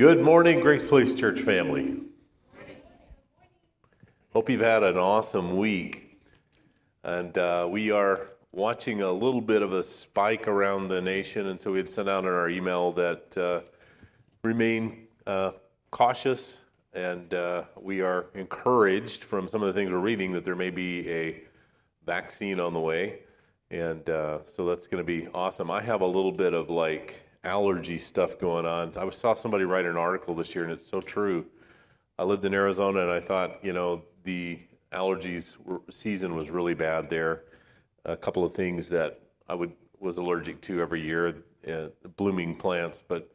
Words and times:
Good 0.00 0.22
morning, 0.22 0.60
Grace 0.60 0.82
Place 0.82 1.12
Church 1.12 1.40
family. 1.40 1.98
Hope 4.32 4.48
you've 4.48 4.62
had 4.62 4.82
an 4.82 4.96
awesome 4.96 5.58
week. 5.58 6.18
And 7.04 7.36
uh, 7.36 7.68
we 7.70 7.90
are 7.90 8.28
watching 8.50 9.02
a 9.02 9.12
little 9.12 9.42
bit 9.42 9.60
of 9.60 9.74
a 9.74 9.82
spike 9.82 10.48
around 10.48 10.88
the 10.88 11.02
nation, 11.02 11.48
and 11.48 11.60
so 11.60 11.72
we 11.72 11.76
had 11.76 11.86
sent 11.86 12.08
out 12.08 12.24
in 12.24 12.30
our 12.30 12.48
email 12.48 12.92
that 12.92 13.36
uh, 13.36 13.60
remain 14.42 15.06
uh, 15.26 15.50
cautious, 15.90 16.62
and 16.94 17.34
uh, 17.34 17.64
we 17.78 18.00
are 18.00 18.30
encouraged 18.32 19.24
from 19.24 19.48
some 19.48 19.60
of 19.62 19.66
the 19.66 19.74
things 19.74 19.92
we're 19.92 19.98
reading 19.98 20.32
that 20.32 20.46
there 20.46 20.56
may 20.56 20.70
be 20.70 21.06
a 21.10 21.42
vaccine 22.06 22.58
on 22.58 22.72
the 22.72 22.80
way, 22.80 23.18
and 23.70 24.08
uh, 24.08 24.42
so 24.44 24.64
that's 24.64 24.86
going 24.86 25.04
to 25.04 25.06
be 25.06 25.28
awesome. 25.34 25.70
I 25.70 25.82
have 25.82 26.00
a 26.00 26.06
little 26.06 26.32
bit 26.32 26.54
of 26.54 26.70
like 26.70 27.22
allergy 27.44 27.98
stuff 27.98 28.38
going 28.38 28.66
on. 28.66 28.92
I 28.96 29.08
saw 29.10 29.34
somebody 29.34 29.64
write 29.64 29.86
an 29.86 29.96
article 29.96 30.34
this 30.34 30.54
year, 30.54 30.64
and 30.64 30.72
it's 30.72 30.86
so 30.86 31.00
true. 31.00 31.46
I 32.18 32.24
lived 32.24 32.44
in 32.44 32.52
Arizona, 32.54 33.00
and 33.00 33.10
I 33.10 33.20
thought, 33.20 33.64
you 33.64 33.72
know, 33.72 34.02
the 34.24 34.58
allergies 34.92 35.56
season 35.90 36.34
was 36.34 36.50
really 36.50 36.74
bad 36.74 37.08
there. 37.08 37.44
A 38.04 38.16
couple 38.16 38.44
of 38.44 38.54
things 38.54 38.88
that 38.90 39.20
I 39.48 39.54
would 39.54 39.72
was 39.98 40.16
allergic 40.16 40.60
to 40.62 40.80
every 40.80 41.02
year, 41.02 41.44
uh, 41.70 41.88
blooming 42.16 42.56
plants, 42.56 43.02
but 43.06 43.30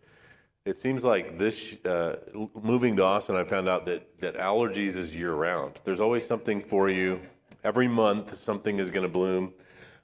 it 0.66 0.76
seems 0.76 1.04
like 1.04 1.38
this 1.38 1.84
uh, 1.86 2.18
moving 2.56 2.96
to 2.96 3.04
Austin, 3.04 3.36
I 3.36 3.44
found 3.44 3.70
out 3.70 3.86
that 3.86 4.20
that 4.20 4.36
allergies 4.36 4.98
is 4.98 5.16
year 5.16 5.36
round. 5.36 5.80
There's 5.84 6.02
always 6.02 6.26
something 6.26 6.60
for 6.60 6.90
you. 6.90 7.22
Every 7.64 7.88
month, 7.88 8.36
something 8.36 8.80
is 8.80 8.90
going 8.90 9.04
to 9.04 9.12
bloom, 9.12 9.54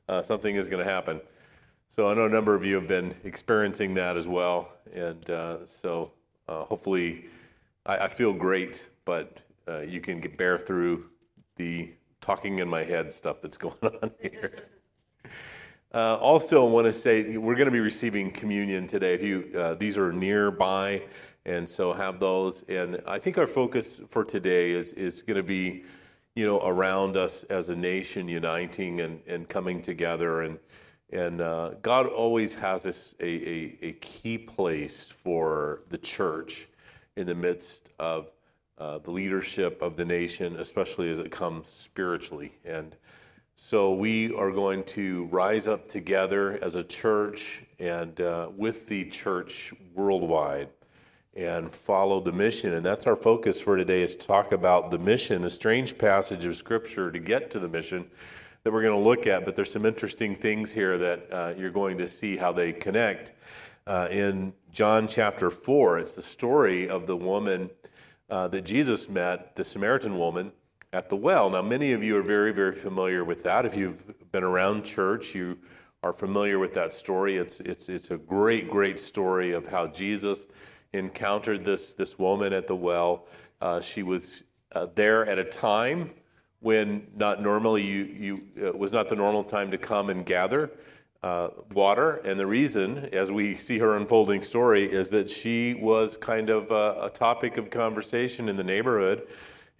uh, 0.07 0.21
something 0.21 0.55
is 0.55 0.67
going 0.67 0.83
to 0.83 0.89
happen. 0.89 1.19
So 1.91 2.07
I 2.07 2.13
know 2.13 2.25
a 2.25 2.29
number 2.29 2.55
of 2.55 2.63
you 2.63 2.75
have 2.75 2.87
been 2.87 3.13
experiencing 3.25 3.93
that 3.95 4.15
as 4.15 4.25
well, 4.25 4.71
and 4.95 5.29
uh, 5.29 5.65
so 5.65 6.13
uh, 6.47 6.63
hopefully, 6.63 7.25
I, 7.85 8.05
I, 8.05 8.07
feel 8.07 8.31
great, 8.31 8.87
but 9.03 9.41
uh, 9.67 9.79
you 9.81 9.99
can 9.99 10.21
get, 10.21 10.37
bear 10.37 10.57
through 10.57 11.09
the 11.57 11.91
talking 12.21 12.59
in 12.59 12.69
my 12.69 12.81
head 12.81 13.11
stuff 13.11 13.41
that's 13.41 13.57
going 13.67 13.75
on 14.01 14.11
here. 14.21 14.53
Uh, 15.93 16.15
also, 16.21 16.65
I 16.65 16.71
want 16.71 16.87
to 16.87 16.93
say 16.93 17.35
we're 17.35 17.55
going 17.55 17.65
to 17.65 17.71
be 17.71 17.81
receiving 17.81 18.31
communion 18.31 18.87
today. 18.87 19.13
If 19.13 19.21
you 19.21 19.51
uh, 19.59 19.73
these 19.73 19.97
are 19.97 20.13
nearby, 20.13 21.03
and 21.45 21.67
so 21.67 21.91
have 21.91 22.17
those. 22.17 22.63
And 22.69 23.01
I 23.05 23.19
think 23.19 23.37
our 23.37 23.45
focus 23.45 23.99
for 24.07 24.23
today 24.23 24.71
is 24.71 24.93
is 24.93 25.21
going 25.21 25.35
to 25.35 25.43
be, 25.43 25.83
you 26.33 26.47
know, 26.47 26.61
around 26.65 27.17
us 27.17 27.43
as 27.43 27.67
a 27.67 27.75
nation 27.75 28.29
uniting 28.29 29.01
and 29.01 29.19
and 29.27 29.49
coming 29.49 29.81
together 29.81 30.43
and 30.43 30.57
and 31.11 31.41
uh, 31.41 31.71
God 31.81 32.07
always 32.07 32.53
has 32.55 32.83
this 32.83 33.15
a, 33.19 33.25
a, 33.25 33.77
a, 33.81 33.93
key 33.93 34.37
place 34.37 35.09
for 35.09 35.81
the 35.89 35.97
church 35.97 36.67
in 37.17 37.27
the 37.27 37.35
midst 37.35 37.91
of 37.99 38.31
uh, 38.77 38.97
the 38.99 39.11
leadership 39.11 39.81
of 39.81 39.97
the 39.97 40.05
nation, 40.05 40.57
especially 40.57 41.11
as 41.11 41.19
it 41.19 41.29
comes 41.29 41.67
spiritually. 41.67 42.53
And 42.63 42.95
so 43.55 43.93
we 43.93 44.33
are 44.33 44.51
going 44.51 44.83
to 44.85 45.25
rise 45.25 45.67
up 45.67 45.87
together 45.87 46.57
as 46.63 46.75
a 46.75 46.83
church 46.83 47.63
and 47.79 48.19
uh, 48.21 48.49
with 48.55 48.87
the 48.87 49.09
church 49.09 49.73
worldwide 49.93 50.69
and 51.35 51.71
follow 51.71 52.19
the 52.19 52.31
mission. 52.31 52.73
And 52.73 52.85
that's 52.85 53.05
our 53.05 53.15
focus 53.15 53.59
for 53.59 53.77
today 53.77 54.01
is 54.01 54.15
to 54.15 54.27
talk 54.27 54.51
about 54.51 54.91
the 54.91 54.99
mission, 54.99 55.43
a 55.45 55.49
strange 55.49 55.97
passage 55.97 56.45
of 56.45 56.55
scripture 56.55 57.11
to 57.11 57.19
get 57.19 57.51
to 57.51 57.59
the 57.59 57.67
mission 57.69 58.09
that 58.63 58.71
we're 58.71 58.83
going 58.83 58.97
to 58.97 59.09
look 59.09 59.25
at, 59.25 59.43
but 59.43 59.55
there's 59.55 59.71
some 59.71 59.85
interesting 59.85 60.35
things 60.35 60.71
here 60.71 60.97
that 60.97 61.33
uh, 61.33 61.53
you're 61.57 61.71
going 61.71 61.97
to 61.97 62.07
see 62.07 62.37
how 62.37 62.51
they 62.51 62.71
connect. 62.71 63.33
Uh, 63.87 64.07
in 64.11 64.53
John 64.71 65.07
chapter 65.07 65.49
4, 65.49 65.97
it's 65.97 66.13
the 66.13 66.21
story 66.21 66.87
of 66.87 67.07
the 67.07 67.17
woman 67.17 67.71
uh, 68.29 68.47
that 68.49 68.61
Jesus 68.61 69.09
met, 69.09 69.55
the 69.55 69.63
Samaritan 69.63 70.17
woman, 70.17 70.51
at 70.93 71.09
the 71.09 71.15
well. 71.15 71.49
Now, 71.49 71.63
many 71.63 71.93
of 71.93 72.03
you 72.03 72.17
are 72.17 72.21
very, 72.21 72.53
very 72.53 72.73
familiar 72.73 73.23
with 73.23 73.41
that. 73.43 73.65
If 73.65 73.75
you've 73.75 74.31
been 74.31 74.43
around 74.43 74.83
church, 74.83 75.33
you 75.33 75.57
are 76.03 76.13
familiar 76.13 76.59
with 76.59 76.73
that 76.75 76.93
story. 76.93 77.37
It's, 77.37 77.61
it's, 77.61 77.89
it's 77.89 78.11
a 78.11 78.17
great, 78.17 78.69
great 78.69 78.99
story 78.99 79.53
of 79.53 79.65
how 79.65 79.87
Jesus 79.87 80.47
encountered 80.93 81.65
this, 81.65 81.93
this 81.93 82.19
woman 82.19 82.53
at 82.53 82.67
the 82.67 82.75
well. 82.75 83.25
Uh, 83.59 83.81
she 83.81 84.03
was 84.03 84.43
uh, 84.73 84.87
there 84.93 85.25
at 85.25 85.39
a 85.39 85.43
time 85.43 86.11
when 86.61 87.07
not 87.15 87.41
normally 87.41 87.83
you, 87.83 88.03
you 88.03 88.67
uh, 88.67 88.71
was 88.71 88.91
not 88.91 89.09
the 89.09 89.15
normal 89.15 89.43
time 89.43 89.71
to 89.71 89.77
come 89.77 90.09
and 90.09 90.25
gather 90.25 90.71
uh, 91.23 91.49
water. 91.73 92.21
And 92.23 92.39
the 92.39 92.47
reason, 92.47 93.09
as 93.11 93.31
we 93.31 93.55
see 93.55 93.77
her 93.79 93.97
unfolding 93.97 94.41
story, 94.41 94.85
is 94.85 95.09
that 95.09 95.29
she 95.29 95.75
was 95.75 96.17
kind 96.17 96.49
of 96.49 96.71
a, 96.71 97.05
a, 97.05 97.09
topic 97.09 97.57
of 97.57 97.69
conversation 97.69 98.49
in 98.49 98.57
the 98.57 98.63
neighborhood, 98.63 99.27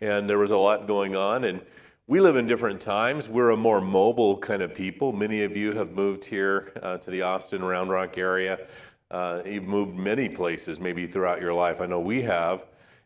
and 0.02 0.30
there 0.30 0.38
was 0.38 0.52
a 0.52 0.58
lot 0.58 0.88
going 0.88 1.16
on. 1.16 1.46
And 1.46 1.62
we 2.08 2.20
live 2.20 2.36
in 2.36 2.48
different 2.48 2.82
times. 2.82 3.30
We're 3.30 3.52
a 3.52 3.58
more 3.58 3.82
mobile 3.82 4.38
kind 4.38 4.62
of 4.62 4.76
people. 4.76 5.14
Many 5.14 5.44
of 5.44 5.56
you 5.56 5.74
have 5.74 5.94
moved 5.94 6.26
here 6.26 6.74
uh, 6.82 6.98
to 7.00 7.10
the 7.10 7.24
Austin 7.24 7.64
Round 7.64 7.90
Rock 7.90 8.18
area. 8.18 8.68
Uh, 9.10 9.42
you've 9.46 9.68
moved 9.68 9.98
many 9.98 10.30
places, 10.30 10.80
maybe 10.80 11.08
throughout 11.08 11.42
your 11.42 11.54
life. 11.54 11.82
I 11.82 11.86
know 11.86 12.00
we 12.00 12.22
have. 12.22 12.66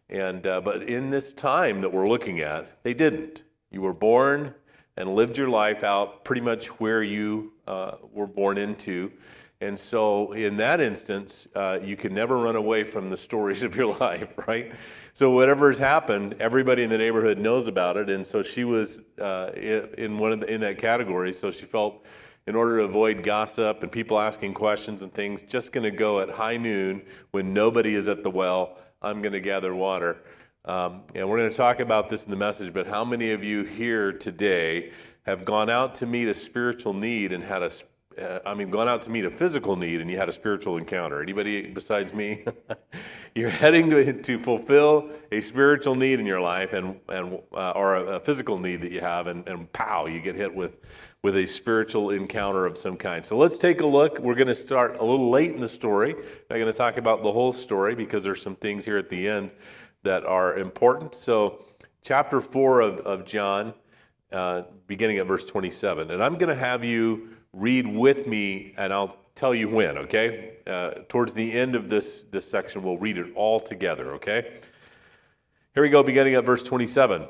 And 0.09 0.45
uh, 0.45 0.61
but 0.61 0.83
in 0.83 1.09
this 1.09 1.33
time 1.33 1.81
that 1.81 1.91
we're 1.91 2.05
looking 2.05 2.41
at, 2.41 2.83
they 2.83 2.93
didn't. 2.93 3.44
You 3.75 3.81
were 3.81 3.93
born 3.93 4.55
and 4.95 5.15
lived 5.15 5.37
your 5.37 5.49
life 5.49 5.83
out 5.83 6.23
pretty 6.23 6.39
much 6.39 6.67
where 6.79 7.03
you 7.03 7.51
uh, 7.67 7.97
were 8.13 8.25
born 8.25 8.57
into. 8.57 9.11
And 9.59 9.77
so, 9.77 10.31
in 10.31 10.55
that 10.55 10.79
instance, 10.79 11.49
uh, 11.55 11.79
you 11.83 11.97
can 11.97 12.15
never 12.15 12.37
run 12.37 12.55
away 12.55 12.85
from 12.85 13.09
the 13.09 13.17
stories 13.17 13.63
of 13.63 13.75
your 13.75 13.93
life, 13.99 14.31
right? 14.47 14.71
So, 15.13 15.31
whatever 15.31 15.67
has 15.67 15.77
happened, 15.77 16.37
everybody 16.39 16.83
in 16.83 16.89
the 16.89 16.97
neighborhood 16.97 17.37
knows 17.37 17.67
about 17.67 17.97
it. 17.97 18.09
And 18.09 18.25
so, 18.25 18.41
she 18.41 18.63
was 18.63 19.03
uh, 19.19 19.51
in 19.97 20.17
one 20.19 20.31
of 20.31 20.39
the, 20.39 20.49
in 20.53 20.61
that 20.61 20.77
category. 20.77 21.33
So, 21.33 21.51
she 21.51 21.65
felt, 21.65 22.05
in 22.47 22.55
order 22.55 22.77
to 22.77 22.85
avoid 22.85 23.23
gossip 23.23 23.83
and 23.83 23.91
people 23.91 24.17
asking 24.17 24.53
questions 24.53 25.01
and 25.01 25.11
things, 25.11 25.43
just 25.43 25.73
going 25.73 25.83
to 25.83 25.91
go 25.91 26.21
at 26.21 26.29
high 26.29 26.55
noon 26.55 27.01
when 27.31 27.53
nobody 27.53 27.95
is 27.95 28.07
at 28.07 28.23
the 28.23 28.31
well. 28.31 28.77
I'm 29.01 29.21
going 29.21 29.33
to 29.33 29.41
gather 29.41 29.75
water. 29.75 30.23
Um, 30.65 31.03
and 31.13 31.29
we're 31.29 31.37
going 31.37 31.49
to 31.51 31.55
talk 31.55 31.79
about 31.79 32.09
this 32.09 32.25
in 32.25 32.31
the 32.31 32.37
message, 32.37 32.73
but 32.73 32.87
how 32.87 33.05
many 33.05 33.31
of 33.31 33.43
you 33.43 33.63
here 33.63 34.11
today 34.11 34.91
have 35.23 35.45
gone 35.45 35.69
out 35.69 35.93
to 35.95 36.07
meet 36.07 36.27
a 36.27 36.33
spiritual 36.33 36.91
need 36.91 37.33
and 37.33 37.43
had 37.43 37.61
a, 37.61 37.69
uh, 38.19 38.39
I 38.47 38.55
mean, 38.55 38.71
gone 38.71 38.87
out 38.87 39.03
to 39.03 39.11
meet 39.11 39.25
a 39.25 39.29
physical 39.29 39.75
need 39.75 40.01
and 40.01 40.09
you 40.09 40.17
had 40.17 40.27
a 40.27 40.33
spiritual 40.33 40.77
encounter? 40.77 41.21
Anybody 41.21 41.67
besides 41.67 42.15
me? 42.15 42.45
You're 43.35 43.51
heading 43.51 43.91
to, 43.91 44.21
to 44.23 44.39
fulfill 44.39 45.11
a 45.31 45.39
spiritual 45.39 45.93
need 45.93 46.19
in 46.19 46.25
your 46.25 46.41
life 46.41 46.73
and, 46.73 46.99
and 47.09 47.39
uh, 47.53 47.73
or 47.75 47.97
a, 47.97 48.03
a, 48.15 48.19
physical 48.19 48.57
need 48.57 48.81
that 48.81 48.91
you 48.91 49.01
have, 49.01 49.27
and, 49.27 49.47
and 49.47 49.71
pow, 49.71 50.07
you 50.07 50.19
get 50.19 50.33
hit 50.33 50.53
with, 50.53 50.77
with 51.21 51.35
a 51.37 51.45
spiritual 51.45 52.09
encounter 52.09 52.65
of 52.65 52.75
some 52.75 52.97
kind. 52.97 53.23
So 53.23 53.37
let's 53.37 53.57
take 53.57 53.81
a 53.81 53.85
look. 53.85 54.17
We're 54.17 54.33
going 54.33 54.47
to 54.47 54.55
start 54.55 54.97
a 54.97 55.05
little 55.05 55.29
late 55.29 55.51
in 55.51 55.59
the 55.59 55.69
story. 55.69 56.15
I'm 56.49 56.59
going 56.59 56.71
to 56.71 56.73
talk 56.73 56.97
about 56.97 57.21
the 57.21 57.31
whole 57.31 57.53
story 57.53 57.93
because 57.93 58.23
there's 58.23 58.41
some 58.41 58.55
things 58.55 58.83
here 58.83 58.97
at 58.97 59.09
the 59.09 59.27
end 59.27 59.51
that 60.05 60.25
are 60.25 60.57
important. 60.57 61.13
So, 61.13 61.65
chapter 62.01 62.39
4 62.39 62.81
of, 62.81 62.99
of 63.01 63.25
John, 63.25 63.73
uh, 64.31 64.63
beginning 64.87 65.17
at 65.17 65.27
verse 65.27 65.45
27. 65.45 66.11
And 66.11 66.23
I'm 66.23 66.35
going 66.35 66.49
to 66.49 66.55
have 66.55 66.83
you 66.83 67.29
read 67.53 67.85
with 67.85 68.27
me, 68.27 68.73
and 68.77 68.93
I'll 68.93 69.17
tell 69.33 69.53
you 69.53 69.69
when, 69.69 69.97
okay? 69.97 70.53
Uh, 70.65 70.91
towards 71.09 71.33
the 71.33 71.51
end 71.51 71.75
of 71.75 71.89
this, 71.89 72.23
this 72.23 72.49
section, 72.49 72.83
we'll 72.83 72.97
read 72.97 73.17
it 73.17 73.27
all 73.35 73.59
together, 73.59 74.13
okay? 74.13 74.53
Here 75.73 75.83
we 75.83 75.89
go, 75.89 76.03
beginning 76.03 76.35
at 76.35 76.45
verse 76.45 76.63
27. 76.63 77.27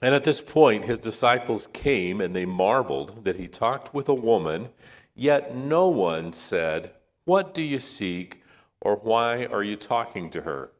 And 0.00 0.14
at 0.14 0.24
this 0.24 0.40
point, 0.40 0.84
his 0.84 0.98
disciples 0.98 1.68
came 1.68 2.20
and 2.20 2.34
they 2.34 2.44
marveled 2.44 3.24
that 3.24 3.36
he 3.36 3.46
talked 3.46 3.94
with 3.94 4.08
a 4.08 4.14
woman, 4.14 4.70
yet 5.14 5.54
no 5.54 5.88
one 5.88 6.32
said, 6.32 6.92
What 7.24 7.54
do 7.54 7.62
you 7.62 7.78
seek, 7.78 8.42
or 8.80 8.96
why 8.96 9.46
are 9.46 9.62
you 9.62 9.76
talking 9.76 10.28
to 10.30 10.40
her? 10.40 10.72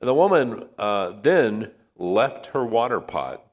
And 0.00 0.08
the 0.08 0.14
woman 0.14 0.68
uh, 0.78 1.12
then 1.22 1.72
left 1.96 2.48
her 2.48 2.64
water 2.64 3.00
pot, 3.00 3.44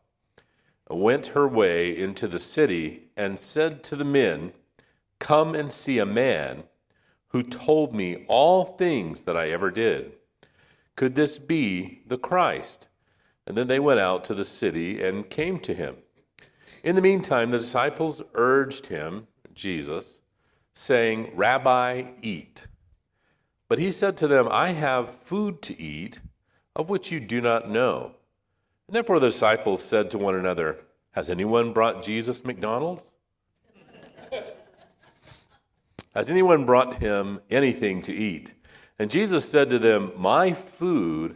went 0.89 1.27
her 1.27 1.47
way 1.47 1.97
into 1.97 2.27
the 2.27 2.39
city, 2.39 3.09
and 3.17 3.37
said 3.37 3.83
to 3.85 3.95
the 3.95 4.05
men, 4.05 4.53
Come 5.19 5.55
and 5.55 5.71
see 5.71 5.99
a 5.99 6.05
man 6.05 6.63
who 7.29 7.43
told 7.43 7.93
me 7.93 8.25
all 8.27 8.63
things 8.63 9.23
that 9.23 9.35
I 9.35 9.49
ever 9.49 9.69
did. 9.71 10.13
Could 10.95 11.15
this 11.15 11.37
be 11.37 12.01
the 12.07 12.17
Christ? 12.17 12.87
And 13.45 13.57
then 13.57 13.67
they 13.67 13.79
went 13.79 13.99
out 13.99 14.23
to 14.25 14.33
the 14.33 14.45
city 14.45 15.03
and 15.03 15.29
came 15.29 15.59
to 15.59 15.73
him. 15.73 15.97
In 16.83 16.95
the 16.95 17.01
meantime, 17.01 17.51
the 17.51 17.59
disciples 17.59 18.21
urged 18.33 18.87
him, 18.87 19.27
Jesus, 19.53 20.21
saying, 20.73 21.31
Rabbi, 21.35 22.11
eat. 22.21 22.67
But 23.67 23.79
he 23.79 23.91
said 23.91 24.15
to 24.17 24.27
them, 24.27 24.47
I 24.49 24.71
have 24.71 25.13
food 25.13 25.61
to 25.63 25.81
eat 25.81 26.21
of 26.77 26.89
which 26.89 27.11
you 27.11 27.19
do 27.19 27.41
not 27.41 27.69
know. 27.69 28.11
And 28.87 28.95
therefore 28.95 29.19
the 29.19 29.27
disciples 29.27 29.83
said 29.83 30.11
to 30.11 30.17
one 30.17 30.35
another, 30.35 30.77
Has 31.11 31.29
anyone 31.29 31.73
brought 31.73 32.03
Jesus 32.03 32.45
McDonald's? 32.45 33.15
Has 36.13 36.29
anyone 36.29 36.65
brought 36.65 36.95
him 36.95 37.41
anything 37.49 38.01
to 38.03 38.13
eat? 38.13 38.53
And 38.99 39.11
Jesus 39.11 39.49
said 39.49 39.71
to 39.71 39.79
them, 39.79 40.11
My 40.15 40.53
food, 40.53 41.35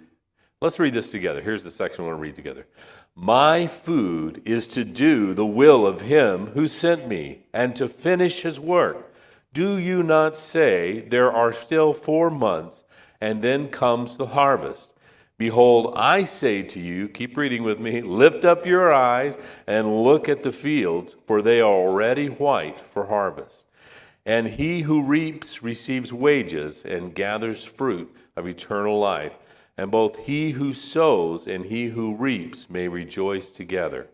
let's 0.61 0.79
read 0.79 0.93
this 0.93 1.11
together. 1.11 1.41
Here's 1.41 1.63
the 1.63 1.71
section 1.71 2.05
we're 2.05 2.11
going 2.11 2.19
to 2.19 2.23
read 2.23 2.35
together. 2.35 2.67
My 3.15 3.67
food 3.67 4.41
is 4.45 4.67
to 4.69 4.85
do 4.85 5.33
the 5.33 5.45
will 5.45 5.85
of 5.85 6.01
him 6.01 6.47
who 6.47 6.67
sent 6.67 7.07
me 7.07 7.47
and 7.51 7.75
to 7.75 7.87
finish 7.87 8.41
his 8.41 8.59
work. 8.59 9.11
Do 9.53 9.77
you 9.77 10.03
not 10.03 10.37
say, 10.37 11.01
There 11.01 11.31
are 11.31 11.51
still 11.51 11.93
four 11.93 12.29
months, 12.29 12.83
and 13.19 13.41
then 13.41 13.69
comes 13.69 14.17
the 14.17 14.27
harvest? 14.27 14.90
Behold, 15.41 15.95
I 15.95 16.21
say 16.21 16.61
to 16.61 16.79
you, 16.79 17.09
keep 17.09 17.35
reading 17.35 17.63
with 17.63 17.79
me, 17.79 18.03
lift 18.03 18.45
up 18.45 18.63
your 18.63 18.93
eyes 18.93 19.39
and 19.65 20.03
look 20.03 20.29
at 20.29 20.43
the 20.43 20.51
fields, 20.51 21.15
for 21.25 21.41
they 21.41 21.59
are 21.59 21.73
already 21.73 22.27
white 22.27 22.79
for 22.79 23.07
harvest. 23.07 23.65
And 24.23 24.45
he 24.45 24.81
who 24.81 25.01
reaps 25.01 25.63
receives 25.63 26.13
wages 26.13 26.85
and 26.85 27.15
gathers 27.15 27.65
fruit 27.65 28.15
of 28.35 28.45
eternal 28.45 28.99
life. 28.99 29.33
And 29.79 29.89
both 29.89 30.27
he 30.27 30.51
who 30.51 30.73
sows 30.73 31.47
and 31.47 31.65
he 31.65 31.87
who 31.87 32.15
reaps 32.15 32.69
may 32.69 32.87
rejoice 32.87 33.51
together. 33.51 34.09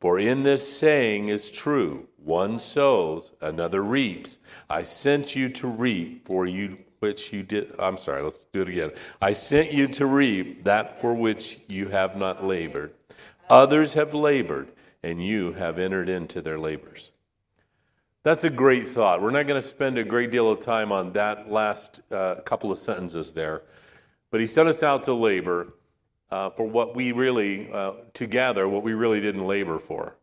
For 0.00 0.18
in 0.18 0.44
this 0.44 0.78
saying 0.78 1.28
is 1.28 1.52
true 1.52 2.08
one 2.16 2.58
sows, 2.58 3.32
another 3.42 3.82
reaps. 3.82 4.38
I 4.70 4.84
sent 4.84 5.36
you 5.36 5.50
to 5.50 5.66
reap 5.66 6.26
for 6.26 6.46
you 6.46 6.78
which 7.00 7.32
you 7.32 7.42
did. 7.42 7.74
I'm 7.78 7.98
sorry, 7.98 8.22
let's 8.22 8.44
do 8.44 8.62
it 8.62 8.68
again. 8.68 8.92
I 9.20 9.32
sent 9.32 9.72
you 9.72 9.88
to 9.88 10.06
reap 10.06 10.64
that 10.64 11.00
for 11.00 11.12
which 11.14 11.58
you 11.68 11.88
have 11.88 12.16
not 12.16 12.44
labored. 12.44 12.94
Others 13.48 13.94
have 13.94 14.14
labored, 14.14 14.68
and 15.02 15.24
you 15.24 15.52
have 15.54 15.78
entered 15.78 16.08
into 16.08 16.40
their 16.40 16.58
labors. 16.58 17.10
That's 18.22 18.44
a 18.44 18.50
great 18.50 18.86
thought. 18.86 19.22
We're 19.22 19.30
not 19.30 19.46
going 19.46 19.60
to 19.60 19.66
spend 19.66 19.96
a 19.96 20.04
great 20.04 20.30
deal 20.30 20.50
of 20.50 20.58
time 20.58 20.92
on 20.92 21.12
that 21.14 21.50
last 21.50 22.02
uh, 22.12 22.36
couple 22.44 22.70
of 22.70 22.78
sentences 22.78 23.32
there. 23.32 23.62
But 24.30 24.40
he 24.40 24.46
sent 24.46 24.68
us 24.68 24.82
out 24.82 25.02
to 25.04 25.14
labor 25.14 25.72
uh, 26.30 26.50
for 26.50 26.64
what 26.64 26.94
we 26.94 27.12
really, 27.12 27.72
uh, 27.72 27.92
to 28.14 28.26
gather 28.26 28.68
what 28.68 28.82
we 28.82 28.92
really 28.92 29.20
didn't 29.20 29.46
labor 29.46 29.78
for. 29.78 30.16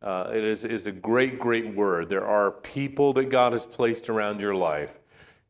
Uh, 0.00 0.30
it 0.32 0.42
is, 0.42 0.64
is 0.64 0.86
a 0.86 0.92
great, 0.92 1.38
great 1.38 1.74
word. 1.74 2.08
There 2.08 2.26
are 2.26 2.50
people 2.50 3.12
that 3.12 3.26
God 3.26 3.52
has 3.52 3.64
placed 3.64 4.08
around 4.08 4.40
your 4.40 4.54
life 4.54 4.98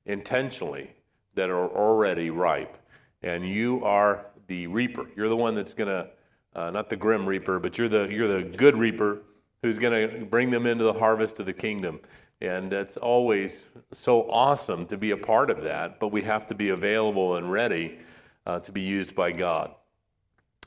intentionally 0.06 0.94
that 1.34 1.50
are 1.50 1.68
already 1.68 2.30
ripe, 2.30 2.76
and 3.22 3.48
you 3.48 3.84
are 3.84 4.26
the 4.46 4.66
reaper. 4.66 5.06
You're 5.16 5.28
the 5.28 5.36
one 5.36 5.54
that's 5.54 5.74
going 5.74 5.88
to, 5.88 6.10
uh, 6.54 6.70
not 6.70 6.88
the 6.88 6.96
grim 6.96 7.26
reaper, 7.26 7.58
but 7.58 7.78
you're 7.78 7.88
the, 7.88 8.08
you're 8.10 8.28
the 8.28 8.42
good 8.42 8.76
reaper 8.76 9.22
who's 9.62 9.78
going 9.78 10.08
to 10.08 10.26
bring 10.26 10.50
them 10.50 10.66
into 10.66 10.84
the 10.84 10.92
harvest 10.92 11.40
of 11.40 11.46
the 11.46 11.52
kingdom. 11.52 12.00
And 12.40 12.72
it's 12.72 12.96
always 12.96 13.64
so 13.92 14.28
awesome 14.28 14.84
to 14.86 14.96
be 14.96 15.12
a 15.12 15.16
part 15.16 15.48
of 15.48 15.62
that, 15.62 16.00
but 16.00 16.08
we 16.08 16.22
have 16.22 16.46
to 16.48 16.54
be 16.54 16.70
available 16.70 17.36
and 17.36 17.50
ready 17.50 17.98
uh, 18.46 18.58
to 18.60 18.72
be 18.72 18.80
used 18.80 19.14
by 19.14 19.30
God. 19.30 19.72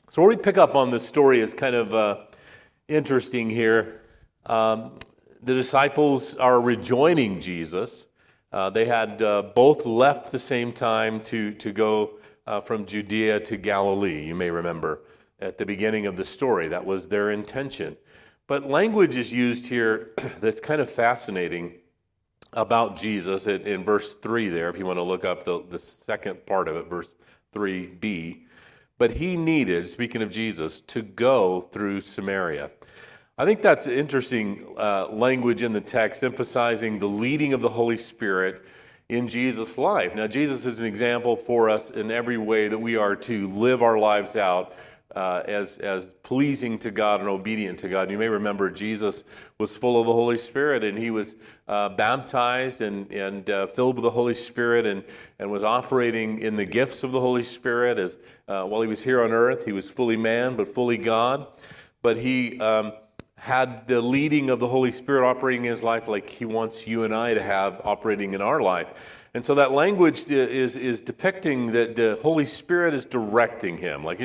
So, 0.08 0.22
where 0.22 0.28
we 0.28 0.36
pick 0.36 0.56
up 0.56 0.74
on 0.74 0.90
this 0.90 1.06
story 1.06 1.40
is 1.40 1.52
kind 1.52 1.74
of 1.74 1.94
uh, 1.94 2.16
interesting 2.88 3.50
here. 3.50 4.00
Um, 4.46 4.92
the 5.42 5.52
disciples 5.52 6.36
are 6.36 6.60
rejoining 6.60 7.40
Jesus. 7.40 8.05
Uh, 8.52 8.70
they 8.70 8.84
had 8.84 9.20
uh, 9.22 9.42
both 9.54 9.84
left 9.84 10.32
the 10.32 10.38
same 10.38 10.72
time 10.72 11.20
to, 11.20 11.52
to 11.54 11.72
go 11.72 12.18
uh, 12.46 12.60
from 12.60 12.86
Judea 12.86 13.40
to 13.40 13.56
Galilee, 13.56 14.24
you 14.24 14.34
may 14.34 14.50
remember 14.50 15.00
at 15.40 15.58
the 15.58 15.66
beginning 15.66 16.06
of 16.06 16.16
the 16.16 16.24
story. 16.24 16.68
That 16.68 16.84
was 16.84 17.08
their 17.08 17.30
intention. 17.30 17.96
But 18.46 18.68
language 18.68 19.16
is 19.16 19.32
used 19.32 19.66
here 19.66 20.12
that's 20.40 20.60
kind 20.60 20.80
of 20.80 20.90
fascinating 20.90 21.74
about 22.52 22.96
Jesus 22.96 23.46
in, 23.46 23.62
in, 23.62 23.84
verse 23.84 24.14
3 24.14 24.48
there, 24.48 24.70
if 24.70 24.78
you 24.78 24.86
want 24.86 24.98
to 24.98 25.02
look 25.02 25.24
up 25.24 25.44
the, 25.44 25.62
the 25.68 25.78
second 25.78 26.46
part 26.46 26.68
of 26.68 26.76
it, 26.76 26.86
verse 26.86 27.16
3b. 27.52 28.42
But 28.98 29.10
he 29.10 29.36
needed, 29.36 29.86
speaking 29.88 30.22
of 30.22 30.30
Jesus, 30.30 30.80
to 30.82 31.02
go 31.02 31.60
through 31.60 32.00
Samaria. 32.00 32.70
I 33.38 33.44
think 33.44 33.60
that's 33.60 33.86
interesting 33.86 34.64
uh, 34.78 35.08
language 35.08 35.62
in 35.62 35.74
the 35.74 35.80
text, 35.80 36.24
emphasizing 36.24 36.98
the 36.98 37.06
leading 37.06 37.52
of 37.52 37.60
the 37.60 37.68
Holy 37.68 37.98
Spirit 37.98 38.64
in 39.10 39.28
Jesus' 39.28 39.76
life. 39.76 40.14
Now, 40.14 40.26
Jesus 40.26 40.64
is 40.64 40.80
an 40.80 40.86
example 40.86 41.36
for 41.36 41.68
us 41.68 41.90
in 41.90 42.10
every 42.10 42.38
way 42.38 42.68
that 42.68 42.78
we 42.78 42.96
are 42.96 43.14
to 43.14 43.46
live 43.48 43.82
our 43.82 43.98
lives 43.98 44.36
out 44.36 44.72
uh, 45.14 45.42
as, 45.44 45.76
as 45.80 46.14
pleasing 46.22 46.78
to 46.78 46.90
God 46.90 47.20
and 47.20 47.28
obedient 47.28 47.78
to 47.80 47.90
God. 47.90 48.10
You 48.10 48.16
may 48.16 48.30
remember 48.30 48.70
Jesus 48.70 49.24
was 49.58 49.76
full 49.76 50.00
of 50.00 50.06
the 50.06 50.14
Holy 50.14 50.38
Spirit 50.38 50.82
and 50.82 50.96
he 50.96 51.10
was 51.10 51.36
uh, 51.68 51.90
baptized 51.90 52.80
and, 52.80 53.10
and 53.12 53.50
uh, 53.50 53.66
filled 53.66 53.96
with 53.96 54.04
the 54.04 54.10
Holy 54.10 54.34
Spirit 54.34 54.86
and, 54.86 55.04
and 55.38 55.50
was 55.50 55.62
operating 55.62 56.38
in 56.38 56.56
the 56.56 56.64
gifts 56.64 57.02
of 57.02 57.12
the 57.12 57.20
Holy 57.20 57.42
Spirit 57.42 57.98
as 57.98 58.18
uh, 58.48 58.64
while 58.64 58.80
he 58.80 58.88
was 58.88 59.02
here 59.02 59.22
on 59.22 59.30
earth. 59.30 59.66
He 59.66 59.72
was 59.72 59.90
fully 59.90 60.16
man 60.16 60.56
but 60.56 60.68
fully 60.68 60.96
God. 60.96 61.46
But 62.00 62.16
he 62.16 62.58
um, 62.60 62.92
had 63.36 63.86
the 63.86 64.00
leading 64.00 64.50
of 64.50 64.60
the 64.60 64.66
Holy 64.68 64.90
Spirit 64.90 65.28
operating 65.28 65.64
in 65.64 65.70
his 65.70 65.82
life 65.82 66.08
like 66.08 66.28
he 66.28 66.44
wants 66.44 66.86
you 66.86 67.04
and 67.04 67.14
I 67.14 67.34
to 67.34 67.42
have 67.42 67.80
operating 67.84 68.34
in 68.34 68.40
our 68.40 68.60
life. 68.60 69.28
And 69.34 69.44
so 69.44 69.56
that 69.56 69.72
language 69.72 70.30
is, 70.30 70.76
is 70.76 71.02
depicting 71.02 71.72
that 71.72 71.94
the 71.94 72.18
Holy 72.22 72.46
Spirit 72.46 72.94
is 72.94 73.04
directing 73.04 73.76
him. 73.76 74.02
Like 74.02 74.20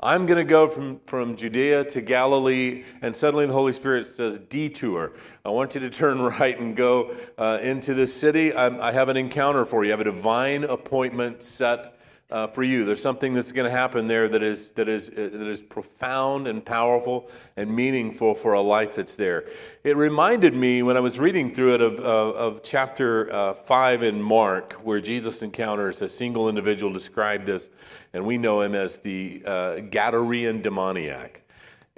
I'm 0.00 0.24
going 0.26 0.38
to 0.38 0.50
go 0.50 0.68
from, 0.68 1.00
from 1.06 1.36
Judea 1.36 1.84
to 1.84 2.00
Galilee, 2.00 2.84
and 3.02 3.14
suddenly 3.14 3.46
the 3.46 3.52
Holy 3.52 3.72
Spirit 3.72 4.06
says, 4.06 4.38
detour. 4.38 5.12
I 5.44 5.50
want 5.50 5.74
you 5.74 5.80
to 5.82 5.90
turn 5.90 6.20
right 6.40 6.58
and 6.58 6.76
go 6.76 7.14
uh, 7.38 7.58
into 7.60 7.94
this 7.94 8.14
city. 8.14 8.54
I'm, 8.54 8.80
I 8.80 8.92
have 8.92 9.10
an 9.10 9.16
encounter 9.16 9.64
for 9.64 9.84
you. 9.84 9.90
I 9.90 9.92
have 9.92 10.00
a 10.00 10.04
divine 10.04 10.64
appointment 10.64 11.42
set 11.42 11.95
uh, 12.30 12.46
for 12.48 12.62
you. 12.62 12.84
There's 12.84 13.00
something 13.00 13.34
that's 13.34 13.52
going 13.52 13.70
to 13.70 13.76
happen 13.76 14.08
there 14.08 14.28
that 14.28 14.42
is 14.42 14.72
that 14.72 14.88
is 14.88 15.10
uh, 15.10 15.30
that 15.32 15.46
is 15.46 15.62
profound 15.62 16.48
and 16.48 16.64
powerful 16.64 17.30
and 17.56 17.74
meaningful 17.74 18.34
for 18.34 18.54
a 18.54 18.60
life 18.60 18.96
that's 18.96 19.16
there. 19.16 19.44
It 19.84 19.96
reminded 19.96 20.54
me 20.54 20.82
when 20.82 20.96
I 20.96 21.00
was 21.00 21.18
reading 21.18 21.50
through 21.50 21.74
it 21.74 21.80
of, 21.80 22.00
of, 22.00 22.34
of 22.34 22.62
chapter 22.62 23.32
uh, 23.32 23.54
five 23.54 24.02
in 24.02 24.20
Mark, 24.20 24.72
where 24.74 25.00
Jesus 25.00 25.42
encounters 25.42 26.02
a 26.02 26.08
single 26.08 26.48
individual 26.48 26.92
described 26.92 27.48
as, 27.48 27.70
and 28.12 28.26
we 28.26 28.38
know 28.38 28.60
him 28.60 28.74
as 28.74 28.98
the 29.00 29.42
uh, 29.46 29.50
Gadarene 29.90 30.62
demoniac. 30.62 31.42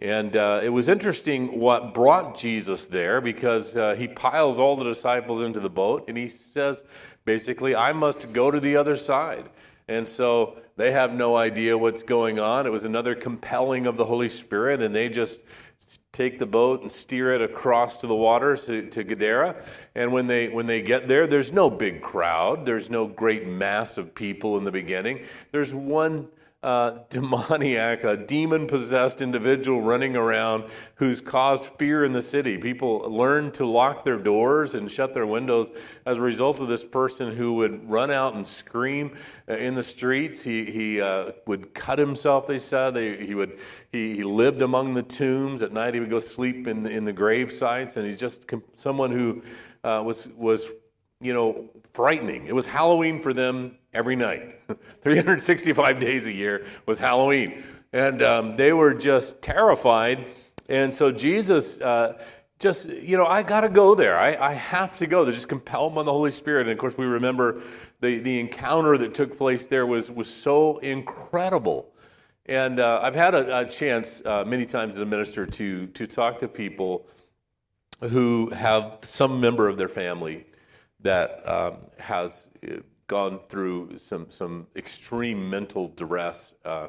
And 0.01 0.37
uh, 0.37 0.61
it 0.63 0.69
was 0.69 0.89
interesting 0.89 1.59
what 1.59 1.93
brought 1.93 2.39
Jesus 2.39 2.87
there 2.87 3.21
because 3.21 3.77
uh, 3.77 3.97
he 3.97 4.07
piles 4.07 4.61
all 4.61 4.77
the 4.77 4.85
disciples 4.85 5.43
into 5.43 5.59
the 5.59 5.71
boat 5.71 6.05
and 6.07 6.17
he 6.17 6.29
says, 6.29 6.85
basically, 7.25 7.75
I 7.75 7.93
must 7.93 8.33
go 8.33 8.53
to 8.53 8.61
the 8.61 8.77
other 8.77 8.95
side. 8.95 9.49
And 9.88 10.06
so 10.06 10.58
they 10.76 10.93
have 10.93 11.14
no 11.14 11.37
idea 11.37 11.76
what's 11.76 12.02
going 12.02 12.39
on. 12.39 12.67
It 12.67 12.70
was 12.70 12.84
another 12.84 13.15
compelling 13.15 13.86
of 13.86 13.96
the 13.96 14.05
Holy 14.05 14.29
Spirit, 14.29 14.82
and 14.82 14.94
they 14.94 15.08
just 15.08 15.44
take 16.13 16.39
the 16.39 16.46
boat 16.46 16.82
and 16.82 16.91
steer 16.91 17.32
it 17.32 17.41
across 17.43 17.96
to 17.98 18.06
the 18.06 18.15
waters 18.15 18.67
to, 18.67 18.89
to 18.91 19.05
Gadara. 19.05 19.63
And 19.94 20.13
when 20.13 20.27
they 20.27 20.48
when 20.48 20.67
they 20.67 20.82
get 20.82 21.08
there, 21.08 21.27
there's 21.27 21.53
no 21.53 21.70
big 21.70 22.03
crowd. 22.03 22.67
There's 22.67 22.91
no 22.91 23.06
great 23.06 23.46
mass 23.46 23.98
of 23.98 24.15
people 24.15 24.58
in 24.58 24.65
the 24.65 24.72
beginning. 24.72 25.24
There's 25.53 25.72
one 25.72 26.29
uh, 26.62 26.98
demoniac, 27.08 28.03
a 28.03 28.17
demon 28.17 28.67
possessed 28.67 29.22
individual 29.22 29.81
running 29.81 30.17
around 30.17 30.65
who's 30.96 31.20
caused 31.20 31.65
fear 31.65 32.05
in 32.05 32.12
the 32.12 32.20
city. 32.20 32.58
People 32.58 32.98
learn 33.10 33.53
to 33.53 33.65
lock 33.65 34.03
their 34.03 34.19
doors 34.19 34.74
and 34.74 34.91
shut 34.91 35.15
their 35.15 35.27
windows 35.27 35.70
as 36.05 36.19
a 36.19 36.20
result 36.20 36.58
of 36.58 36.67
this 36.67 36.84
person 36.84 37.34
who 37.34 37.53
would 37.55 37.88
run 37.88 38.10
out 38.10 38.34
and 38.34 38.46
scream 38.46 39.17
uh, 39.48 39.56
in 39.56 39.77
the 39.77 39.82
streets. 39.82 40.43
He, 40.43 40.65
he 40.65 41.00
uh, 41.00 41.31
would 41.46 41.72
cut 41.74 41.98
himself, 41.98 42.48
they 42.48 42.58
said. 42.58 42.91
They, 42.93 43.24
he, 43.24 43.36
would, 43.36 43.60
he, 43.93 44.17
he 44.17 44.24
lived 44.24 44.62
among 44.62 44.94
the 44.94 45.05
tombs. 45.05 45.62
At 45.62 45.72
night, 45.72 45.94
he 45.94 46.00
would 46.00 46.10
go 46.10 46.19
sleep 46.19 46.67
in 46.67 46.82
the, 46.82 46.91
in 46.91 47.05
the 47.05 47.12
grave 47.12 47.53
sites. 47.53 47.96
And 47.96 48.05
he's 48.05 48.19
just 48.19 48.50
someone 48.74 49.12
who 49.12 49.43
uh, 49.84 50.03
was, 50.05 50.29
was, 50.36 50.72
you 51.20 51.32
know, 51.32 51.70
frightening. 51.93 52.47
It 52.47 52.55
was 52.55 52.67
Halloween 52.67 53.19
for 53.19 53.33
them 53.33 53.77
every 53.93 54.17
night. 54.17 54.55
365 55.01 55.99
days 55.99 56.27
a 56.27 56.33
year 56.33 56.67
was 56.87 56.99
Halloween. 56.99 57.63
And 57.93 58.23
um, 58.23 58.57
they 58.57 58.73
were 58.73 58.95
just 58.95 59.43
terrified. 59.43 60.27
And 60.69 60.93
so 60.93 61.11
Jesus 61.11 61.81
uh, 61.81 62.23
just, 62.59 62.91
you 62.91 63.17
know, 63.17 63.27
I 63.27 63.43
got 63.43 63.63
to 63.63 63.69
go 63.69 63.95
there. 63.95 64.19
I, 64.19 64.37
I 64.37 64.53
have 64.53 64.99
to 64.99 65.07
go. 65.07 65.25
They're 65.25 65.35
just 65.35 65.49
compelled 65.49 65.95
by 65.95 66.03
the 66.03 66.13
Holy 66.13 66.31
Spirit. 66.31 66.63
And 66.63 66.71
of 66.71 66.79
course, 66.79 66.99
we 66.99 67.07
remember 67.07 67.63
the, 68.01 68.19
the 68.19 68.39
encounter 68.39 68.99
that 68.99 69.15
took 69.15 69.37
place 69.37 69.67
there 69.67 69.87
was, 69.87 70.11
was 70.11 70.33
so 70.33 70.79
incredible. 70.79 71.93
And 72.47 72.81
uh, 72.81 73.01
I've 73.03 73.15
had 73.15 73.35
a, 73.35 73.61
a 73.61 73.65
chance 73.65 74.25
uh, 74.25 74.45
many 74.47 74.67
times 74.67 74.97
as 74.97 75.03
a 75.03 75.07
minister 75.07 75.47
to, 75.47 75.87
to 75.87 76.07
talk 76.07 76.39
to 76.39 76.49
people 76.49 77.07
who 78.01 78.49
have 78.51 78.99
some 79.03 79.41
member 79.41 79.69
of 79.69 79.77
their 79.77 79.89
family 79.89 80.47
that 81.00 81.48
um, 81.48 81.76
has 81.98 82.50
gone 83.06 83.40
through 83.48 83.96
some 83.98 84.31
some 84.31 84.67
extreme 84.76 85.48
mental 85.48 85.88
duress, 85.88 86.55
uh, 86.64 86.88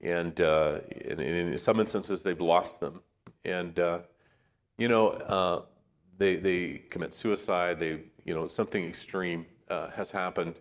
and, 0.00 0.40
uh, 0.40 0.78
in, 1.02 1.20
in, 1.20 1.58
some 1.58 1.78
instances 1.80 2.22
they've 2.22 2.40
lost 2.40 2.80
them, 2.80 3.00
and 3.44 3.78
uh, 3.78 4.00
you 4.78 4.88
know 4.88 5.08
uh, 5.08 5.62
they 6.18 6.36
they 6.36 6.82
commit 6.90 7.12
suicide. 7.12 7.78
They 7.78 8.00
you 8.24 8.34
know 8.34 8.46
something 8.46 8.84
extreme 8.84 9.46
uh, 9.68 9.90
has 9.90 10.10
happened, 10.10 10.54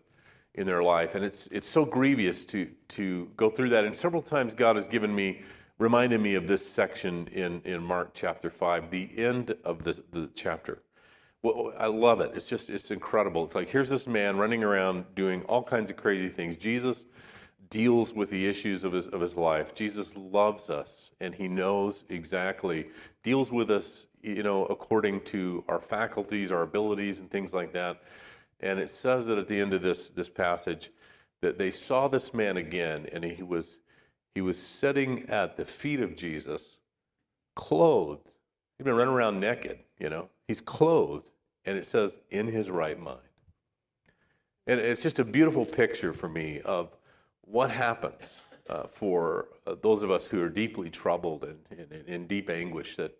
in 0.59 0.65
their 0.65 0.83
life. 0.83 1.15
And 1.15 1.23
it's, 1.23 1.47
it's 1.47 1.65
so 1.65 1.85
grievous 1.85 2.45
to, 2.47 2.69
to 2.89 3.29
go 3.37 3.49
through 3.49 3.69
that. 3.69 3.85
And 3.85 3.95
several 3.95 4.21
times 4.21 4.53
God 4.53 4.75
has 4.75 4.87
given 4.87 5.15
me, 5.15 5.41
reminded 5.77 6.21
me 6.21 6.35
of 6.35 6.47
this 6.47 6.65
section 6.65 7.27
in, 7.27 7.61
in 7.63 7.83
Mark 7.83 8.11
chapter 8.13 8.49
5, 8.49 8.89
the 8.89 9.09
end 9.17 9.55
of 9.63 9.83
the, 9.83 10.01
the 10.11 10.29
chapter. 10.35 10.81
Well, 11.41 11.53
oh, 11.55 11.73
I 11.77 11.87
love 11.87 12.19
it. 12.19 12.31
It's 12.35 12.49
just, 12.49 12.69
it's 12.69 12.91
incredible. 12.91 13.45
It's 13.45 13.55
like, 13.55 13.69
here's 13.69 13.89
this 13.89 14.07
man 14.07 14.37
running 14.37 14.63
around 14.63 15.05
doing 15.15 15.41
all 15.43 15.63
kinds 15.63 15.89
of 15.89 15.95
crazy 15.95 16.27
things. 16.27 16.57
Jesus 16.57 17.05
deals 17.69 18.13
with 18.13 18.29
the 18.29 18.47
issues 18.47 18.83
of 18.83 18.91
his, 18.91 19.07
of 19.07 19.21
his 19.21 19.37
life. 19.37 19.73
Jesus 19.73 20.17
loves 20.17 20.69
us 20.69 21.11
and 21.21 21.33
he 21.33 21.47
knows 21.47 22.03
exactly, 22.09 22.89
deals 23.23 23.51
with 23.53 23.71
us, 23.71 24.07
you 24.21 24.43
know, 24.43 24.65
according 24.65 25.21
to 25.21 25.63
our 25.69 25.79
faculties, 25.79 26.51
our 26.51 26.63
abilities, 26.63 27.21
and 27.21 27.31
things 27.31 27.53
like 27.53 27.71
that. 27.71 28.01
And 28.59 28.77
it 28.77 28.89
says 28.89 29.27
that 29.27 29.37
at 29.37 29.47
the 29.47 29.59
end 29.59 29.73
of 29.73 29.81
this, 29.81 30.09
this 30.09 30.27
passage 30.27 30.91
that 31.41 31.57
they 31.57 31.71
saw 31.71 32.09
this 32.09 32.33
man 32.33 32.57
again 32.57 33.07
and 33.13 33.23
he 33.23 33.43
was, 33.43 33.77
he 34.35 34.41
was 34.41 34.59
sitting 34.59 35.29
at 35.29 35.55
the 35.55 35.63
feet 35.63 36.01
of 36.01 36.17
Jesus, 36.17 36.79
clothed. 37.55 38.29
He'd 38.77 38.83
been 38.83 38.95
running 38.95 39.13
around 39.13 39.39
naked, 39.39 39.79
you 39.99 40.09
know. 40.09 40.27
He's 40.49 40.61
clothed, 40.61 41.29
and 41.65 41.77
it 41.77 41.85
says, 41.85 42.17
in 42.31 42.47
his 42.47 42.71
right 42.71 42.99
mind. 42.99 43.19
And 44.65 44.79
it's 44.79 45.03
just 45.03 45.19
a 45.19 45.23
beautiful 45.23 45.63
picture 45.63 46.11
for 46.11 46.27
me 46.27 46.59
of 46.61 46.97
what 47.41 47.69
happens 47.69 48.45
uh, 48.67 48.85
for 48.85 49.49
uh, 49.67 49.75
those 49.83 50.01
of 50.01 50.09
us 50.09 50.27
who 50.27 50.41
are 50.41 50.49
deeply 50.49 50.89
troubled 50.89 51.43
and 51.43 51.59
in 52.07 52.25
deep 52.25 52.49
anguish 52.49 52.95
that 52.95 53.15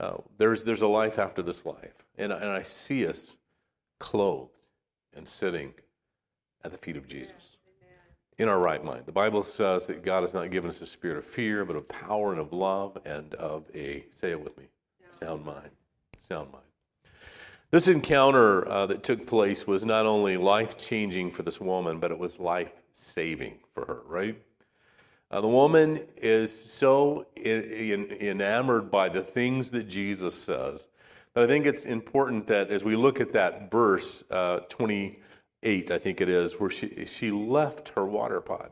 uh, 0.00 0.16
there's, 0.38 0.64
there's 0.64 0.80
a 0.80 0.86
life 0.86 1.18
after 1.18 1.42
this 1.42 1.66
life. 1.66 2.06
And, 2.16 2.32
and 2.32 2.46
I 2.46 2.62
see 2.62 3.06
us 3.06 3.36
clothed 3.98 4.56
and 5.14 5.28
sitting 5.28 5.74
at 6.64 6.70
the 6.70 6.78
feet 6.78 6.96
of 6.96 7.06
Jesus 7.06 7.58
in 8.38 8.48
our 8.48 8.60
right 8.60 8.82
mind. 8.82 9.04
The 9.04 9.12
Bible 9.12 9.42
says 9.42 9.88
that 9.88 10.02
God 10.02 10.22
has 10.22 10.32
not 10.32 10.50
given 10.50 10.70
us 10.70 10.80
a 10.80 10.86
spirit 10.86 11.18
of 11.18 11.26
fear, 11.26 11.66
but 11.66 11.76
of 11.76 11.86
power 11.86 12.32
and 12.32 12.40
of 12.40 12.54
love 12.54 12.96
and 13.04 13.34
of 13.34 13.66
a, 13.74 14.06
say 14.08 14.30
it 14.30 14.40
with 14.40 14.56
me, 14.56 14.64
sound 15.10 15.44
mind. 15.44 15.68
Sound 16.22 16.52
mind. 16.52 16.62
This 17.72 17.88
encounter 17.88 18.68
uh, 18.68 18.86
that 18.86 19.02
took 19.02 19.26
place 19.26 19.66
was 19.66 19.84
not 19.84 20.06
only 20.06 20.36
life 20.36 20.78
changing 20.78 21.32
for 21.32 21.42
this 21.42 21.60
woman, 21.60 21.98
but 21.98 22.12
it 22.12 22.18
was 22.18 22.38
life 22.38 22.70
saving 22.92 23.58
for 23.74 23.84
her, 23.86 24.02
right? 24.06 24.40
Uh, 25.32 25.40
the 25.40 25.48
woman 25.48 26.00
is 26.16 26.52
so 26.52 27.26
in, 27.34 27.64
in, 27.64 28.12
enamored 28.20 28.88
by 28.88 29.08
the 29.08 29.20
things 29.20 29.72
that 29.72 29.88
Jesus 29.88 30.40
says 30.40 30.86
that 31.34 31.42
I 31.42 31.48
think 31.48 31.66
it's 31.66 31.86
important 31.86 32.46
that 32.46 32.70
as 32.70 32.84
we 32.84 32.94
look 32.94 33.20
at 33.20 33.32
that 33.32 33.68
verse 33.68 34.22
uh, 34.30 34.60
28, 34.68 35.90
I 35.90 35.98
think 35.98 36.20
it 36.20 36.28
is, 36.28 36.60
where 36.60 36.70
she, 36.70 37.04
she 37.04 37.32
left 37.32 37.88
her 37.96 38.06
water 38.06 38.40
pot. 38.40 38.70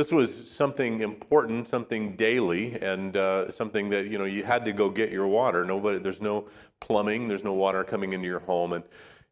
This 0.00 0.12
was 0.12 0.50
something 0.50 1.02
important, 1.02 1.68
something 1.68 2.16
daily, 2.16 2.80
and 2.80 3.18
uh, 3.18 3.50
something 3.50 3.90
that 3.90 4.06
you 4.06 4.16
know 4.16 4.24
you 4.24 4.42
had 4.42 4.64
to 4.64 4.72
go 4.72 4.88
get 4.88 5.10
your 5.10 5.26
water. 5.26 5.62
Nobody, 5.62 5.98
there's 5.98 6.22
no 6.22 6.46
plumbing, 6.80 7.28
there's 7.28 7.44
no 7.44 7.52
water 7.52 7.84
coming 7.84 8.14
into 8.14 8.26
your 8.26 8.38
home, 8.38 8.72
and 8.72 8.82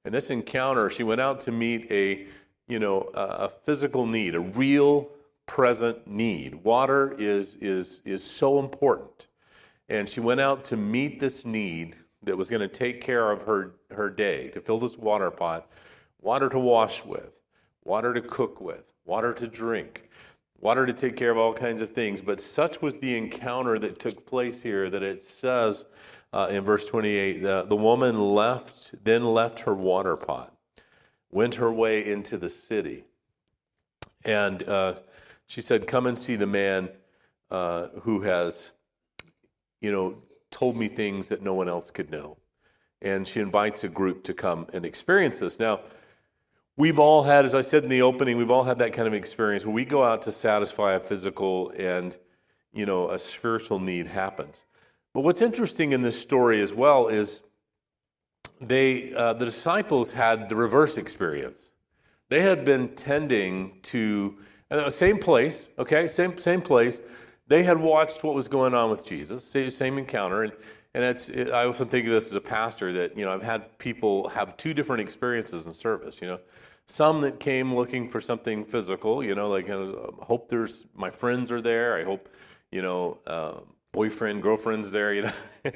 and 0.05 0.13
this 0.13 0.29
encounter, 0.29 0.91
she 0.91 1.05
went 1.05 1.23
out 1.23 1.41
to 1.41 1.53
meet 1.53 1.91
a 1.91 2.27
you 2.67 2.79
know 2.81 3.01
a 3.15 3.49
physical 3.49 4.05
need, 4.05 4.35
a 4.35 4.41
real 4.41 5.09
present 5.47 6.07
need. 6.07 6.55
Water 6.57 7.15
is 7.19 7.55
is 7.63 8.03
is 8.05 8.23
so 8.23 8.59
important, 8.59 9.29
and 9.89 10.07
she 10.07 10.21
went 10.21 10.39
out 10.39 10.65
to 10.65 10.77
meet 10.77 11.19
this 11.19 11.47
need 11.47 11.97
that 12.25 12.37
was 12.37 12.51
going 12.51 12.61
to 12.61 12.69
take 12.69 13.01
care 13.01 13.31
of 13.31 13.41
her 13.41 13.73
her 13.91 14.11
day, 14.11 14.51
to 14.51 14.61
fill 14.61 14.79
this 14.79 14.99
water 14.99 15.31
pot, 15.31 15.71
water 16.21 16.51
to 16.51 16.59
wash 16.59 17.07
with, 17.07 17.41
water 17.85 18.13
to 18.13 18.21
cook 18.21 18.61
with, 18.61 18.93
water 19.07 19.33
to 19.33 19.49
drink 19.49 20.08
water 20.61 20.87
to 20.87 20.93
take 20.93 21.17
care 21.17 21.31
of 21.31 21.39
all 21.39 21.53
kinds 21.53 21.83
of 21.83 21.91
things. 21.91 22.21
But 22.21 22.41
such 22.41 22.83
was 22.83 22.99
the 22.99 23.17
encounter 23.17 23.79
that 23.79 23.99
took 23.99 24.27
place 24.27 24.63
here 24.63 24.91
that 24.91 25.03
it 25.03 25.21
says 25.21 25.85
uh, 26.33 26.49
in 26.51 26.65
verse 26.65 26.87
28 26.89 27.43
the, 27.43 27.65
the 27.69 27.77
woman 27.77 28.21
left, 28.21 29.05
then 29.05 29.25
left 29.25 29.61
her 29.61 29.75
water 29.75 30.17
pot, 30.17 30.55
went 31.31 31.57
her 31.57 31.73
way 31.73 32.05
into 32.05 32.37
the 32.37 32.49
city. 32.49 33.05
And 34.25 34.63
uh, 34.69 34.95
she 35.47 35.61
said, 35.61 35.87
Come 35.87 36.07
and 36.07 36.19
see 36.19 36.37
the 36.37 36.47
man 36.47 36.91
uh, 37.51 37.89
who 38.03 38.21
has, 38.23 38.73
you 39.81 39.93
know, 39.93 40.23
told 40.51 40.77
me 40.77 40.89
things 40.89 41.29
that 41.29 41.43
no 41.43 41.55
one 41.55 41.69
else 41.69 41.91
could 41.91 42.11
know. 42.11 42.37
And 43.01 43.29
she 43.29 43.41
invites 43.41 43.85
a 43.85 43.89
group 43.89 44.25
to 44.25 44.35
come 44.35 44.67
and 44.73 44.85
experience 44.85 45.39
this. 45.39 45.61
Now, 45.61 45.81
We've 46.79 47.01
all 47.01 47.25
had, 47.25 47.45
as 47.45 47.57
I 47.57 47.61
said 47.63 47.83
in 47.83 47.89
the 47.89 48.03
opening, 48.03 48.37
we've 48.37 48.53
all 48.53 48.63
had 48.63 48.79
that 48.79 48.93
kind 48.93 49.09
of 49.09 49.13
experience 49.13 49.67
where 49.67 49.75
we 49.75 49.85
go 49.85 50.05
out 50.05 50.23
to 50.23 50.33
satisfy 50.33 50.93
a 50.93 51.01
physical 51.01 51.71
and, 51.71 52.17
you 52.73 52.87
know, 52.87 53.11
a 53.11 53.19
spiritual 53.19 53.81
need 53.81 54.07
happens. 54.07 54.65
But 55.13 55.23
what's 55.23 55.43
interesting 55.43 55.91
in 55.91 56.03
this 56.03 56.17
story 56.17 56.63
as 56.63 56.73
well 56.73 57.09
is 57.09 57.43
they, 58.61 59.13
uh, 59.13 59.33
the 59.33 59.45
disciples 59.45 60.13
had 60.13 60.49
the 60.49 60.55
reverse 60.55 60.99
experience. 60.99 61.73
They 62.29 62.43
had 62.43 62.65
been 62.65 62.95
tending 62.95 63.81
to, 63.83 64.39
and 64.71 64.93
same 64.93 65.19
place, 65.19 65.71
okay, 65.81 66.07
same 66.07 66.39
same 66.39 66.61
place. 66.61 67.01
They 67.49 67.65
had 67.65 67.79
watched 67.79 68.23
what 68.23 68.35
was 68.35 68.47
going 68.47 68.75
on 68.75 68.89
with 68.89 69.05
Jesus, 69.05 69.43
same 69.43 69.99
encounter, 69.99 70.45
and 70.45 70.53
and 70.95 71.05
it's, 71.05 71.29
it, 71.29 71.51
I 71.51 71.65
often 71.67 71.87
think 71.87 72.07
of 72.07 72.13
this 72.13 72.27
as 72.27 72.35
a 72.35 72.41
pastor 72.41 72.93
that 72.93 73.17
you 73.17 73.25
know 73.25 73.33
I've 73.33 73.43
had 73.43 73.79
people 73.79 74.29
have 74.31 74.57
two 74.57 74.75
different 74.75 75.01
experiences 75.01 75.67
in 75.67 75.75
service. 75.75 76.21
You 76.21 76.29
know, 76.29 76.41
some 76.89 77.21
that 77.21 77.39
came 77.39 77.75
looking 77.75 78.09
for 78.09 78.21
something 78.21 78.65
physical, 78.65 79.23
you 79.23 79.35
know, 79.35 79.49
like 79.49 79.69
I 79.69 79.75
hope 80.25 80.49
there's 80.49 80.87
my 80.95 81.11
friends 81.11 81.53
are 81.53 81.61
there. 81.61 81.97
I 81.97 82.03
hope, 82.03 82.29
you 82.73 82.83
know, 82.83 83.19
uh, 83.27 83.61
boyfriend, 83.93 84.43
girlfriend's 84.43 84.91
there, 84.91 85.13
you 85.13 85.23
know. 85.23 85.33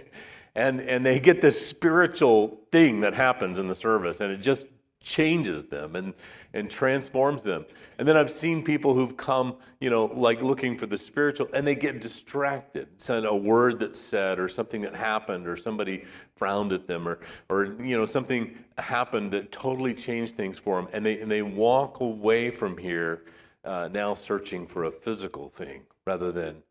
and 0.55 0.81
and 0.81 1.05
they 1.05 1.21
get 1.21 1.41
this 1.43 1.65
spiritual 1.65 2.61
thing 2.73 3.01
that 3.01 3.13
happens 3.15 3.59
in 3.59 3.69
the 3.69 3.75
service 3.75 4.21
and 4.21 4.33
it 4.33 4.39
just 4.39 4.69
changes 5.01 5.67
them 5.67 5.97
and 5.97 6.15
and 6.55 6.71
transforms 6.71 7.43
them. 7.43 7.65
And 7.99 8.07
then 8.07 8.17
I've 8.17 8.31
seen 8.31 8.63
people 8.63 8.95
who've 8.95 9.17
come, 9.17 9.57
you 9.81 9.91
know, 9.91 10.07
like 10.07 10.43
looking 10.43 10.77
for 10.77 10.87
the 10.87 10.99
spiritual, 10.99 11.49
and 11.55 11.67
they 11.67 11.75
get 11.75 12.01
distracted. 12.01 12.89
Send 13.01 13.27
a 13.27 13.35
word 13.35 13.79
that's 13.79 13.99
said, 13.99 14.39
or 14.39 14.49
something 14.49 14.81
that 14.83 14.95
happened, 14.95 15.47
or 15.47 15.57
somebody 15.57 16.05
frowned 16.35 16.73
at 16.73 16.87
them, 16.87 17.07
or, 17.07 17.21
or 17.49 17.77
you 17.81 17.97
know, 17.97 18.07
something 18.07 18.59
happened 18.79 19.31
that 19.33 19.53
totally 19.53 19.95
changed 19.95 20.35
things 20.35 20.59
for 20.59 20.81
them, 20.81 20.91
and 20.93 21.05
they 21.05 21.21
and 21.21 21.31
they 21.31 21.43
walk 21.43 22.01
away 22.01 22.51
from 22.51 22.77
here 22.77 23.25
uh, 23.65 23.89
now 23.93 24.15
searching 24.15 24.67
for 24.67 24.85
a 24.85 24.91
physical 24.91 25.49
thing 25.49 25.83
rather 26.07 26.33
than 26.33 26.63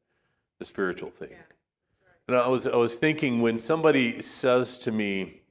the 0.60 0.66
spiritual 0.66 1.10
thing. 1.10 1.30
Yeah. 1.32 1.38
And 2.28 2.38
I 2.38 2.48
was 2.48 2.68
I 2.68 2.76
was 2.76 3.00
thinking 3.00 3.42
when 3.42 3.60
somebody 3.60 4.22
says 4.22 4.78
to 4.80 4.92
me, 4.92 5.42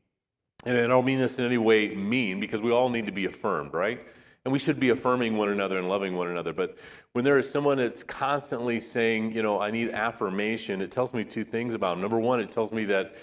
and 0.66 0.76
I 0.76 0.86
don't 0.86 1.04
mean 1.04 1.18
this 1.18 1.38
in 1.38 1.44
any 1.44 1.58
way 1.58 1.94
mean, 1.94 2.40
because 2.40 2.62
we 2.62 2.70
all 2.70 2.88
need 2.88 3.06
to 3.06 3.12
be 3.12 3.24
affirmed, 3.24 3.72
right? 3.72 4.00
And 4.44 4.52
we 4.52 4.58
should 4.58 4.80
be 4.80 4.88
affirming 4.88 5.36
one 5.36 5.50
another 5.50 5.76
and 5.78 5.88
loving 5.88 6.16
one 6.16 6.28
another. 6.28 6.52
But 6.54 6.78
when 7.12 7.24
there 7.24 7.38
is 7.38 7.50
someone 7.50 7.76
that's 7.76 8.02
constantly 8.02 8.80
saying, 8.80 9.32
you 9.32 9.42
know, 9.42 9.60
I 9.60 9.70
need 9.70 9.90
affirmation, 9.90 10.80
it 10.80 10.90
tells 10.90 11.12
me 11.12 11.24
two 11.24 11.44
things 11.44 11.74
about 11.74 11.90
them. 11.90 12.00
Number 12.00 12.18
one, 12.18 12.40
it 12.40 12.50
tells 12.50 12.72
me 12.72 12.86
that 12.86 13.14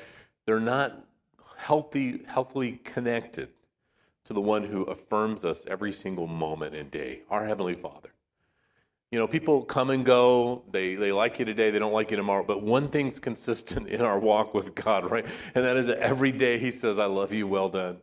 they're 0.45 0.59
not 0.59 1.03
healthy, 1.57 2.23
healthily 2.27 2.79
connected 2.83 3.49
to 4.25 4.33
the 4.33 4.41
one 4.41 4.63
who 4.63 4.83
affirms 4.83 5.43
us 5.43 5.65
every 5.67 5.91
single 5.91 6.27
moment 6.27 6.75
and 6.75 6.91
day, 6.91 7.21
our 7.29 7.45
Heavenly 7.45 7.75
Father. 7.75 8.09
You 9.11 9.17
know, 9.17 9.27
people 9.27 9.63
come 9.63 9.89
and 9.89 10.05
go. 10.05 10.63
They, 10.69 10.95
they 10.95 11.13
like 11.13 11.39
you 11.39 11.45
today, 11.45 11.71
they 11.71 11.79
don't 11.79 11.93
like 11.93 12.11
you 12.11 12.17
tomorrow. 12.17 12.43
But 12.43 12.61
one 12.61 12.89
thing's 12.89 13.19
consistent 13.21 13.87
in 13.87 14.01
our 14.01 14.19
walk 14.19 14.53
with 14.53 14.75
God, 14.75 15.09
right? 15.09 15.25
And 15.55 15.63
that 15.63 15.77
is 15.77 15.87
that 15.87 15.99
every 15.99 16.31
day 16.31 16.59
He 16.59 16.71
says, 16.71 16.99
I 16.99 17.05
love 17.05 17.31
you, 17.31 17.47
well 17.47 17.69
done. 17.69 18.01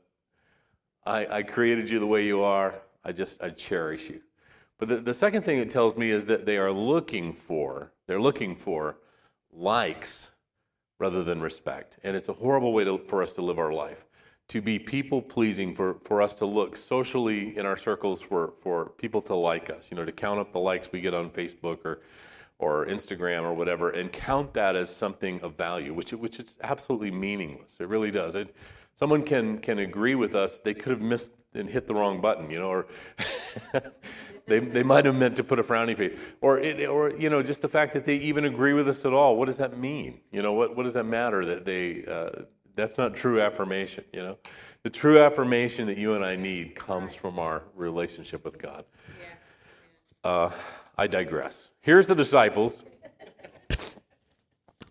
I, 1.07 1.27
I 1.27 1.43
created 1.43 1.91
you 1.91 2.01
the 2.01 2.07
way 2.07 2.25
you 2.25 2.43
are. 2.43 2.81
I 3.05 3.13
just, 3.13 3.43
I 3.43 3.51
cherish 3.51 4.09
you. 4.09 4.21
But 4.79 4.89
the, 4.89 4.97
the 4.97 5.15
second 5.15 5.43
thing 5.43 5.59
it 5.59 5.71
tells 5.71 5.97
me 5.97 6.11
is 6.11 6.27
that 6.27 6.47
they 6.47 6.59
are 6.59 6.73
looking 6.73 7.33
for, 7.33 7.93
they're 8.07 8.21
looking 8.21 8.57
for 8.57 8.99
likes 9.53 10.33
rather 10.99 11.23
than 11.23 11.41
respect. 11.41 11.99
And 12.03 12.17
it's 12.17 12.29
a 12.29 12.33
horrible 12.33 12.73
way 12.73 12.85
to, 12.85 12.99
for 12.99 13.23
us 13.23 13.35
to 13.35 13.43
live 13.43 13.59
our 13.59 13.73
life. 13.73 14.07
To 14.49 14.61
be 14.61 14.79
people 14.79 15.23
pleasing, 15.23 15.75
for, 15.75 15.95
for 16.05 16.21
us 16.21 16.35
to 16.37 16.47
look 16.47 16.77
socially 16.77 17.57
in 17.57 17.65
our 17.65 17.77
circles 17.77 18.21
for, 18.21 18.53
for 18.61 18.91
people 18.91 19.23
to 19.23 19.35
like 19.35 19.71
us, 19.71 19.91
you 19.91 19.97
know, 19.97 20.05
to 20.05 20.13
count 20.13 20.39
up 20.39 20.53
the 20.53 20.59
likes 20.59 20.93
we 20.93 21.01
get 21.01 21.15
on 21.15 21.31
Facebook 21.31 21.79
or, 21.85 22.01
or 22.59 22.87
Instagram 22.87 23.43
or 23.45 23.55
whatever, 23.55 23.91
and 23.91 24.13
count 24.13 24.53
that 24.53 24.77
as 24.77 24.95
something 24.95 25.41
of 25.41 25.57
value, 25.57 25.95
which, 25.95 26.13
which 26.13 26.39
is 26.41 26.59
absolutely 26.63 27.11
meaningless. 27.11 27.81
It 27.81 27.89
really 27.89 28.11
does. 28.11 28.35
It, 28.35 28.55
someone 28.95 29.23
can, 29.23 29.59
can 29.59 29.79
agree 29.79 30.15
with 30.15 30.35
us, 30.35 30.61
they 30.61 30.75
could 30.75 30.91
have 30.91 31.03
missed 31.03 31.35
and 31.55 31.69
hit 31.69 31.87
the 31.87 31.95
wrong 31.95 32.21
button, 32.21 32.51
you 32.51 32.59
know, 32.59 32.69
or 32.69 32.87
they, 34.47 34.59
they 34.59 34.83
might 34.83 35.05
have 35.05 35.15
meant 35.15 35.37
to 35.37 35.45
put 35.45 35.59
a 35.59 35.63
frowny 35.63 35.97
face, 35.97 36.19
or 36.41 36.59
it, 36.59 36.89
or 36.89 37.13
you 37.15 37.31
know, 37.31 37.43
just 37.43 37.63
the 37.63 37.69
fact 37.69 37.93
that 37.95 38.05
they 38.05 38.17
even 38.17 38.45
agree 38.45 38.73
with 38.73 38.89
us 38.89 39.05
at 39.05 39.13
all. 39.13 39.37
What 39.37 39.47
does 39.47 39.59
that 39.59 39.79
mean? 39.79 40.21
You 40.33 40.43
know, 40.43 40.53
what 40.53 40.77
what 40.77 40.83
does 40.83 40.95
that 40.95 41.07
matter 41.07 41.45
that 41.47 41.65
they? 41.65 42.05
Uh, 42.05 42.45
that's 42.77 42.99
not 42.99 43.15
true 43.15 43.41
affirmation. 43.41 44.05
You 44.13 44.23
know, 44.23 44.39
the 44.83 44.91
true 44.91 45.21
affirmation 45.21 45.87
that 45.87 45.97
you 45.97 46.15
and 46.15 46.25
I 46.25 46.37
need 46.37 46.75
comes 46.75 47.15
from 47.15 47.39
our 47.39 47.63
relationship 47.75 48.45
with 48.45 48.61
God. 48.61 48.85
Uh, 50.23 50.51
I 50.97 51.07
digress. 51.07 51.71
Here's 51.81 52.07
the 52.07 52.15
disciples, 52.15 52.85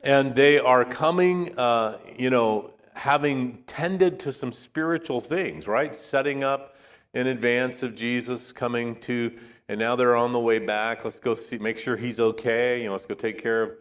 and 0.03 0.35
they 0.35 0.59
are 0.59 0.85
coming, 0.85 1.57
uh, 1.57 1.97
you 2.17 2.29
know, 2.29 2.72
having 2.95 3.63
tended 3.63 4.19
to 4.21 4.31
some 4.31 4.51
spiritual 4.51 5.21
things, 5.21 5.67
right? 5.67 5.95
Setting 5.95 6.43
up 6.43 6.75
in 7.13 7.27
advance 7.27 7.83
of 7.83 7.95
Jesus 7.95 8.51
coming 8.51 8.95
to, 9.01 9.31
and 9.69 9.79
now 9.79 9.95
they're 9.95 10.15
on 10.15 10.33
the 10.33 10.39
way 10.39 10.59
back. 10.59 11.03
Let's 11.03 11.19
go 11.19 11.33
see, 11.33 11.57
make 11.57 11.77
sure 11.77 11.95
he's 11.95 12.19
okay. 12.19 12.81
You 12.81 12.87
know, 12.87 12.93
let's 12.93 13.05
go 13.05 13.15
take 13.15 13.41
care 13.41 13.63
of 13.63 13.71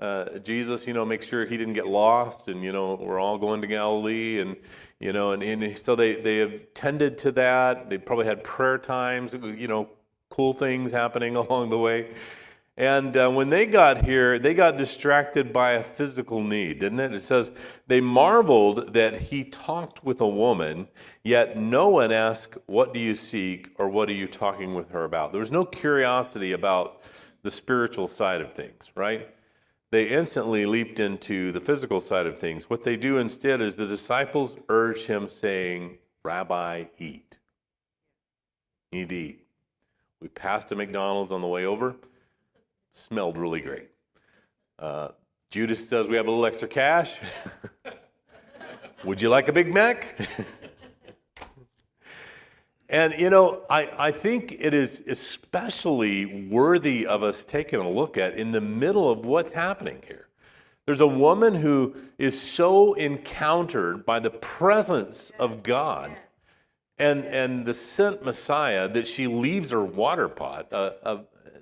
uh, 0.00 0.38
Jesus. 0.40 0.86
You 0.86 0.94
know, 0.94 1.04
make 1.04 1.22
sure 1.22 1.46
he 1.46 1.56
didn't 1.56 1.74
get 1.74 1.86
lost, 1.86 2.48
and 2.48 2.62
you 2.62 2.72
know, 2.72 2.94
we're 2.94 3.20
all 3.20 3.38
going 3.38 3.60
to 3.60 3.66
Galilee, 3.66 4.40
and 4.40 4.56
you 4.98 5.12
know, 5.12 5.32
and, 5.32 5.42
and 5.42 5.78
so 5.78 5.94
they 5.94 6.20
they 6.20 6.38
have 6.38 6.74
tended 6.74 7.18
to 7.18 7.32
that. 7.32 7.90
They 7.90 7.98
probably 7.98 8.26
had 8.26 8.42
prayer 8.44 8.78
times. 8.78 9.34
You 9.34 9.68
know, 9.68 9.88
cool 10.30 10.52
things 10.52 10.90
happening 10.90 11.36
along 11.42 11.70
the 11.70 11.78
way. 11.78 12.10
And 12.76 13.14
uh, 13.16 13.30
when 13.30 13.50
they 13.50 13.66
got 13.66 14.06
here, 14.06 14.38
they 14.38 14.54
got 14.54 14.78
distracted 14.78 15.52
by 15.52 15.72
a 15.72 15.82
physical 15.82 16.42
need, 16.42 16.78
didn't 16.78 17.00
it? 17.00 17.12
It 17.12 17.20
says, 17.20 17.52
they 17.86 18.00
marveled 18.00 18.94
that 18.94 19.14
he 19.14 19.44
talked 19.44 20.02
with 20.02 20.20
a 20.20 20.28
woman, 20.28 20.88
yet 21.22 21.58
no 21.58 21.88
one 21.88 22.12
asked, 22.12 22.56
What 22.66 22.94
do 22.94 23.00
you 23.00 23.14
seek 23.14 23.70
or 23.78 23.88
what 23.88 24.08
are 24.08 24.14
you 24.14 24.26
talking 24.26 24.74
with 24.74 24.90
her 24.90 25.04
about? 25.04 25.32
There 25.32 25.40
was 25.40 25.50
no 25.50 25.64
curiosity 25.64 26.52
about 26.52 27.02
the 27.42 27.50
spiritual 27.50 28.08
side 28.08 28.40
of 28.40 28.54
things, 28.54 28.90
right? 28.94 29.28
They 29.90 30.08
instantly 30.08 30.64
leaped 30.66 31.00
into 31.00 31.50
the 31.52 31.60
physical 31.60 32.00
side 32.00 32.26
of 32.26 32.38
things. 32.38 32.70
What 32.70 32.84
they 32.84 32.96
do 32.96 33.18
instead 33.18 33.60
is 33.60 33.74
the 33.74 33.86
disciples 33.86 34.56
urge 34.68 35.06
him, 35.06 35.28
saying, 35.28 35.98
Rabbi, 36.22 36.84
eat. 36.98 37.38
You 38.92 39.00
need 39.00 39.08
to 39.08 39.14
eat. 39.16 39.46
We 40.22 40.28
passed 40.28 40.70
a 40.70 40.76
McDonald's 40.76 41.32
on 41.32 41.40
the 41.40 41.48
way 41.48 41.66
over 41.66 41.96
smelled 42.92 43.36
really 43.36 43.60
great. 43.60 43.88
Uh, 44.78 45.08
Judas 45.50 45.86
says, 45.88 46.08
We 46.08 46.16
have 46.16 46.26
a 46.26 46.30
little 46.30 46.46
extra 46.46 46.68
cash. 46.68 47.18
Would 49.04 49.20
you 49.22 49.28
like 49.28 49.48
a 49.48 49.52
Big 49.52 49.72
Mac? 49.72 50.18
and, 52.88 53.14
you 53.18 53.30
know, 53.30 53.62
I, 53.70 53.88
I 53.98 54.10
think 54.10 54.52
it 54.52 54.74
is 54.74 55.06
especially 55.08 56.48
worthy 56.48 57.06
of 57.06 57.22
us 57.22 57.44
taking 57.44 57.80
a 57.80 57.88
look 57.88 58.18
at 58.18 58.34
in 58.34 58.52
the 58.52 58.60
middle 58.60 59.10
of 59.10 59.24
what's 59.24 59.52
happening 59.52 60.02
here. 60.06 60.28
There's 60.86 61.00
a 61.00 61.06
woman 61.06 61.54
who 61.54 61.94
is 62.18 62.40
so 62.40 62.94
encountered 62.94 64.04
by 64.04 64.18
the 64.18 64.30
presence 64.30 65.30
of 65.38 65.62
God 65.62 66.10
and, 66.98 67.24
and 67.24 67.64
the 67.64 67.74
sent 67.74 68.24
Messiah 68.24 68.88
that 68.88 69.06
she 69.06 69.26
leaves 69.26 69.70
her 69.70 69.82
water 69.82 70.28
pot, 70.28 70.68
a, 70.72 71.20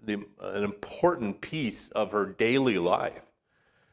the, 0.09 0.25
an 0.41 0.65
important 0.65 1.41
piece 1.41 1.91
of 1.91 2.11
her 2.13 2.27
daily 2.27 2.79
life. 2.79 3.21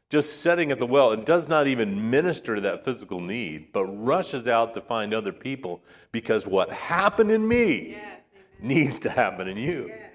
Just 0.10 0.42
sitting 0.42 0.72
at 0.72 0.80
the 0.80 0.86
well 0.86 1.12
and 1.12 1.26
does 1.26 1.50
not 1.50 1.68
even 1.68 2.10
minister 2.10 2.56
to 2.56 2.62
that 2.62 2.86
physical 2.86 3.20
need, 3.20 3.74
but 3.74 3.86
rushes 3.86 4.48
out 4.48 4.74
to 4.76 4.82
find 4.82 5.14
other 5.14 5.32
people 5.32 5.84
because 6.12 6.48
what 6.48 6.70
happened 6.70 7.32
in 7.32 7.48
me 7.48 7.90
yes, 7.90 8.20
needs 8.60 9.00
to 9.00 9.10
happen 9.10 9.48
in 9.48 9.58
you. 9.58 9.88
Yes, 9.88 10.12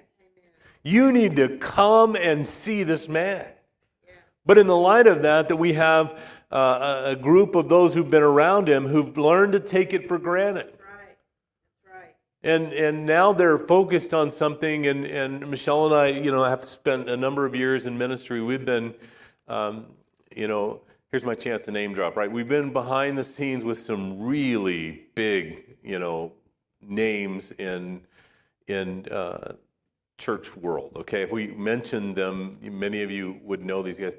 you 0.83 1.11
need 1.11 1.35
to 1.35 1.57
come 1.57 2.15
and 2.15 2.45
see 2.45 2.83
this 2.83 3.07
man. 3.07 3.47
Yeah. 4.05 4.13
But 4.45 4.57
in 4.57 4.67
the 4.67 4.75
light 4.75 5.07
of 5.07 5.21
that, 5.21 5.47
that 5.49 5.57
we 5.57 5.73
have 5.73 6.19
uh, 6.51 7.03
a 7.05 7.15
group 7.15 7.55
of 7.55 7.69
those 7.69 7.93
who've 7.93 8.09
been 8.09 8.23
around 8.23 8.67
him 8.67 8.87
who've 8.87 9.17
learned 9.17 9.53
to 9.53 9.59
take 9.59 9.93
it 9.93 10.07
for 10.07 10.17
granted. 10.17 10.73
And, 12.43 12.73
and 12.73 13.05
now 13.05 13.33
they're 13.33 13.59
focused 13.59 14.15
on 14.15 14.31
something, 14.31 14.87
and, 14.87 15.05
and 15.05 15.47
Michelle 15.49 15.85
and 15.85 15.95
I, 15.95 16.07
you 16.07 16.31
know, 16.31 16.43
have 16.43 16.65
spent 16.65 17.07
a 17.07 17.15
number 17.15 17.45
of 17.45 17.53
years 17.53 17.85
in 17.85 17.97
ministry. 17.97 18.41
We've 18.41 18.65
been, 18.65 18.95
um, 19.47 19.85
you 20.35 20.47
know, 20.47 20.81
here's 21.11 21.23
my 21.23 21.35
chance 21.35 21.65
to 21.65 21.71
name 21.71 21.93
drop, 21.93 22.15
right? 22.15 22.31
We've 22.31 22.47
been 22.47 22.73
behind 22.73 23.15
the 23.15 23.23
scenes 23.23 23.63
with 23.63 23.77
some 23.77 24.23
really 24.23 25.03
big, 25.13 25.77
you 25.83 25.99
know, 25.99 26.33
names 26.81 27.51
in 27.51 28.01
in 28.67 29.05
uh, 29.09 29.53
church 30.17 30.55
world. 30.55 30.93
Okay, 30.95 31.21
if 31.21 31.31
we 31.31 31.51
mention 31.51 32.13
them, 32.13 32.57
many 32.61 33.03
of 33.03 33.11
you 33.11 33.39
would 33.43 33.63
know 33.63 33.83
these 33.83 33.99
guys. 33.99 34.15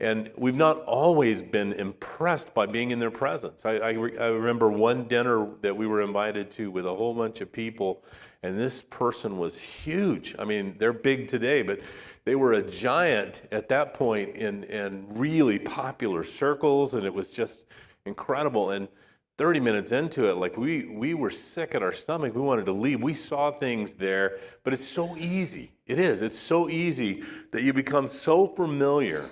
And 0.00 0.30
we've 0.36 0.56
not 0.56 0.80
always 0.82 1.40
been 1.40 1.72
impressed 1.72 2.52
by 2.52 2.66
being 2.66 2.90
in 2.90 2.98
their 2.98 3.12
presence. 3.12 3.64
I, 3.64 3.76
I, 3.76 3.90
re- 3.92 4.18
I, 4.18 4.26
remember 4.26 4.68
one 4.68 5.04
dinner 5.04 5.48
that 5.60 5.76
we 5.76 5.86
were 5.86 6.02
invited 6.02 6.50
to 6.52 6.70
with 6.70 6.84
a 6.84 6.94
whole 6.94 7.14
bunch 7.14 7.40
of 7.40 7.52
people, 7.52 8.02
and 8.42 8.58
this 8.58 8.82
person 8.82 9.38
was 9.38 9.60
huge. 9.60 10.34
I 10.38 10.44
mean, 10.44 10.74
they're 10.78 10.92
big 10.92 11.28
today, 11.28 11.62
but 11.62 11.80
they 12.24 12.34
were 12.34 12.54
a 12.54 12.62
giant 12.62 13.42
at 13.52 13.68
that 13.68 13.94
point 13.94 14.34
in, 14.34 14.64
in 14.64 15.06
really 15.10 15.60
popular 15.60 16.24
circles, 16.24 16.94
and 16.94 17.04
it 17.04 17.14
was 17.14 17.30
just 17.30 17.66
incredible. 18.04 18.70
And 18.70 18.88
30 19.36 19.60
minutes 19.60 19.92
into 19.92 20.28
it, 20.28 20.36
like 20.36 20.56
we, 20.56 20.86
we 20.86 21.14
were 21.14 21.30
sick 21.30 21.74
at 21.74 21.82
our 21.82 21.92
stomach. 21.92 22.34
We 22.34 22.40
wanted 22.40 22.66
to 22.66 22.72
leave. 22.72 23.02
We 23.02 23.14
saw 23.14 23.50
things 23.50 23.94
there, 23.94 24.38
but 24.64 24.72
it's 24.72 24.84
so 24.84 25.16
easy. 25.16 25.72
It 25.86 25.98
is. 25.98 26.22
It's 26.22 26.38
so 26.38 26.68
easy 26.68 27.22
that 27.52 27.62
you 27.62 27.72
become 27.72 28.06
so 28.06 28.46
familiar 28.46 29.28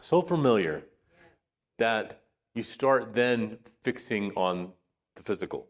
so 0.00 0.20
familiar 0.22 0.84
that 1.78 2.22
you 2.54 2.62
start 2.62 3.14
then 3.14 3.58
fixing 3.82 4.32
on 4.34 4.72
the 5.16 5.22
physical. 5.22 5.68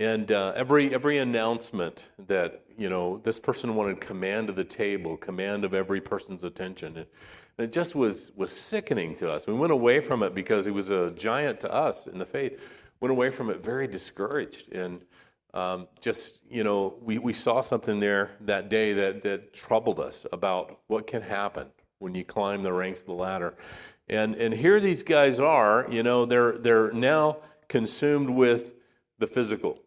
And 0.00 0.30
uh, 0.30 0.52
every 0.54 0.94
every 0.94 1.18
announcement 1.18 2.12
that 2.28 2.62
you 2.76 2.88
know 2.88 3.18
this 3.24 3.40
person 3.40 3.74
wanted 3.74 4.00
command 4.00 4.48
of 4.48 4.54
the 4.54 4.64
table, 4.64 5.16
command 5.16 5.64
of 5.64 5.74
every 5.74 6.00
person's 6.00 6.44
attention, 6.44 6.96
it, 6.96 7.12
it 7.58 7.72
just 7.72 7.96
was 7.96 8.30
was 8.36 8.52
sickening 8.52 9.16
to 9.16 9.30
us. 9.30 9.48
We 9.48 9.54
went 9.54 9.72
away 9.72 9.98
from 9.98 10.22
it 10.22 10.36
because 10.36 10.64
he 10.64 10.70
was 10.70 10.90
a 10.90 11.10
giant 11.12 11.58
to 11.60 11.74
us 11.74 12.06
in 12.06 12.16
the 12.16 12.26
faith. 12.26 12.60
Went 13.00 13.10
away 13.10 13.30
from 13.30 13.50
it 13.50 13.64
very 13.64 13.88
discouraged 13.88 14.72
and 14.72 15.02
um, 15.54 15.88
just 16.00 16.40
you 16.48 16.62
know 16.62 16.96
we, 17.00 17.18
we 17.18 17.32
saw 17.32 17.60
something 17.60 17.98
there 17.98 18.30
that 18.42 18.68
day 18.68 18.92
that 18.92 19.22
that 19.22 19.52
troubled 19.52 19.98
us 19.98 20.26
about 20.32 20.78
what 20.86 21.08
can 21.08 21.22
happen 21.22 21.68
when 21.98 22.14
you 22.14 22.24
climb 22.24 22.62
the 22.62 22.72
ranks 22.72 23.00
of 23.00 23.06
the 23.06 23.12
ladder. 23.12 23.54
And, 24.08 24.34
and 24.36 24.54
here 24.54 24.80
these 24.80 25.02
guys 25.02 25.40
are, 25.40 25.86
you 25.90 26.02
know, 26.02 26.24
they're, 26.24 26.58
they're 26.58 26.92
now 26.92 27.38
consumed 27.68 28.30
with 28.30 28.74
the 29.18 29.26
physical. 29.26 29.78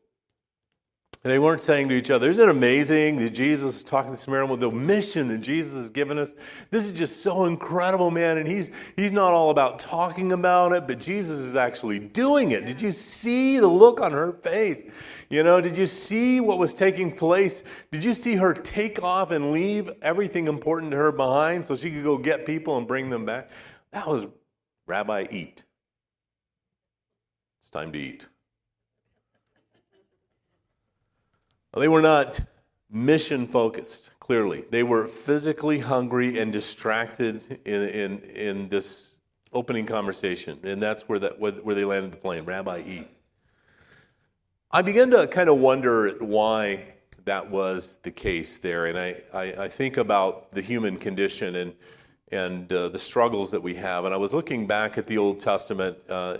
They 1.24 1.38
weren't 1.38 1.62
saying 1.62 1.90
to 1.90 1.96
each 1.96 2.10
other, 2.10 2.30
Isn't 2.30 2.50
it 2.50 2.50
amazing 2.50 3.18
that 3.18 3.30
Jesus 3.30 3.78
is 3.78 3.84
talking 3.84 4.10
to 4.10 4.16
the 4.16 4.18
Samaritan 4.18 4.50
with 4.50 4.60
the 4.60 4.72
mission 4.72 5.28
that 5.28 5.38
Jesus 5.38 5.76
has 5.76 5.92
given 5.92 6.18
us? 6.18 6.34
This 6.72 6.88
is 6.88 6.94
just 6.94 7.22
so 7.22 7.46
incredible, 7.46 8.10
man. 8.10 8.40
And 8.40 8.48
he's, 8.48 8.72
he's 8.96 9.12
not 9.12 9.32
all 9.32 9.52
about 9.52 9.78
talking 9.78 10.32
about 10.32 10.72
it, 10.72 10.88
but 10.88 10.98
Jesus 10.98 11.38
is 11.38 11.56
actually 11.56 12.00
doing 12.00 12.52
it. 12.52 12.66
Did 12.66 12.82
you 12.82 12.92
see 12.92 13.60
the 13.60 13.68
look 13.68 14.02
on 14.02 14.12
her 14.12 14.32
face? 14.32 14.86
You 15.30 15.44
know, 15.44 15.62
did 15.62 15.78
you 15.78 15.86
see 15.86 16.40
what 16.40 16.58
was 16.58 16.74
taking 16.74 17.16
place? 17.16 17.66
Did 17.92 18.04
you 18.04 18.16
see 18.16 18.36
her 18.36 18.56
take 18.56 19.04
off 19.04 19.30
and 19.30 19.52
leave 19.52 19.92
everything 20.02 20.48
important 20.48 20.92
to 20.92 20.98
her 20.98 21.12
behind 21.12 21.64
so 21.64 21.76
she 21.76 21.92
could 21.92 22.04
go 22.04 22.18
get 22.18 22.48
people 22.48 22.80
and 22.80 22.88
bring 22.88 23.12
them 23.12 23.26
back? 23.26 23.52
That 23.92 24.08
was 24.08 24.26
Rabbi 24.88 25.28
Eat. 25.30 25.66
It's 27.60 27.70
time 27.70 27.92
to 27.92 28.00
eat. 28.00 28.28
They 31.74 31.88
were 31.88 32.02
not 32.02 32.42
mission 32.90 33.48
focused, 33.48 34.12
clearly. 34.20 34.66
They 34.70 34.84
were 34.84 35.08
physically 35.08 35.80
hungry 35.80 36.40
and 36.40 36.52
distracted 36.52 37.60
in, 37.66 37.82
in, 37.90 38.20
in 38.20 38.70
this 38.70 39.18
opening 39.54 39.86
conversation. 39.86 40.60
And 40.64 40.82
that's 40.82 41.08
where, 41.08 41.20
that, 41.20 41.40
where 41.40 41.76
they 41.76 41.86
landed 41.86 42.12
the 42.12 42.18
plane 42.18 42.44
Rabbi, 42.44 42.84
eat. 42.86 43.08
I 44.72 44.82
began 44.82 45.12
to 45.12 45.28
kind 45.28 45.50
of 45.50 45.60
wonder 45.60 46.12
why 46.20 46.94
that 47.26 47.50
was 47.50 48.00
the 48.04 48.12
case 48.12 48.58
there. 48.58 48.88
And 48.88 48.98
I, 48.98 49.22
I, 49.34 49.64
I 49.64 49.68
think 49.68 49.98
about 49.98 50.52
the 50.52 50.62
human 50.62 50.98
condition 50.98 51.56
and, 51.56 51.74
and 52.32 52.72
uh, 52.72 52.90
the 52.90 53.00
struggles 53.00 53.52
that 53.52 53.62
we 53.62 53.76
have. 53.76 54.06
And 54.06 54.14
I 54.14 54.18
was 54.18 54.34
looking 54.34 54.68
back 54.68 54.98
at 54.98 55.08
the 55.08 55.18
Old 55.18 55.40
Testament. 55.40 55.98
Uh, 56.10 56.38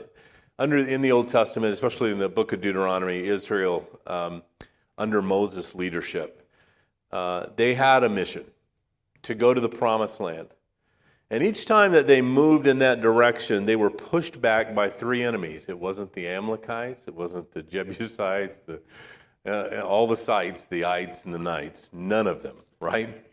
under 0.60 0.78
in 0.78 1.02
the 1.02 1.12
Old 1.12 1.28
Testament, 1.28 1.74
especially 1.74 2.12
in 2.12 2.20
the 2.20 2.30
book 2.30 2.54
of 2.54 2.62
Deuteronomy, 2.62 3.26
Israel 3.26 3.88
um, 4.06 4.44
under 5.02 5.20
Moses' 5.20 5.74
leadership. 5.74 6.48
Uh, 7.12 7.48
they 7.56 7.74
had 7.74 8.04
a 8.04 8.10
mission 8.10 8.46
to 9.24 9.34
go 9.34 9.52
to 9.52 9.60
the 9.60 9.68
promised 9.68 10.20
land. 10.20 10.50
And 11.32 11.42
each 11.42 11.66
time 11.66 11.94
that 11.94 12.06
they 12.06 12.22
moved 12.22 12.68
in 12.68 12.80
that 12.80 13.02
direction, 13.02 13.66
they 13.66 13.76
were 13.76 13.90
pushed 13.90 14.40
back 14.42 14.76
by 14.76 14.90
three 14.90 15.24
enemies. 15.24 15.70
It 15.70 15.80
wasn't 15.80 16.14
the 16.14 16.28
Amalekites, 16.28 17.08
it 17.08 17.16
wasn't 17.16 17.52
the 17.52 17.64
Jebusites, 17.64 18.60
the, 18.60 18.82
uh, 19.46 19.82
all 19.82 20.06
the 20.06 20.16
sites, 20.16 20.68
the 20.68 20.86
ites 20.86 21.26
and 21.26 21.34
the 21.34 21.40
knights, 21.40 21.92
none 21.94 22.28
of 22.28 22.44
them, 22.44 22.58
right? 22.80 23.26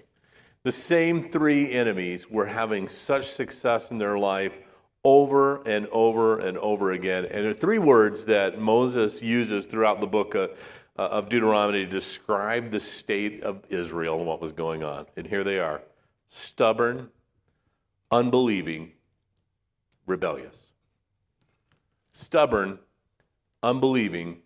The 0.62 0.72
same 0.72 1.22
three 1.22 1.70
enemies 1.70 2.30
were 2.30 2.46
having 2.46 2.88
such 2.88 3.26
success 3.26 3.90
in 3.90 3.98
their 3.98 4.18
life 4.18 4.58
over 5.04 5.62
and 5.68 5.86
over 5.88 6.38
and 6.38 6.56
over 6.58 6.92
again. 6.92 7.26
And 7.26 7.44
there 7.44 7.50
are 7.50 7.54
three 7.54 7.78
words 7.78 8.24
that 8.26 8.58
Moses 8.58 9.22
uses 9.22 9.66
throughout 9.66 10.00
the 10.00 10.06
book 10.06 10.34
of, 10.34 10.50
Uh, 10.98 11.02
of 11.12 11.28
Deuteronomy 11.28 11.84
to 11.84 11.90
describe 11.90 12.72
the 12.72 12.80
state 12.80 13.44
of 13.44 13.62
Israel 13.68 14.16
and 14.16 14.26
what 14.26 14.40
was 14.40 14.50
going 14.50 14.82
on. 14.82 15.06
And 15.16 15.24
here 15.24 15.44
they 15.44 15.60
are 15.60 15.80
stubborn, 16.26 17.08
unbelieving, 18.10 18.90
rebellious. 20.06 20.72
Stubborn, 22.12 22.80
unbelieving, 23.62 24.38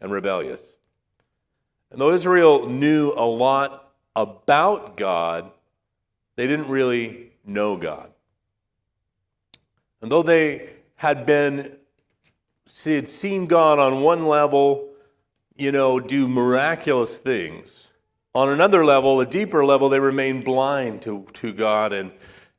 and 0.00 0.10
rebellious. 0.10 0.78
And 1.90 2.00
though 2.00 2.12
Israel 2.12 2.66
knew 2.66 3.12
a 3.14 3.26
lot 3.26 3.92
about 4.16 4.96
God, 4.96 5.50
they 6.36 6.46
didn't 6.46 6.68
really 6.68 7.32
know 7.44 7.76
God. 7.76 8.10
And 10.00 10.10
though 10.10 10.22
they 10.22 10.70
had 10.96 11.26
been, 11.26 11.76
had 12.86 13.06
seen 13.06 13.46
God 13.46 13.78
on 13.78 14.00
one 14.00 14.26
level, 14.26 14.93
you 15.56 15.72
know, 15.72 16.00
do 16.00 16.26
miraculous 16.28 17.18
things, 17.18 17.90
on 18.34 18.48
another 18.48 18.84
level, 18.84 19.20
a 19.20 19.26
deeper 19.26 19.64
level, 19.64 19.88
they 19.88 20.00
remain 20.00 20.40
blind 20.40 21.02
to, 21.02 21.24
to 21.34 21.52
God 21.52 21.92
and, 21.92 22.10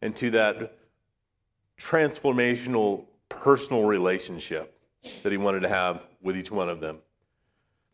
and 0.01 0.15
to 0.15 0.31
that 0.31 0.77
transformational 1.77 3.05
personal 3.27 3.83
relationship 3.83 4.79
that 5.23 5.31
He 5.31 5.37
wanted 5.37 5.61
to 5.61 5.69
have 5.69 6.01
with 6.21 6.37
each 6.37 6.49
one 6.49 6.69
of 6.69 6.79
them. 6.79 6.99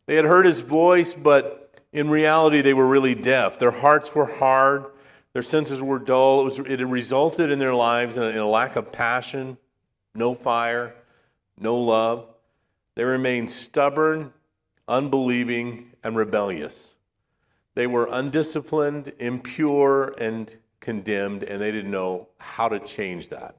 They 0.06 0.14
had 0.14 0.24
heard 0.24 0.46
His 0.46 0.60
voice, 0.60 1.12
but 1.12 1.80
in 1.92 2.08
reality, 2.08 2.60
they 2.60 2.74
were 2.74 2.86
really 2.86 3.16
deaf. 3.16 3.58
Their 3.58 3.72
hearts 3.72 4.14
were 4.14 4.26
hard. 4.26 4.86
Their 5.32 5.42
senses 5.42 5.82
were 5.82 5.98
dull. 5.98 6.42
It, 6.42 6.44
was, 6.44 6.58
it 6.60 6.80
resulted 6.84 7.50
in 7.50 7.58
their 7.58 7.74
lives 7.74 8.16
in 8.16 8.22
a, 8.22 8.26
in 8.26 8.38
a 8.38 8.48
lack 8.48 8.76
of 8.76 8.92
passion, 8.92 9.58
no 10.14 10.34
fire, 10.34 10.94
no 11.58 11.76
love. 11.78 12.26
They 12.94 13.04
remained 13.04 13.50
stubborn, 13.50 14.32
unbelieving, 14.88 15.92
and 16.04 16.16
rebellious. 16.16 16.94
They 17.74 17.86
were 17.86 18.08
undisciplined, 18.10 19.12
impure, 19.18 20.12
and 20.18 20.54
condemned, 20.80 21.44
and 21.44 21.60
they 21.60 21.72
didn't 21.72 21.90
know 21.90 22.28
how 22.38 22.68
to 22.68 22.78
change 22.78 23.28
that. 23.30 23.56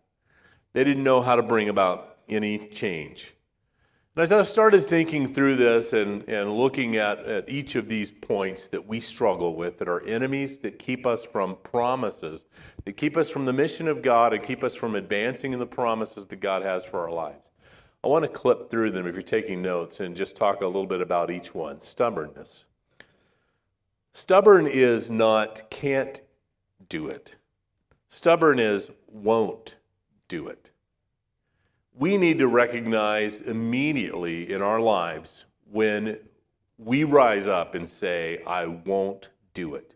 They 0.73 0.83
didn't 0.83 1.03
know 1.03 1.21
how 1.21 1.35
to 1.35 1.43
bring 1.43 1.69
about 1.69 2.17
any 2.27 2.67
change. 2.67 3.33
And 4.15 4.21
as 4.21 4.31
I 4.31 4.43
started 4.43 4.83
thinking 4.83 5.27
through 5.27 5.55
this 5.55 5.93
and, 5.93 6.27
and 6.29 6.53
looking 6.53 6.97
at, 6.97 7.19
at 7.25 7.49
each 7.49 7.73
of 7.75 7.89
these 7.89 8.11
points 8.11 8.67
that 8.67 8.85
we 8.85 8.99
struggle 8.99 9.55
with, 9.55 9.79
that 9.79 9.87
are 9.87 10.05
enemies 10.05 10.59
that 10.59 10.77
keep 10.77 11.07
us 11.07 11.23
from 11.23 11.55
promises, 11.63 12.45
that 12.85 12.93
keep 12.93 13.17
us 13.17 13.31
from 13.31 13.45
the 13.45 13.53
mission 13.53 13.87
of 13.87 14.03
God 14.03 14.33
and 14.33 14.43
keep 14.43 14.63
us 14.63 14.75
from 14.75 14.93
advancing 14.93 15.51
in 15.51 15.59
the 15.59 15.65
promises 15.65 16.27
that 16.27 16.39
God 16.39 16.61
has 16.61 16.85
for 16.85 16.99
our 16.99 17.11
lives, 17.11 17.49
I 18.03 18.07
want 18.07 18.23
to 18.23 18.29
clip 18.29 18.69
through 18.69 18.91
them 18.91 19.07
if 19.07 19.15
you're 19.15 19.21
taking 19.21 19.61
notes 19.61 19.99
and 19.99 20.15
just 20.15 20.35
talk 20.35 20.61
a 20.61 20.65
little 20.65 20.85
bit 20.85 21.01
about 21.01 21.31
each 21.31 21.55
one. 21.55 21.79
Stubbornness. 21.79 22.65
Stubborn 24.11 24.67
is 24.67 25.09
not 25.09 25.63
can't 25.69 26.21
do 26.89 27.07
it, 27.07 27.37
stubborn 28.09 28.59
is 28.59 28.91
won't 29.07 29.77
do 30.27 30.47
it 30.47 30.71
we 31.95 32.17
need 32.17 32.39
to 32.39 32.47
recognize 32.47 33.41
immediately 33.41 34.51
in 34.51 34.61
our 34.61 34.79
lives 34.79 35.45
when 35.71 36.17
we 36.77 37.03
rise 37.03 37.47
up 37.47 37.75
and 37.75 37.87
say, 37.87 38.41
I 38.47 38.65
won't 38.65 39.29
do 39.53 39.75
it. 39.75 39.95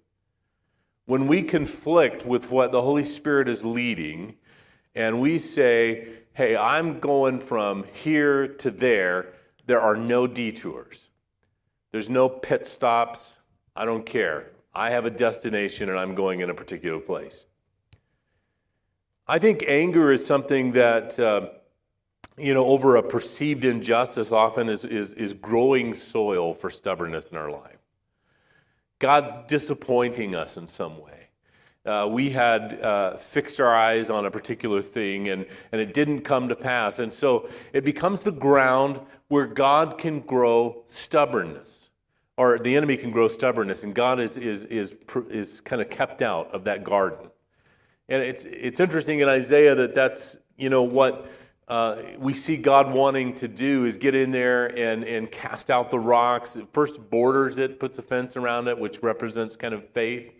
When 1.06 1.28
we 1.28 1.42
conflict 1.42 2.26
with 2.26 2.52
what 2.52 2.72
the 2.72 2.82
Holy 2.82 3.04
Spirit 3.04 3.50
is 3.50 3.66
leading, 3.66 4.36
and 4.96 5.20
we 5.20 5.38
say, 5.38 6.08
Hey, 6.38 6.56
I'm 6.56 7.00
going 7.00 7.40
from 7.40 7.84
here 7.96 8.48
to 8.48 8.70
there, 8.70 9.34
there 9.66 9.82
are 9.82 9.98
no 9.98 10.28
detours. 10.28 11.10
There's 11.92 12.12
no 12.12 12.30
pit 12.30 12.68
stops. 12.68 13.40
I 13.76 13.86
don't 13.86 14.06
care. 14.06 14.52
I 14.72 14.92
have 14.92 15.08
a 15.08 15.10
destination 15.10 15.90
and 15.90 15.98
I'm 15.98 16.14
going 16.14 16.42
in 16.42 16.52
a 16.52 16.54
particular 16.54 17.00
place. 17.00 17.48
I 19.28 19.40
think 19.40 19.64
anger 19.68 20.12
is 20.12 20.24
something 20.24 20.74
that. 20.74 21.20
Uh, 21.20 21.50
you 22.40 22.54
know, 22.54 22.68
over 22.68 22.98
a 22.98 23.02
perceived 23.02 23.66
injustice 23.66 24.32
often 24.32 24.70
is, 24.70 24.86
is, 24.86 25.16
is 25.16 25.34
growing 25.34 25.92
soil 25.92 26.54
for 26.54 26.70
stubbornness 26.70 27.32
in 27.32 27.38
our 27.40 27.50
life. 27.50 27.80
God's 29.00 29.34
disappointing 29.48 30.36
us 30.36 30.56
in 30.56 30.68
some 30.68 31.02
way. 31.02 31.17
Uh, 31.88 32.06
we 32.06 32.30
had 32.30 32.82
uh, 32.82 33.16
fixed 33.16 33.62
our 33.62 33.74
eyes 33.74 34.10
on 34.10 34.26
a 34.26 34.32
particular 34.32 34.82
thing 34.82 35.30
and, 35.30 35.46
and 35.72 35.80
it 35.80 35.94
didn't 35.94 36.22
come 36.22 36.50
to 36.50 36.56
pass. 36.56 37.00
And 37.00 37.14
so 37.14 37.48
it 37.72 37.86
becomes 37.86 38.24
the 38.24 38.32
ground 38.32 39.00
where 39.30 39.48
God 39.48 39.98
can 39.98 40.20
grow 40.20 40.84
stubbornness, 40.86 41.90
or 42.36 42.60
the 42.60 42.76
enemy 42.76 42.98
can 42.98 43.12
grow 43.12 43.28
stubbornness, 43.28 43.84
and 43.84 43.96
God 43.96 44.20
is, 44.20 44.38
is, 44.38 44.64
is, 44.66 44.94
is 45.30 45.62
kind 45.62 45.82
of 45.82 45.90
kept 45.90 46.22
out 46.22 46.52
of 46.52 46.66
that 46.66 46.84
garden. 46.84 47.30
And 48.10 48.22
it's, 48.22 48.46
it's 48.46 48.80
interesting 48.80 49.22
in 49.22 49.30
Isaiah 49.30 49.76
that 49.76 49.96
that's, 49.96 50.38
you 50.58 50.70
know, 50.70 50.84
what 50.84 51.30
uh, 51.68 52.02
we 52.18 52.34
see 52.34 52.56
God 52.56 52.94
wanting 52.94 53.34
to 53.36 53.48
do 53.48 53.86
is 53.86 53.98
get 53.98 54.16
in 54.16 54.32
there 54.32 54.68
and, 54.78 55.04
and 55.04 55.30
cast 55.30 55.70
out 55.70 55.90
the 55.90 56.00
rocks. 56.00 56.58
First 56.72 57.10
borders 57.10 57.58
it, 57.58 57.80
puts 57.80 57.98
a 57.98 58.02
fence 58.02 58.38
around 58.38 58.68
it, 58.68 58.78
which 58.78 59.04
represents 59.04 59.56
kind 59.58 59.74
of 59.74 59.88
faith. 59.90 60.34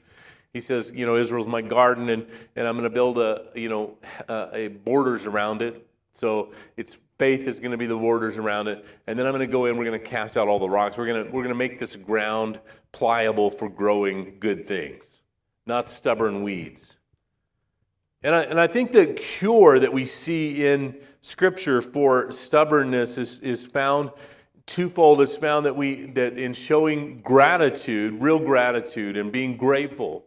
He 0.54 0.60
says, 0.60 0.92
you 0.96 1.06
know, 1.06 1.18
Israel's 1.18 1.48
my 1.48 1.62
garden, 1.62 2.10
and, 2.10 2.26
and 2.56 2.68
I'm 2.68 2.76
going 2.76 2.90
to 2.90 2.94
build 2.94 3.18
a, 3.18 3.50
you 3.56 3.70
know, 3.70 3.98
a, 4.28 4.50
a 4.54 4.68
borders 4.70 5.26
around 5.26 5.62
it. 5.62 5.88
So 6.12 6.52
it's 6.78 6.98
faith 7.20 7.48
is 7.48 7.60
going 7.60 7.72
to 7.72 7.78
be 7.78 7.86
the 7.86 7.96
borders 7.96 8.38
around 8.38 8.68
it, 8.68 8.86
and 9.06 9.18
then 9.18 9.26
I'm 9.26 9.34
going 9.34 9.48
to 9.48 9.52
go 9.52 9.66
in. 9.66 9.78
We're 9.78 9.86
going 9.86 10.00
to 10.00 10.06
cast 10.06 10.38
out 10.38 10.48
all 10.48 10.60
the 10.60 10.70
rocks. 10.70 10.98
We're 10.98 11.06
going 11.06 11.26
to 11.26 11.32
we're 11.32 11.44
going 11.44 11.54
to 11.54 11.56
make 11.56 11.78
this 11.78 11.96
ground 11.96 12.60
pliable 12.92 13.52
for 13.52 13.70
growing 13.70 14.38
good 14.40 14.68
things, 14.68 15.20
not 15.66 15.90
stubborn 15.90 16.42
weeds. 16.44 16.98
And 18.24 18.34
I, 18.34 18.44
and 18.44 18.60
I 18.60 18.66
think 18.66 18.92
the 18.92 19.14
cure 19.14 19.78
that 19.80 19.94
we 19.94 20.06
see 20.06 20.66
in 20.66 20.98
Scripture 21.22 21.82
for 21.82 22.32
stubbornness 22.32 23.18
is, 23.18 23.40
is 23.42 23.64
found 23.66 24.12
twofold. 24.66 25.22
It's 25.22 25.36
found 25.36 25.66
that 25.68 25.76
we 25.76 26.08
that 26.12 26.38
in 26.38 26.54
showing 26.54 27.22
gratitude, 27.22 28.20
real 28.20 28.40
gratitude, 28.40 29.18
and 29.18 29.32
being 29.32 29.56
grateful, 29.56 30.26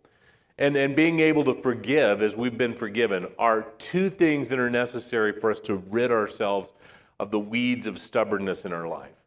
and, 0.61 0.77
and 0.77 0.94
being 0.94 1.20
able 1.20 1.42
to 1.44 1.55
forgive 1.55 2.20
as 2.20 2.37
we've 2.37 2.59
been 2.59 2.75
forgiven 2.75 3.27
are 3.38 3.62
two 3.79 4.11
things 4.11 4.49
that 4.51 4.59
are 4.59 4.70
necessary 4.70 5.33
for 5.33 5.51
us 5.51 5.59
to 5.61 5.77
rid 5.88 6.12
ourselves 6.12 6.75
of 7.18 7.31
the 7.31 7.40
weeds 7.40 7.87
of 7.87 7.99
stubbornness 7.99 8.66
in 8.66 8.73
our 8.73 8.87
life. 8.87 9.25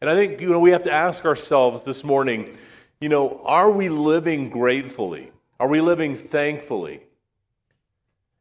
And 0.00 0.10
I 0.10 0.14
think 0.14 0.40
you 0.40 0.50
know 0.50 0.58
we 0.58 0.70
have 0.70 0.82
to 0.84 0.92
ask 0.92 1.26
ourselves 1.26 1.84
this 1.84 2.02
morning, 2.02 2.56
you 3.00 3.10
know, 3.10 3.42
are 3.44 3.70
we 3.70 3.90
living 3.90 4.48
gratefully? 4.48 5.30
Are 5.60 5.68
we 5.68 5.80
living 5.80 6.14
thankfully? 6.14 7.02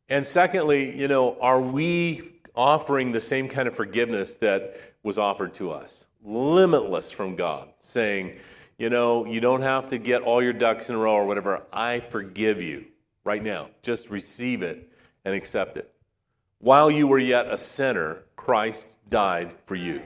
And 0.10 0.26
secondly, 0.26 0.98
you 0.98 1.08
know, 1.08 1.38
are 1.42 1.62
we 1.62 2.40
offering 2.56 3.12
the 3.12 3.22
same 3.22 3.50
kind 3.50 3.68
of 3.68 3.76
forgiveness 3.76 4.38
that 4.38 4.80
was 5.04 5.18
offered 5.18 5.54
to 5.56 5.72
us? 5.72 6.08
Limitless 6.24 7.12
from 7.12 7.36
God, 7.36 7.70
saying, 7.80 8.38
you 8.78 8.90
know, 8.90 9.26
you 9.26 9.40
don't 9.40 9.62
have 9.62 9.90
to 9.90 9.98
get 9.98 10.22
all 10.22 10.42
your 10.42 10.54
ducks 10.54 10.90
in 10.90 10.96
a 10.96 10.98
row 10.98 11.14
or 11.14 11.26
whatever. 11.26 11.64
I 11.72 12.00
forgive 12.00 12.62
you 12.62 12.86
right 13.24 13.44
now. 13.44 13.70
Just 13.82 14.10
receive 14.10 14.62
it 14.62 14.90
and 15.26 15.36
accept 15.36 15.78
it. 15.78 15.94
While 16.60 16.90
you 16.90 17.08
were 17.08 17.20
yet 17.20 17.48
a 17.48 17.58
sinner, 17.58 18.24
Christ 18.36 18.98
died 19.10 19.54
for 19.66 19.76
you. 19.76 20.02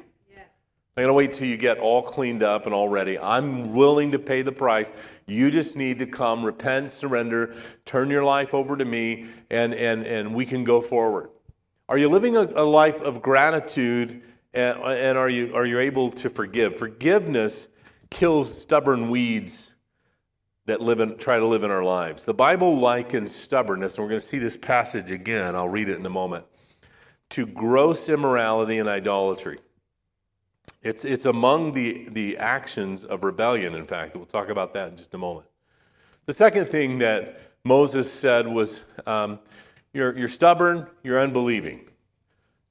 I'm 0.98 1.04
going 1.04 1.10
to 1.10 1.14
wait 1.14 1.32
till 1.32 1.48
you 1.48 1.58
get 1.58 1.78
all 1.78 2.02
cleaned 2.02 2.42
up 2.42 2.66
and 2.66 2.74
all 2.74 2.90
ready. 2.90 3.20
I'm 3.20 3.74
willing 3.74 4.10
to 4.14 4.18
pay 4.18 4.42
the 4.42 4.52
price. 4.52 4.92
You 5.28 5.52
just 5.52 5.78
need 5.78 6.00
to 6.00 6.08
come, 6.08 6.44
repent, 6.44 6.92
surrender, 6.92 7.54
turn 7.86 8.10
your 8.10 8.24
life 8.24 8.56
over 8.56 8.76
to 8.76 8.84
me, 8.84 9.28
and, 9.52 9.76
and, 9.76 10.08
and 10.08 10.34
we 10.34 10.44
can 10.44 10.64
go 10.64 10.82
forward. 10.82 11.30
Are 11.88 12.00
you 12.00 12.10
living 12.10 12.36
a, 12.36 12.42
a 12.56 12.66
life 12.66 13.00
of 13.02 13.22
gratitude 13.22 14.24
and, 14.56 14.80
and 14.80 15.20
are, 15.20 15.30
you, 15.30 15.56
are 15.56 15.68
you 15.68 15.78
able 15.78 16.10
to 16.10 16.32
forgive? 16.32 16.76
Forgiveness 16.76 17.68
kills 18.10 18.62
stubborn 18.62 19.10
weeds 19.10 19.76
that 20.66 20.82
live 20.82 21.00
in, 21.00 21.18
try 21.18 21.40
to 21.40 21.46
live 21.46 21.64
in 21.64 21.72
our 21.72 21.84
lives. 21.84 22.26
The 22.26 22.34
Bible 22.34 22.78
likens 22.78 23.34
stubbornness, 23.34 23.96
and 23.96 24.04
we're 24.04 24.10
going 24.10 24.20
to 24.20 24.26
see 24.26 24.38
this 24.38 24.58
passage 24.58 25.12
again. 25.12 25.56
I'll 25.56 25.70
read 25.70 25.90
it 25.90 25.98
in 25.98 26.06
a 26.06 26.10
moment, 26.10 26.46
to 27.30 27.46
gross 27.46 28.10
immorality 28.10 28.80
and 28.80 28.90
idolatry. 28.90 29.60
It's, 30.84 31.06
it's 31.06 31.26
among 31.26 31.74
the, 31.74 32.08
the 32.12 32.38
actions 32.38 33.06
of 33.06 33.24
rebellion, 33.24 33.76
in 33.76 33.86
fact. 33.86 34.16
We'll 34.16 34.26
talk 34.26 34.50
about 34.50 34.74
that 34.74 34.92
in 34.92 34.98
just 34.98 35.14
a 35.14 35.18
moment. 35.18 35.48
The 36.26 36.34
second 36.34 36.66
thing 36.66 37.00
that 37.00 37.42
Moses 37.64 38.12
said 38.12 38.48
was 38.48 38.86
um, 39.06 39.40
you're, 39.94 40.18
you're 40.18 40.30
stubborn, 40.30 40.88
you're 41.04 41.20
unbelieving. 41.20 41.90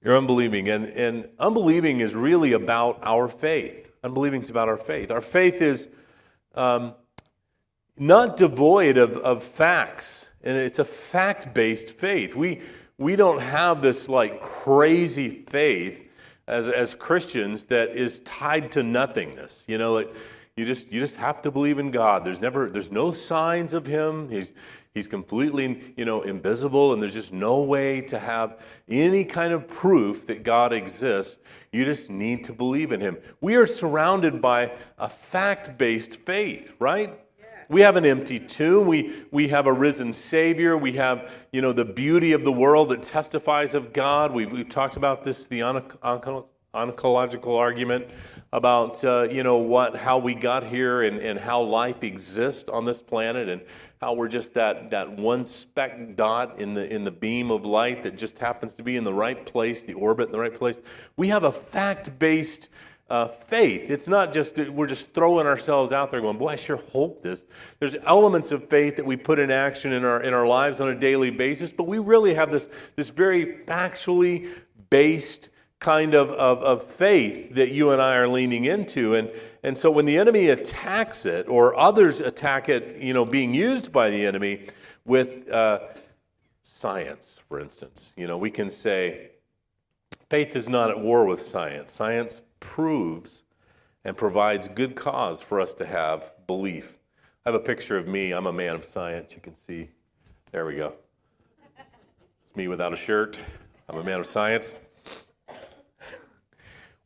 You're 0.03 0.17
unbelieving. 0.17 0.69
And, 0.69 0.87
and 0.89 1.29
unbelieving 1.39 2.01
is 2.01 2.15
really 2.15 2.53
about 2.53 3.01
our 3.03 3.29
faith. 3.29 3.86
Unbelieving 4.07 4.41
is 4.41 4.51
about 4.51 4.69
our 4.69 4.77
faith. 4.77 5.11
Our 5.11 5.21
faith 5.21 5.61
is 5.61 5.93
um, 6.55 6.95
not 7.99 8.37
devoid 8.37 8.99
of, 8.99 9.17
of 9.17 9.43
facts, 9.43 10.31
and 10.45 10.57
it's 10.57 10.79
a 10.79 10.85
fact 10.85 11.53
based 11.53 11.91
faith. 11.91 12.37
We, 12.37 12.63
we 12.99 13.17
don't 13.17 13.41
have 13.41 13.83
this 13.83 14.09
like 14.09 14.41
crazy 14.41 15.45
faith 15.49 16.09
as, 16.47 16.69
as 16.69 16.95
Christians 16.95 17.65
that 17.65 17.91
is 17.91 18.21
tied 18.21 18.71
to 18.73 18.85
nothingness. 18.85 19.65
You 19.69 19.79
know, 19.79 19.95
like 19.95 20.15
you 20.57 20.65
just 20.65 20.91
you 20.91 21.01
just 21.01 21.19
have 21.19 21.43
to 21.43 21.51
believe 21.51 21.79
in 21.79 21.91
God. 21.91 22.25
There's 22.25 22.41
never 22.41 22.71
there's 22.71 22.91
no 22.91 23.13
signs 23.13 23.75
of 23.75 23.87
him. 23.87 24.31
He's 24.31 24.55
he's 24.95 25.07
completely, 25.07 25.95
you 25.97 26.07
know, 26.07 26.23
invisible 26.23 26.95
and 26.95 27.03
there's 27.03 27.13
just 27.13 27.33
no 27.33 27.63
way 27.63 28.01
to 28.03 28.19
have 28.19 28.65
any 28.89 29.25
kind 29.25 29.53
of 29.53 29.69
proof 29.69 30.27
that 30.27 30.43
God 30.43 30.73
exists. 30.73 31.43
You 31.73 31.85
just 31.85 32.11
need 32.11 32.43
to 32.45 32.55
believe 32.55 32.93
in 32.93 33.01
him. 33.01 33.19
We 33.43 33.57
are 33.57 33.67
surrounded 33.67 34.41
by 34.41 34.73
a 34.99 35.11
fact-based 35.11 36.17
faith, 36.17 36.75
right? 36.79 37.21
We 37.69 37.83
have 37.83 37.97
an 37.97 38.07
empty 38.07 38.39
tomb. 38.39 38.87
We, 38.87 39.13
we 39.33 39.49
have 39.49 39.67
a 39.67 39.73
risen 39.73 40.13
Savior. 40.13 40.79
We 40.79 40.93
have, 40.93 41.47
you 41.53 41.61
know, 41.61 41.73
the 41.73 41.85
beauty 41.85 42.33
of 42.33 42.45
the 42.45 42.53
world 42.53 42.91
that 42.91 43.03
testifies 43.03 43.75
of 43.75 43.93
God. 43.93 44.33
We've, 44.33 44.53
we've 44.53 44.69
talked 44.69 44.97
about 44.97 45.25
this, 45.25 45.49
the 45.49 45.63
ontological 46.77 47.57
argument 47.57 48.13
about, 48.53 49.03
uh, 49.05 49.27
you 49.31 49.43
know, 49.43 49.57
what, 49.57 49.97
how 49.97 50.19
we 50.19 50.35
got 50.35 50.63
here 50.63 51.03
and, 51.03 51.19
and 51.19 51.39
how 51.39 51.61
life 51.61 52.05
exists 52.05 52.69
on 52.69 52.85
this 52.85 53.03
planet 53.03 53.49
and 53.49 53.61
how 54.01 54.13
we're 54.13 54.29
just 54.29 54.55
that, 54.55 54.91
that 54.91 55.11
one 55.11 55.45
speck 55.45 56.15
dot 56.17 56.61
in 56.61 56.75
the, 56.75 56.95
in 56.95 57.03
the 57.03 57.11
beam 57.11 57.51
of 57.51 57.65
light 57.65 58.03
that 58.03 58.17
just 58.17 58.39
happens 58.39 58.75
to 58.75 58.83
be 58.83 58.97
in 58.97 59.05
the 59.05 59.13
right 59.13 59.45
place, 59.47 59.85
the 59.85 59.95
orbit 59.95 60.27
in 60.27 60.33
the 60.33 60.39
right 60.39 60.55
place. 60.55 60.79
We 61.17 61.29
have 61.29 61.45
a 61.45 61.53
fact-based 61.53 62.69
uh, 63.09 63.29
faith. 63.29 63.89
It's 63.89 64.09
not 64.09 64.33
just 64.33 64.59
we're 64.59 64.89
just 64.89 65.15
throwing 65.15 65.47
ourselves 65.47 65.93
out 65.93 66.11
there 66.11 66.21
going, 66.21 66.39
boy, 66.39 66.49
I 66.49 66.57
sure 66.57 66.77
hope 66.77 67.23
this. 67.23 67.45
There's 67.79 67.97
elements 68.05 68.51
of 68.51 68.67
faith 68.69 68.97
that 68.97 69.07
we 69.07 69.17
put 69.17 69.39
in 69.39 69.51
action 69.51 69.93
in 69.93 70.05
our 70.05 70.23
in 70.23 70.35
our 70.35 70.47
lives 70.47 70.81
on 70.81 70.89
a 70.89 70.95
daily 70.95 71.31
basis, 71.31 71.73
but 71.73 71.85
we 71.85 71.99
really 71.99 72.35
have 72.35 72.51
this 72.51 72.69
this 72.97 73.09
very 73.09 73.59
factually 73.67 74.49
based 74.91 75.51
kind 75.79 76.15
of, 76.15 76.31
of, 76.31 76.63
of 76.63 76.83
faith 76.83 77.55
that 77.55 77.71
you 77.71 77.91
and 77.91 78.01
I 78.01 78.17
are 78.17 78.29
leaning 78.29 78.65
into. 78.65 79.15
And, 79.15 79.31
and 79.63 79.77
so 79.77 79.91
when 79.91 80.05
the 80.07 80.19
enemy 80.19 80.49
attacks 80.49 81.27
it, 81.27 81.49
or 81.49 81.79
others 81.79 82.21
attack 82.21 82.69
it, 82.69 82.97
you 82.97 83.13
know, 83.13 83.25
being 83.25 83.55
used 83.55 83.93
by 83.93 84.11
the 84.11 84.25
enemy 84.25 84.67
with 85.05 85.51
uh, 85.51 85.81
science, 86.63 87.41
for 87.49 87.61
instance, 87.61 88.13
you 88.17 88.27
know, 88.27 88.39
we 88.39 88.51
can 88.51 88.71
say, 88.71 89.31
faith 90.29 90.57
is 90.57 90.69
not 90.69 90.91
at 90.91 90.99
war 90.99 91.27
with 91.27 91.41
science. 91.41 91.93
Science 91.93 92.41
proves 92.59 93.43
and 94.05 94.17
provides 94.17 94.69
good 94.69 94.95
cause 94.95 95.43
for 95.43 95.61
us 95.61 95.75
to 95.75 95.87
have 95.87 96.33
belief. 96.47 96.97
I 97.45 97.51
have 97.51 97.55
a 97.55 97.65
picture 97.65 97.97
of 97.97 98.09
me. 98.09 98.33
I'm 98.33 98.47
a 98.47 98.53
man 98.53 98.75
of 98.75 98.85
science. 98.85 99.35
You 99.35 99.41
can 99.41 99.55
see. 99.55 99.91
There 100.53 100.65
we 100.65 100.77
go. 100.77 100.95
It's 102.43 102.57
me 102.57 102.67
without 102.67 102.93
a 102.93 102.97
shirt. 102.97 103.39
I'm 103.89 103.99
a 103.99 104.05
man 104.05 104.19
of 104.21 104.27
science. 104.27 104.75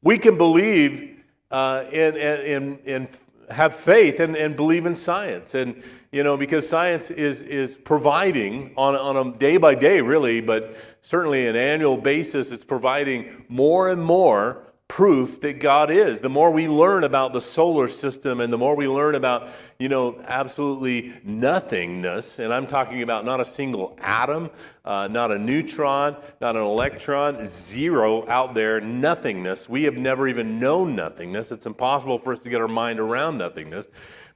We 0.02 0.18
can 0.18 0.38
believe 0.38 1.22
uh, 1.50 1.84
in, 1.92 2.16
in, 2.16 2.78
in, 2.84 3.08
have 3.50 3.74
faith 3.74 4.20
and, 4.20 4.36
and 4.36 4.56
believe 4.56 4.86
in 4.86 4.94
science. 4.94 5.54
And, 5.54 5.82
you 6.12 6.22
know, 6.22 6.36
because 6.36 6.68
science 6.68 7.10
is, 7.10 7.42
is 7.42 7.76
providing 7.76 8.72
on, 8.76 8.94
on 8.94 9.16
a 9.16 9.36
day 9.36 9.56
by 9.56 9.74
day, 9.74 10.00
really, 10.00 10.40
but 10.40 10.76
certainly 11.00 11.48
an 11.48 11.56
annual 11.56 11.96
basis, 11.96 12.52
it's 12.52 12.64
providing 12.64 13.44
more 13.48 13.90
and 13.90 14.02
more 14.02 14.69
proof 14.90 15.40
that 15.40 15.60
God 15.60 15.88
is. 15.88 16.20
The 16.20 16.28
more 16.28 16.50
we 16.50 16.66
learn 16.66 17.04
about 17.04 17.32
the 17.32 17.40
solar 17.40 17.86
system 17.86 18.40
and 18.40 18.52
the 18.52 18.58
more 18.58 18.74
we 18.74 18.88
learn 18.88 19.14
about, 19.14 19.50
you 19.78 19.88
know, 19.88 20.20
absolutely 20.26 21.12
nothingness, 21.22 22.40
and 22.40 22.52
I'm 22.52 22.66
talking 22.66 23.02
about 23.02 23.24
not 23.24 23.40
a 23.40 23.44
single 23.44 23.96
atom, 24.00 24.50
uh, 24.84 25.06
not 25.08 25.30
a 25.30 25.38
neutron, 25.38 26.16
not 26.40 26.56
an 26.56 26.62
electron, 26.62 27.46
zero 27.46 28.28
out 28.28 28.54
there, 28.54 28.80
nothingness. 28.80 29.68
We 29.68 29.84
have 29.84 29.96
never 29.96 30.26
even 30.26 30.58
known 30.58 30.96
nothingness. 30.96 31.52
It's 31.52 31.66
impossible 31.66 32.18
for 32.18 32.32
us 32.32 32.42
to 32.42 32.50
get 32.50 32.60
our 32.60 32.66
mind 32.66 32.98
around 32.98 33.38
nothingness. 33.38 33.86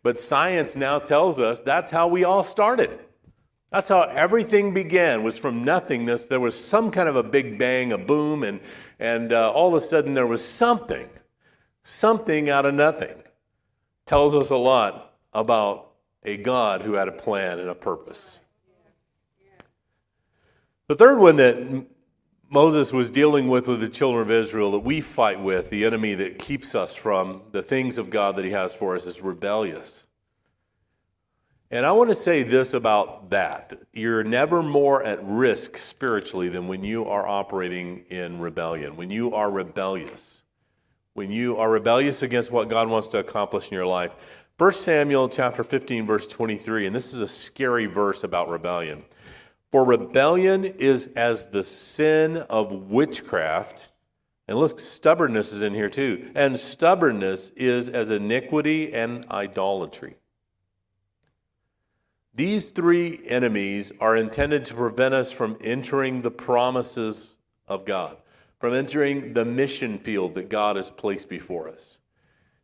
But 0.04 0.20
science 0.20 0.76
now 0.76 1.00
tells 1.00 1.40
us 1.40 1.62
that's 1.62 1.90
how 1.90 2.06
we 2.06 2.22
all 2.22 2.44
started. 2.44 3.00
That's 3.74 3.88
how 3.88 4.02
everything 4.02 4.72
began, 4.72 5.24
was 5.24 5.36
from 5.36 5.64
nothingness. 5.64 6.28
There 6.28 6.38
was 6.38 6.56
some 6.56 6.92
kind 6.92 7.08
of 7.08 7.16
a 7.16 7.24
big 7.24 7.58
bang, 7.58 7.90
a 7.90 7.98
boom, 7.98 8.44
and, 8.44 8.60
and 9.00 9.32
uh, 9.32 9.50
all 9.50 9.66
of 9.66 9.74
a 9.74 9.80
sudden 9.80 10.14
there 10.14 10.28
was 10.28 10.44
something, 10.44 11.08
something 11.82 12.48
out 12.48 12.66
of 12.66 12.74
nothing. 12.74 13.20
Tells 14.06 14.36
us 14.36 14.50
a 14.50 14.56
lot 14.56 15.16
about 15.32 15.90
a 16.22 16.36
God 16.36 16.82
who 16.82 16.92
had 16.92 17.08
a 17.08 17.12
plan 17.12 17.58
and 17.58 17.68
a 17.68 17.74
purpose. 17.74 18.38
The 20.86 20.94
third 20.94 21.18
one 21.18 21.34
that 21.34 21.84
Moses 22.48 22.92
was 22.92 23.10
dealing 23.10 23.48
with 23.48 23.66
with 23.66 23.80
the 23.80 23.88
children 23.88 24.22
of 24.22 24.30
Israel 24.30 24.70
that 24.70 24.84
we 24.84 25.00
fight 25.00 25.40
with, 25.40 25.68
the 25.70 25.84
enemy 25.84 26.14
that 26.14 26.38
keeps 26.38 26.76
us 26.76 26.94
from 26.94 27.42
the 27.50 27.60
things 27.60 27.98
of 27.98 28.08
God 28.08 28.36
that 28.36 28.44
he 28.44 28.52
has 28.52 28.72
for 28.72 28.94
us, 28.94 29.04
is 29.04 29.20
rebellious. 29.20 30.06
And 31.70 31.84
I 31.84 31.92
want 31.92 32.10
to 32.10 32.14
say 32.14 32.42
this 32.42 32.74
about 32.74 33.30
that. 33.30 33.72
You're 33.92 34.22
never 34.22 34.62
more 34.62 35.02
at 35.02 35.18
risk 35.22 35.76
spiritually 35.76 36.48
than 36.48 36.68
when 36.68 36.84
you 36.84 37.06
are 37.06 37.26
operating 37.26 38.04
in 38.10 38.38
rebellion, 38.38 38.96
when 38.96 39.10
you 39.10 39.34
are 39.34 39.50
rebellious, 39.50 40.42
when 41.14 41.32
you 41.32 41.56
are 41.56 41.70
rebellious 41.70 42.22
against 42.22 42.52
what 42.52 42.68
God 42.68 42.88
wants 42.88 43.08
to 43.08 43.18
accomplish 43.18 43.70
in 43.70 43.74
your 43.74 43.86
life. 43.86 44.46
1 44.58 44.72
Samuel 44.72 45.28
chapter 45.28 45.64
15 45.64 46.06
verse 46.06 46.28
23 46.28 46.86
and 46.86 46.94
this 46.94 47.12
is 47.12 47.20
a 47.20 47.26
scary 47.26 47.86
verse 47.86 48.22
about 48.22 48.48
rebellion. 48.48 49.04
For 49.72 49.84
rebellion 49.84 50.64
is 50.64 51.08
as 51.16 51.48
the 51.48 51.64
sin 51.64 52.36
of 52.36 52.72
witchcraft 52.72 53.88
and 54.46 54.58
look 54.58 54.78
stubbornness 54.78 55.52
is 55.52 55.62
in 55.62 55.74
here 55.74 55.88
too. 55.88 56.30
And 56.34 56.58
stubbornness 56.58 57.50
is 57.50 57.88
as 57.88 58.10
iniquity 58.10 58.92
and 58.94 59.26
idolatry. 59.30 60.16
These 62.36 62.70
three 62.70 63.20
enemies 63.26 63.92
are 64.00 64.16
intended 64.16 64.64
to 64.66 64.74
prevent 64.74 65.14
us 65.14 65.30
from 65.30 65.56
entering 65.60 66.22
the 66.22 66.32
promises 66.32 67.36
of 67.68 67.84
God, 67.84 68.16
from 68.58 68.74
entering 68.74 69.34
the 69.34 69.44
mission 69.44 69.98
field 69.98 70.34
that 70.34 70.48
God 70.48 70.74
has 70.74 70.90
placed 70.90 71.28
before 71.28 71.68
us. 71.68 71.98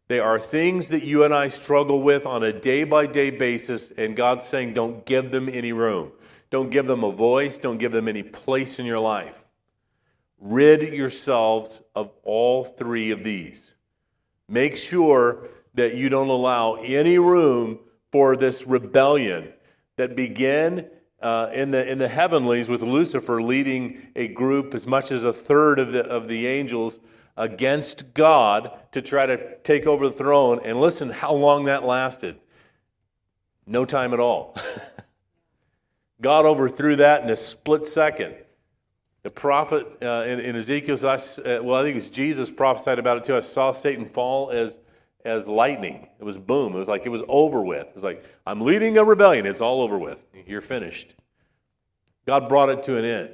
They 0.09 0.18
are 0.18 0.40
things 0.40 0.88
that 0.88 1.04
you 1.04 1.22
and 1.22 1.33
I 1.33 1.46
struggle 1.46 2.02
with 2.02 2.26
on 2.26 2.42
a 2.42 2.52
day 2.52 2.83
by 2.83 3.06
day 3.06 3.30
basis, 3.30 3.92
and 3.92 4.16
God's 4.16 4.44
saying, 4.44 4.74
don't 4.74 5.06
give 5.06 5.30
them 5.30 5.48
any 5.48 5.72
room. 5.72 6.11
Don't 6.50 6.70
give 6.70 6.88
them 6.88 7.04
a 7.04 7.12
voice. 7.12 7.61
Don't 7.61 7.78
give 7.78 7.92
them 7.92 8.09
any 8.09 8.24
place 8.24 8.80
in 8.80 8.87
your 8.87 8.98
life. 8.98 9.44
Rid 10.40 10.83
yourselves 10.83 11.83
of 11.94 12.11
all 12.24 12.64
three 12.64 13.12
of 13.12 13.22
these. 13.22 13.74
Make 14.48 14.76
sure 14.76 15.48
that 15.74 15.94
you 15.94 16.09
don't 16.09 16.28
allow 16.28 16.74
any 16.74 17.18
room 17.18 17.78
for 18.11 18.35
this 18.35 18.66
rebellion 18.66 19.52
that 20.01 20.17
begin 20.17 20.89
uh, 21.21 21.51
in, 21.53 21.71
the, 21.71 21.87
in 21.87 21.99
the 21.99 22.09
heavenlies 22.09 22.71
with 22.71 22.81
Lucifer 22.81 23.43
leading 23.43 24.09
a 24.17 24.29
group 24.29 24.73
as 24.73 24.87
much 24.87 25.13
as 25.13 25.25
a 25.25 25.33
third 25.33 25.79
of 25.79 25.93
the, 25.93 26.07
of 26.07 26.27
the 26.27 26.47
angels 26.47 27.01
against 27.37 28.15
God 28.15 28.73
to 28.93 29.03
try 29.03 29.27
to 29.27 29.59
take 29.59 29.87
over 29.87 30.09
the 30.09 30.15
throne. 30.15 30.61
And 30.65 30.81
listen 30.81 31.11
how 31.11 31.35
long 31.35 31.67
that 31.67 31.85
lasted. 31.85 32.41
No 33.67 33.85
time 33.85 34.15
at 34.15 34.21
all. 34.21 34.57
God 36.23 36.47
overthrew 36.47 36.97
that 36.97 37.23
in 37.23 37.29
a 37.29 37.37
split 37.37 37.85
second. 37.85 38.35
The 39.23 39.31
prophet 39.31 40.03
uh, 40.03 40.25
in, 40.27 40.41
in 40.41 40.57
Ezekiel, 40.57 40.97
uh, 41.05 41.19
well, 41.63 41.75
I 41.75 41.83
think 41.83 41.99
it's 41.99 42.09
Jesus 42.09 42.49
prophesied 42.49 42.99
about 42.99 43.19
it 43.19 43.25
too. 43.25 43.37
I 43.37 43.41
saw 43.41 43.71
Satan 43.71 44.07
fall 44.07 44.51
as 44.51 44.79
as 45.24 45.46
lightning. 45.46 46.09
It 46.18 46.24
was 46.24 46.38
boom. 46.38 46.74
It 46.74 46.78
was 46.78 46.88
like 46.88 47.06
it 47.06 47.11
was 47.11 47.22
over 47.28 47.62
with. 47.62 47.88
It 47.88 47.94
was 47.94 48.04
like, 48.04 48.24
I'm 48.46 48.61
leading 48.61 48.98
a 48.98 49.04
rebellion. 49.04 49.46
It's 49.46 49.61
all 49.61 49.83
over 49.83 49.98
with. 49.98 50.26
You're 50.46 50.61
finished. 50.61 51.14
God 52.26 52.48
brought 52.48 52.68
it 52.68 52.83
to 52.85 52.98
an 52.98 53.04
end. 53.04 53.30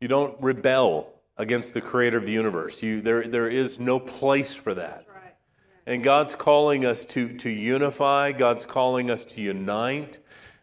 You 0.00 0.08
don't 0.08 0.40
rebel 0.40 1.12
against 1.36 1.74
the 1.74 1.80
creator 1.80 2.16
of 2.16 2.26
the 2.26 2.32
universe. 2.32 2.82
You, 2.82 3.00
there, 3.00 3.26
there 3.26 3.48
is 3.48 3.80
no 3.80 3.98
place 3.98 4.54
for 4.54 4.74
that. 4.74 5.04
And 5.86 6.04
God's 6.04 6.36
calling 6.36 6.84
us 6.84 7.06
to, 7.06 7.34
to 7.38 7.48
unify, 7.48 8.32
God's 8.32 8.66
calling 8.66 9.10
us 9.10 9.24
to 9.24 9.40
unite 9.40 10.18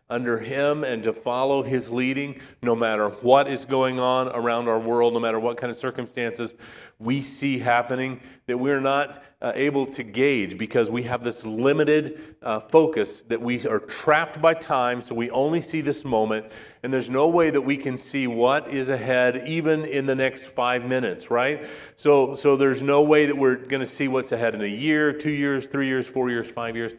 under 0.08 0.38
Him 0.38 0.84
and 0.84 1.02
to 1.04 1.14
follow 1.14 1.64
His 1.64 1.90
leading, 1.90 2.40
no 2.62 2.76
matter 2.76 3.10
what 3.10 3.48
is 3.48 3.66
going 3.66 4.00
on 4.00 4.28
around 4.30 4.68
our 4.68 4.80
world, 4.80 5.14
no 5.14 5.20
matter 5.20 5.40
what 5.40 5.58
kind 5.58 5.72
of 5.72 5.78
circumstances 5.78 6.54
we 7.00 7.22
see 7.22 7.60
happening 7.60 8.22
that 8.48 8.58
we're 8.58 8.80
not 8.80 9.24
uh, 9.42 9.52
able 9.56 9.86
to 9.86 10.04
gauge 10.04 10.58
because 10.58 10.90
we 10.90 11.04
have 11.04 11.24
this 11.24 11.46
limited 11.46 12.36
uh, 12.42 12.60
focus 12.60 13.22
that 13.22 13.42
we 13.42 13.66
are 13.68 13.80
trapped 13.80 14.42
by 14.42 14.54
time, 14.54 15.02
so 15.02 15.14
we 15.14 15.30
only 15.32 15.60
see 15.60 15.82
this 15.82 16.06
moment, 16.06 16.46
and 16.84 16.94
there's 16.94 17.10
no 17.10 17.28
way 17.28 17.50
that 17.50 17.62
we 17.62 17.76
can 17.76 17.98
see 17.98 18.28
what 18.28 18.70
is 18.70 18.90
ahead 18.90 19.48
even 19.48 19.84
in 19.86 20.06
the 20.06 20.16
next 20.16 20.44
five 20.44 20.86
minutes, 20.86 21.30
right? 21.30 21.66
So, 21.96 22.34
so 22.34 22.56
there's 22.56 22.82
no 22.82 23.02
way 23.02 23.26
that 23.26 23.38
we're 23.38 23.56
going 23.56 23.82
to 23.82 23.86
see 23.86 24.08
what's 24.08 24.32
ahead 24.32 24.56
in 24.56 24.62
a 24.62 24.66
year, 24.66 25.12
two 25.12 25.32
years, 25.32 25.68
three 25.68 25.88
years, 25.88 26.08
four 26.08 26.30
years, 26.30 26.50
five 26.50 26.76
years. 26.76 26.94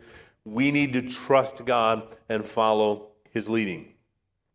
We 0.45 0.71
need 0.71 0.93
to 0.93 1.03
trust 1.03 1.65
God 1.65 2.17
and 2.29 2.45
follow 2.45 3.09
His 3.31 3.49
leading. 3.49 3.95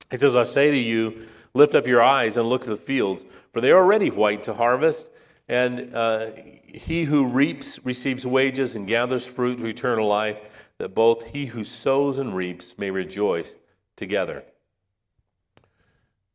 He 0.09 0.17
says, 0.17 0.35
I 0.35 0.43
say 0.43 0.71
to 0.71 0.77
you, 0.77 1.27
Lift 1.53 1.75
up 1.75 1.85
your 1.85 2.01
eyes 2.01 2.37
and 2.37 2.47
look 2.47 2.63
to 2.63 2.69
the 2.69 2.77
fields, 2.77 3.25
for 3.51 3.61
they 3.61 3.71
are 3.71 3.83
already 3.83 4.09
white 4.09 4.43
to 4.43 4.53
harvest. 4.53 5.11
And 5.51 5.93
uh, 5.93 6.27
he 6.65 7.03
who 7.03 7.27
reaps 7.27 7.85
receives 7.85 8.25
wages 8.25 8.77
and 8.77 8.87
gathers 8.87 9.27
fruit 9.27 9.57
to 9.57 9.65
eternal 9.65 10.07
life, 10.07 10.37
that 10.77 10.95
both 10.95 11.27
he 11.27 11.45
who 11.45 11.65
sows 11.65 12.19
and 12.19 12.33
reaps 12.33 12.77
may 12.77 12.89
rejoice 12.89 13.57
together. 13.97 14.45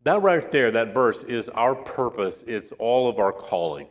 That 0.02 0.20
right 0.20 0.52
there, 0.52 0.70
that 0.70 0.92
verse, 0.92 1.24
is 1.24 1.48
our 1.48 1.74
purpose. 1.74 2.44
It's 2.46 2.72
all 2.72 3.08
of 3.08 3.18
our 3.18 3.32
calling. 3.32 3.88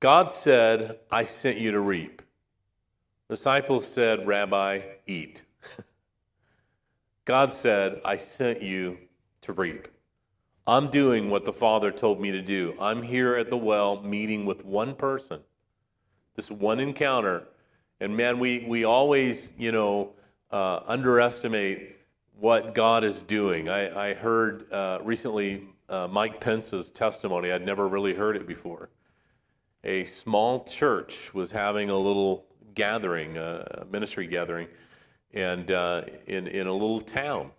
God 0.00 0.30
said, 0.30 0.98
I 1.10 1.24
sent 1.24 1.58
you 1.58 1.72
to 1.72 1.80
reap. 1.80 2.22
disciples 3.28 3.86
said, 3.86 4.26
Rabbi, 4.26 4.80
eat. 5.06 5.42
God 7.26 7.52
said, 7.52 8.00
I 8.02 8.16
sent 8.16 8.62
you 8.62 8.96
to 9.42 9.52
reap. 9.52 9.88
I'm 10.68 10.88
doing 10.90 11.30
what 11.30 11.44
the 11.44 11.52
Father 11.52 11.92
told 11.92 12.20
me 12.20 12.32
to 12.32 12.42
do. 12.42 12.74
I'm 12.80 13.00
here 13.00 13.36
at 13.36 13.50
the 13.50 13.56
well 13.56 14.02
meeting 14.02 14.44
with 14.44 14.64
one 14.64 14.96
person, 14.96 15.40
this 16.34 16.50
one 16.50 16.80
encounter. 16.80 17.46
And 18.00 18.16
man, 18.16 18.40
we, 18.40 18.64
we 18.66 18.84
always, 18.84 19.54
you 19.56 19.70
know, 19.70 20.10
uh, 20.50 20.80
underestimate 20.86 21.96
what 22.38 22.74
God 22.74 23.04
is 23.04 23.22
doing. 23.22 23.68
I, 23.68 24.10
I 24.10 24.14
heard 24.14 24.70
uh, 24.72 24.98
recently 25.02 25.68
uh, 25.88 26.08
Mike 26.10 26.40
Pence's 26.40 26.90
testimony. 26.90 27.52
I'd 27.52 27.64
never 27.64 27.86
really 27.86 28.12
heard 28.12 28.36
it 28.36 28.46
before. 28.46 28.90
A 29.84 30.04
small 30.04 30.64
church 30.64 31.32
was 31.32 31.52
having 31.52 31.90
a 31.90 31.96
little 31.96 32.44
gathering, 32.74 33.38
uh, 33.38 33.82
a 33.82 33.84
ministry 33.86 34.26
gathering, 34.26 34.66
and 35.32 35.70
uh, 35.70 36.02
in 36.26 36.48
in 36.48 36.66
a 36.66 36.72
little 36.72 37.00
town, 37.00 37.52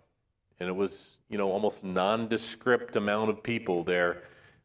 and 0.60 0.68
it 0.68 0.76
was 0.76 1.17
you 1.28 1.38
know 1.38 1.50
almost 1.50 1.84
nondescript 1.84 2.96
amount 2.96 3.30
of 3.30 3.42
people 3.42 3.84
there, 3.84 4.22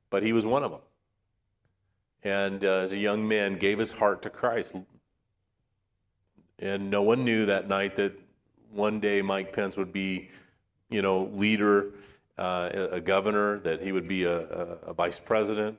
but 0.10 0.24
he 0.24 0.34
was 0.34 0.46
one 0.46 0.64
of 0.64 0.72
them. 0.72 0.82
And 2.24 2.64
uh, 2.64 2.80
as 2.80 2.94
a 2.94 2.98
young 2.98 3.28
man, 3.28 3.56
gave 3.56 3.80
his 3.80 3.92
heart 3.92 4.22
to 4.22 4.30
Christ, 4.30 4.76
and 6.60 6.90
no 6.90 7.02
one 7.02 7.26
knew 7.26 7.46
that 7.48 7.68
night 7.68 7.98
that 7.98 8.14
one 8.72 9.00
day 9.00 9.22
Mike 9.22 9.54
Pence 9.54 9.78
would 9.78 9.94
be, 9.94 10.32
you 10.90 11.02
know, 11.02 11.26
leader, 11.34 11.92
uh, 12.38 12.70
a 12.92 13.02
governor, 13.02 13.60
that 13.60 13.82
he 13.82 13.92
would 13.92 14.08
be 14.08 14.24
a, 14.24 14.40
a, 14.40 14.66
a, 14.88 14.94
vice 14.94 15.20
president. 15.20 15.78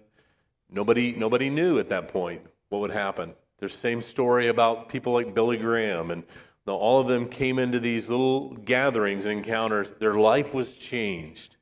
Nobody, 0.70 1.14
nobody 1.16 1.50
knew 1.50 1.78
at 1.78 1.88
that 1.88 2.08
point 2.08 2.42
what 2.68 2.80
would 2.80 2.92
happen. 2.92 3.34
There's 3.58 3.72
the 3.72 3.78
same 3.78 4.00
story 4.00 4.48
about 4.48 4.88
people 4.88 5.12
like 5.12 5.34
Billy 5.34 5.56
Graham, 5.56 6.10
and 6.10 6.24
all 6.72 7.00
of 7.00 7.06
them 7.06 7.28
came 7.28 7.58
into 7.58 7.78
these 7.78 8.08
little 8.08 8.50
gatherings 8.56 9.26
and 9.26 9.38
encounters. 9.38 9.90
Their 9.92 10.14
life 10.14 10.54
was 10.54 10.76
changed. 10.76 11.56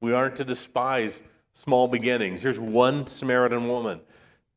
We 0.00 0.12
aren't 0.12 0.36
to 0.36 0.44
despise 0.44 1.22
small 1.52 1.88
beginnings. 1.88 2.42
Here's 2.42 2.60
one 2.60 3.06
Samaritan 3.06 3.66
woman 3.66 4.00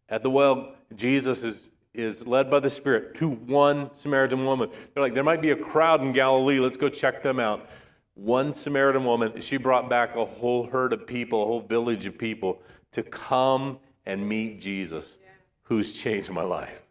at 0.10 0.24
the 0.24 0.30
well. 0.30 0.76
Jesus 0.96 1.44
is 1.44 1.70
is 1.94 2.26
led 2.26 2.50
by 2.50 2.60
the 2.60 2.70
Spirit 2.70 3.16
to 3.16 3.30
one 3.30 3.94
Samaritan 3.94 4.46
woman. 4.46 4.70
They're 4.94 5.04
like, 5.04 5.14
there 5.14 5.24
might 5.24 5.42
be 5.42 5.52
a 5.52 5.56
crowd 5.56 6.02
in 6.02 6.12
Galilee. 6.12 6.60
Let's 6.60 6.78
go 6.78 6.88
check 6.88 7.24
them 7.24 7.40
out. 7.40 7.68
One 8.14 8.54
Samaritan 8.54 9.06
woman, 9.06 9.40
she 9.42 9.58
brought 9.58 9.90
back 9.90 10.16
a 10.16 10.26
whole 10.26 10.68
herd 10.68 10.94
of 10.94 11.08
people, 11.08 11.42
a 11.42 11.46
whole 11.46 11.62
village 11.62 12.06
of 12.06 12.18
people 12.18 12.62
to 12.92 13.04
come 13.04 13.80
and 14.06 14.28
meet 14.28 14.60
Jesus, 14.60 15.20
who's 15.64 15.94
changed 15.94 16.32
my 16.32 16.44
life, 16.44 16.86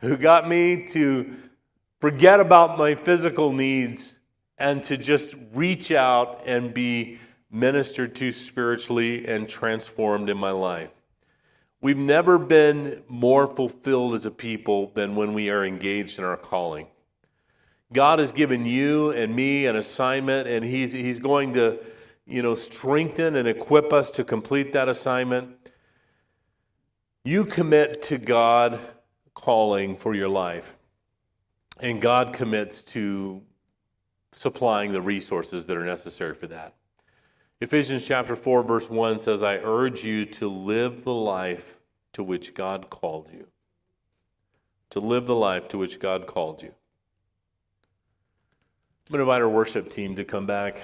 who 0.00 0.16
got 0.16 0.48
me 0.48 0.86
to 0.86 1.34
forget 2.00 2.40
about 2.40 2.78
my 2.78 2.94
physical 2.94 3.52
needs 3.52 4.18
and 4.58 4.82
to 4.84 4.96
just 4.96 5.34
reach 5.52 5.92
out 5.92 6.42
and 6.46 6.74
be 6.74 7.18
ministered 7.50 8.14
to 8.16 8.32
spiritually 8.32 9.26
and 9.26 9.48
transformed 9.48 10.28
in 10.28 10.36
my 10.36 10.50
life. 10.50 10.90
We've 11.80 11.96
never 11.96 12.38
been 12.38 13.04
more 13.08 13.46
fulfilled 13.46 14.14
as 14.14 14.26
a 14.26 14.30
people 14.30 14.90
than 14.94 15.14
when 15.14 15.32
we 15.32 15.48
are 15.50 15.64
engaged 15.64 16.18
in 16.18 16.24
our 16.24 16.36
calling. 16.36 16.88
God 17.92 18.18
has 18.18 18.32
given 18.32 18.66
you 18.66 19.12
and 19.12 19.34
me 19.34 19.66
an 19.66 19.76
assignment, 19.76 20.48
and 20.48 20.64
He's, 20.64 20.92
he's 20.92 21.18
going 21.18 21.54
to, 21.54 21.78
you 22.26 22.42
know, 22.42 22.54
strengthen 22.54 23.36
and 23.36 23.48
equip 23.48 23.92
us 23.92 24.10
to 24.12 24.24
complete 24.24 24.72
that 24.72 24.88
assignment. 24.88 25.56
You 27.24 27.44
commit 27.44 28.02
to 28.04 28.18
God 28.18 28.78
calling 29.34 29.96
for 29.96 30.14
your 30.14 30.28
life, 30.28 30.76
and 31.80 32.00
God 32.00 32.32
commits 32.32 32.82
to 32.84 33.42
supplying 34.32 34.92
the 34.92 35.00
resources 35.00 35.66
that 35.66 35.76
are 35.76 35.84
necessary 35.84 36.34
for 36.34 36.46
that. 36.48 36.74
Ephesians 37.60 38.06
chapter 38.06 38.36
4, 38.36 38.62
verse 38.62 38.88
1 38.88 39.20
says, 39.20 39.42
I 39.42 39.56
urge 39.56 40.04
you 40.04 40.24
to 40.26 40.48
live 40.48 41.04
the 41.04 41.14
life 41.14 41.78
to 42.12 42.22
which 42.22 42.54
God 42.54 42.88
called 42.88 43.28
you. 43.32 43.48
To 44.90 45.00
live 45.00 45.26
the 45.26 45.34
life 45.34 45.68
to 45.68 45.78
which 45.78 45.98
God 45.98 46.26
called 46.26 46.62
you. 46.62 46.68
I'm 46.68 49.12
going 49.12 49.18
to 49.18 49.30
invite 49.30 49.42
our 49.42 49.48
worship 49.48 49.88
team 49.88 50.14
to 50.16 50.24
come 50.24 50.46
back. 50.46 50.82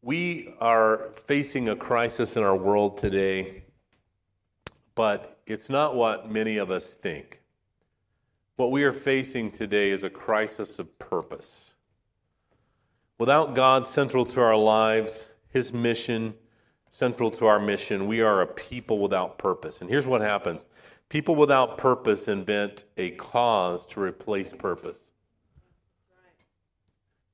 We 0.00 0.54
are 0.60 1.10
facing 1.14 1.68
a 1.68 1.76
crisis 1.76 2.36
in 2.36 2.42
our 2.42 2.56
world 2.56 2.98
today, 2.98 3.64
but 4.94 5.40
it's 5.46 5.70
not 5.70 5.94
what 5.94 6.30
many 6.30 6.58
of 6.58 6.70
us 6.70 6.94
think. 6.94 7.41
What 8.56 8.70
we 8.70 8.84
are 8.84 8.92
facing 8.92 9.50
today 9.50 9.90
is 9.90 10.04
a 10.04 10.10
crisis 10.10 10.78
of 10.78 10.98
purpose. 10.98 11.74
Without 13.18 13.54
God 13.54 13.86
central 13.86 14.24
to 14.26 14.40
our 14.40 14.56
lives, 14.56 15.32
His 15.48 15.72
mission 15.72 16.34
central 16.92 17.30
to 17.30 17.46
our 17.46 17.58
mission, 17.58 18.06
we 18.06 18.20
are 18.20 18.42
a 18.42 18.46
people 18.46 18.98
without 18.98 19.38
purpose. 19.38 19.80
And 19.80 19.88
here's 19.88 20.06
what 20.06 20.20
happens 20.20 20.66
people 21.08 21.34
without 21.34 21.78
purpose 21.78 22.28
invent 22.28 22.84
a 22.98 23.12
cause 23.12 23.86
to 23.86 24.00
replace 24.00 24.52
purpose. 24.52 25.08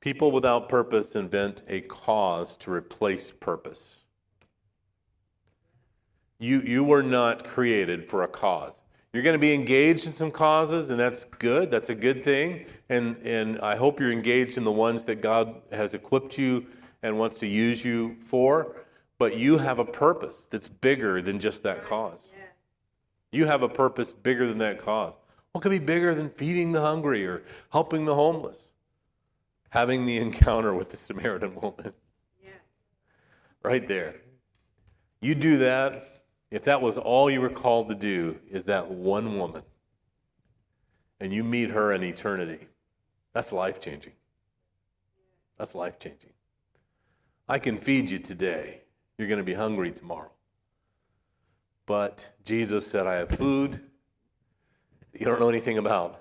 People 0.01 0.31
without 0.31 0.69
purpose 0.69 1.17
invent 1.17 1.63
a 1.69 1.81
cause 1.83 2.57
to 2.59 2.71
replace 2.71 3.33
purpose. 3.33 4.05
You, 6.39 6.61
you 6.61 6.85
were 6.85 7.03
not 7.03 7.43
created 7.45 8.07
for 8.07 8.23
a 8.23 8.29
cause. 8.29 8.83
You're 9.13 9.23
going 9.23 9.35
to 9.35 9.41
be 9.41 9.55
engaged 9.55 10.07
in 10.07 10.13
some 10.13 10.31
causes, 10.31 10.91
and 10.91 11.01
that's 11.01 11.25
good. 11.25 11.71
That's 11.71 11.89
a 11.89 11.95
good 11.95 12.23
thing. 12.23 12.67
And, 12.91 13.17
and 13.25 13.59
I 13.61 13.75
hope 13.75 14.01
you're 14.01 14.13
engaged 14.13 14.59
in 14.59 14.65
the 14.65 14.73
ones 14.73 15.05
that 15.07 15.23
God 15.23 15.55
has 15.73 15.95
equipped 15.95 16.37
you 16.37 16.67
and 17.03 17.19
wants 17.19 17.39
to 17.41 17.47
use 17.47 17.85
you 17.85 18.17
for. 18.21 18.77
But 19.19 19.37
you 19.37 19.59
have 19.59 19.79
a 19.79 19.85
purpose 19.85 20.47
that's 20.47 20.69
bigger 20.69 21.23
than 21.23 21.41
just 21.41 21.63
that 21.63 21.85
cause. 21.85 22.33
You 23.33 23.47
have 23.47 23.63
a 23.63 23.69
purpose 23.69 24.13
bigger 24.13 24.47
than 24.47 24.59
that 24.59 24.79
cause. 24.79 25.17
What 25.53 25.63
could 25.63 25.71
be 25.71 25.79
bigger 25.79 26.15
than 26.15 26.29
feeding 26.29 26.73
the 26.73 26.81
hungry 26.81 27.27
or 27.27 27.43
helping 27.73 28.05
the 28.05 28.15
homeless? 28.15 28.71
Having 29.71 30.07
the 30.07 30.19
encounter 30.19 30.73
with 30.75 30.91
the 30.91 30.97
Samaritan 30.97 31.55
woman. 31.57 31.93
Right 33.63 33.89
there. 33.89 34.17
You 35.21 35.35
do 35.35 35.59
that, 35.59 36.05
if 36.51 36.65
that 36.65 36.81
was 36.81 36.97
all 36.97 37.31
you 37.31 37.41
were 37.41 37.49
called 37.49 37.89
to 37.89 37.95
do, 37.95 38.39
is 38.51 38.65
that 38.67 38.91
one 38.91 39.39
woman, 39.39 39.63
and 41.21 41.33
you 41.33 41.45
meet 41.45 41.71
her 41.71 41.93
in 41.93 42.03
eternity, 42.03 42.69
that's 43.33 43.53
life 43.53 43.81
changing. 43.81 44.15
That's 45.59 45.75
life 45.75 45.99
changing. 45.99 46.33
I 47.49 47.59
can 47.59 47.77
feed 47.77 48.11
you 48.11 48.19
today. 48.19 48.83
You're 49.17 49.29
going 49.29 49.39
to 49.39 49.45
be 49.45 49.55
hungry 49.55 49.91
tomorrow. 49.91 50.31
But 51.87 52.33
Jesus 52.45 52.87
said, 52.87 53.07
I 53.07 53.15
have 53.15 53.31
food 53.31 53.81
you 55.19 55.27
don't 55.27 55.41
know 55.41 55.49
anything 55.49 55.79
about. 55.79 56.21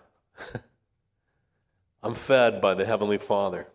I'm 2.04 2.16
fed 2.16 2.62
by 2.62 2.74
the 2.74 2.86
Heavenly 2.86 3.20
Father. 3.20 3.68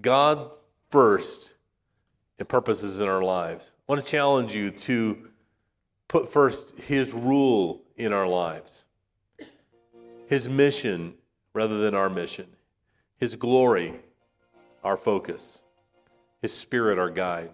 God 0.00 0.50
first 0.88 1.54
and 2.38 2.48
purposes 2.48 3.00
in 3.00 3.08
our 3.08 3.22
lives. 3.22 3.72
I 3.88 3.92
want 3.92 4.04
to 4.04 4.10
challenge 4.10 4.54
you 4.54 4.70
to 4.70 5.28
put 6.08 6.28
first 6.28 6.78
His 6.78 7.14
rule 7.14 7.82
in 7.96 8.12
our 8.12 8.26
lives, 8.26 8.84
His 10.26 10.48
mission 10.48 11.14
rather 11.54 11.78
than 11.78 11.94
our 11.94 12.10
mission, 12.10 12.46
His 13.18 13.34
glory, 13.36 13.94
our 14.84 14.96
focus, 14.96 15.62
His 16.42 16.52
Spirit, 16.52 16.98
our 16.98 17.10
guide, 17.10 17.50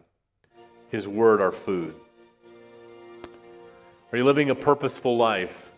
His 0.88 1.06
Word, 1.06 1.40
our 1.40 1.52
food. 1.52 1.94
Are 4.10 4.18
you 4.18 4.24
living 4.24 4.50
a 4.50 4.54
purposeful 4.54 5.16
life 5.16 5.70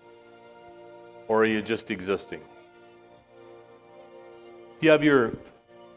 or 1.28 1.42
are 1.42 1.46
you 1.46 1.62
just 1.62 1.90
existing? 1.90 2.40
If 4.76 4.82
you 4.82 4.90
have 4.90 5.04
your, 5.04 5.34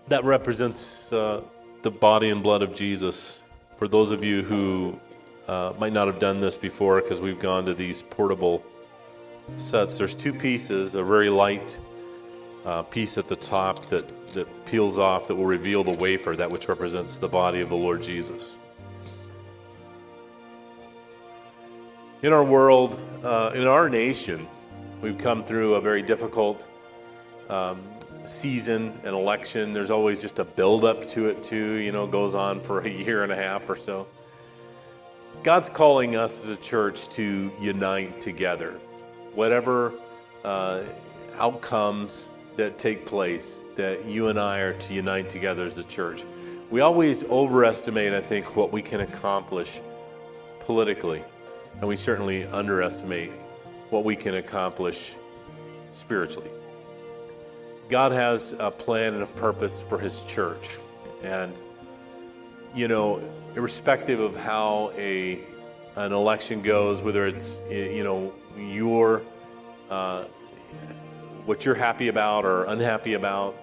that 0.08 0.24
represents. 0.24 1.12
Uh, 1.12 1.42
the 1.88 1.92
body 1.92 2.32
and 2.32 2.44
blood 2.44 2.62
of 2.62 2.74
Jesus. 2.74 3.40
For 3.78 3.88
those 3.88 4.12
of 4.12 4.22
you 4.22 4.44
who 4.44 5.00
uh, 5.48 5.72
might 5.80 5.94
not 5.94 6.08
have 6.08 6.20
done 6.20 6.42
this 6.42 6.58
before, 6.58 7.02
because 7.02 7.22
we've 7.22 7.40
gone 7.40 7.66
to 7.66 7.74
these 7.74 8.02
portable 8.02 8.62
sets, 9.56 9.98
there's 9.98 10.14
two 10.14 10.34
pieces, 10.34 10.96
a 10.96 11.04
very 11.04 11.30
light 11.30 11.80
uh, 12.66 12.82
piece 12.84 13.18
at 13.18 13.30
the 13.30 13.38
top 13.38 13.86
that, 13.86 14.28
that 14.34 14.66
peels 14.66 15.00
off 15.00 15.30
that 15.30 15.36
will 15.36 15.46
reveal 15.46 15.82
the 15.82 15.98
wafer, 16.02 16.36
that 16.36 16.50
which 16.50 16.68
represents 16.68 17.18
the 17.18 17.28
body 17.30 17.62
of 17.62 17.70
the 17.70 17.78
Lord 17.78 18.02
Jesus. 18.02 18.58
In 22.22 22.34
our 22.34 22.44
world, 22.44 23.00
uh, 23.24 23.52
in 23.56 23.66
our 23.66 23.88
nation, 23.88 24.46
we've 25.02 25.18
come 25.18 25.42
through 25.42 25.76
a 25.76 25.80
very 25.80 26.02
difficult 26.02 26.68
um, 27.48 27.82
season, 28.28 28.98
an 29.04 29.14
election. 29.14 29.74
There's 29.74 29.92
always 29.92 30.22
just 30.22 30.40
a 30.40 30.46
build-up 30.46 31.08
to 31.08 31.28
it 31.28 31.42
too. 31.44 31.74
You 31.76 31.92
know, 31.92 32.08
goes 32.08 32.36
on 32.36 32.60
for 32.60 32.80
a 32.82 32.90
year 33.06 33.24
and 33.24 33.32
a 33.32 33.36
half 33.36 33.70
or 33.70 33.76
so. 33.76 34.08
God's 35.44 35.70
calling 35.70 36.16
us 36.16 36.44
as 36.44 36.58
a 36.58 36.62
church 36.62 37.10
to 37.10 37.52
unite 37.60 38.20
together. 38.20 38.80
Whatever 39.34 39.94
uh, 40.44 40.84
outcomes 41.38 42.30
that 42.56 42.78
take 42.78 43.06
place, 43.06 43.66
that 43.76 44.06
you 44.06 44.28
and 44.28 44.40
I 44.40 44.60
are 44.60 44.74
to 44.74 44.94
unite 44.94 45.30
together 45.30 45.66
as 45.66 45.78
a 45.78 45.84
church. 45.84 46.24
We 46.70 46.82
always 46.82 47.24
overestimate, 47.26 48.14
I 48.14 48.20
think, 48.20 48.56
what 48.56 48.72
we 48.72 48.82
can 48.82 49.02
accomplish 49.02 49.80
politically, 50.60 51.24
and 51.80 51.88
we 51.88 51.96
certainly 51.96 52.46
underestimate 52.48 53.32
what 53.90 54.04
we 54.04 54.16
can 54.16 54.36
accomplish 54.36 55.16
spiritually. 55.92 56.50
God 57.90 58.12
has 58.12 58.54
a 58.60 58.70
plan 58.70 59.14
and 59.14 59.24
a 59.24 59.28
purpose 59.28 59.82
for 59.82 59.98
His 59.98 60.24
church. 60.24 60.78
And, 61.24 61.54
you 62.76 62.88
know, 62.88 63.22
irrespective 63.56 64.20
of 64.20 64.36
how 64.36 64.92
a 64.96 65.44
an 65.96 66.14
election 66.14 66.62
goes, 66.62 67.02
whether 67.02 67.26
it's, 67.26 67.60
you 67.72 68.04
know, 68.04 68.32
your, 68.56 69.24
uh, 69.90 70.26
what 71.46 71.66
you're 71.66 71.76
happy 71.76 72.10
about 72.10 72.46
or 72.46 72.66
unhappy 72.66 73.14
about, 73.14 73.56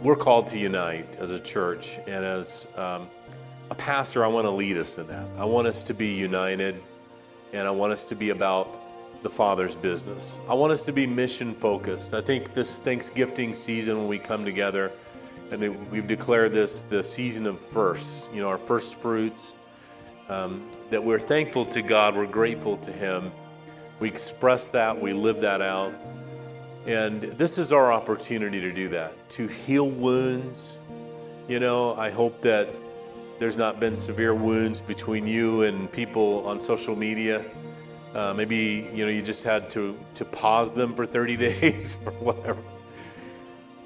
we're 0.00 0.14
called 0.14 0.46
to 0.46 0.58
unite 0.58 1.16
as 1.16 1.32
a 1.32 1.40
church. 1.40 1.98
And 2.06 2.24
as 2.24 2.68
um, 2.76 3.08
a 3.70 3.74
pastor, 3.74 4.24
I 4.24 4.28
want 4.28 4.44
to 4.44 4.50
lead 4.50 4.78
us 4.78 4.96
in 4.96 5.08
that. 5.08 5.28
I 5.36 5.44
want 5.44 5.66
us 5.66 5.82
to 5.84 5.94
be 5.94 6.14
united, 6.14 6.80
and 7.52 7.66
I 7.66 7.70
want 7.72 7.92
us 7.92 8.04
to 8.06 8.14
be 8.14 8.30
about 8.30 8.80
the 9.22 9.30
Father's 9.30 9.74
business. 9.74 10.38
I 10.48 10.54
want 10.54 10.72
us 10.72 10.84
to 10.84 10.92
be 10.92 11.06
mission 11.06 11.54
focused. 11.54 12.14
I 12.14 12.20
think 12.20 12.54
this 12.54 12.78
Thanksgiving 12.78 13.52
season, 13.52 13.98
when 13.98 14.08
we 14.08 14.18
come 14.18 14.44
together, 14.44 14.92
and 15.50 15.90
we've 15.90 16.06
declared 16.06 16.52
this 16.52 16.82
the 16.82 17.02
season 17.02 17.46
of 17.46 17.58
firsts, 17.58 18.28
you 18.32 18.40
know, 18.40 18.48
our 18.48 18.58
first 18.58 18.94
fruits, 18.94 19.56
um, 20.28 20.70
that 20.90 21.02
we're 21.02 21.18
thankful 21.18 21.64
to 21.66 21.82
God, 21.82 22.14
we're 22.14 22.26
grateful 22.26 22.76
to 22.78 22.92
Him. 22.92 23.32
We 23.98 24.08
express 24.08 24.70
that, 24.70 25.00
we 25.00 25.12
live 25.12 25.40
that 25.40 25.62
out. 25.62 25.92
And 26.86 27.22
this 27.22 27.58
is 27.58 27.72
our 27.72 27.92
opportunity 27.92 28.60
to 28.60 28.72
do 28.72 28.88
that, 28.90 29.28
to 29.30 29.46
heal 29.46 29.90
wounds. 29.90 30.78
You 31.48 31.60
know, 31.60 31.94
I 31.96 32.10
hope 32.10 32.40
that 32.42 32.68
there's 33.38 33.56
not 33.56 33.80
been 33.80 33.96
severe 33.96 34.34
wounds 34.34 34.80
between 34.80 35.26
you 35.26 35.62
and 35.62 35.90
people 35.90 36.46
on 36.46 36.60
social 36.60 36.94
media 36.94 37.44
uh, 38.14 38.34
maybe 38.34 38.88
you 38.92 39.04
know 39.04 39.10
you 39.10 39.22
just 39.22 39.44
had 39.44 39.70
to 39.70 39.98
to 40.14 40.24
pause 40.24 40.72
them 40.72 40.94
for 40.94 41.06
30 41.06 41.36
days 41.48 41.98
or 42.06 42.12
whatever. 42.12 42.62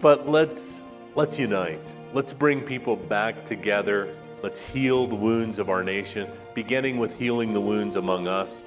But 0.01 0.29
let's 0.29 0.85
let's 1.14 1.39
unite. 1.39 1.95
Let's 2.14 2.33
bring 2.33 2.61
people 2.61 2.97
back 2.97 3.45
together. 3.45 4.14
Let's 4.43 4.61
heal 4.61 5.07
the 5.07 5.14
wounds 5.14 5.59
of 5.59 5.70
our 5.70 5.85
nation, 5.85 6.29
beginning 6.55 6.99
with 6.99 7.16
healing 7.18 7.53
the 7.53 7.61
wounds 7.61 7.97
among 7.97 8.27
us 8.27 8.66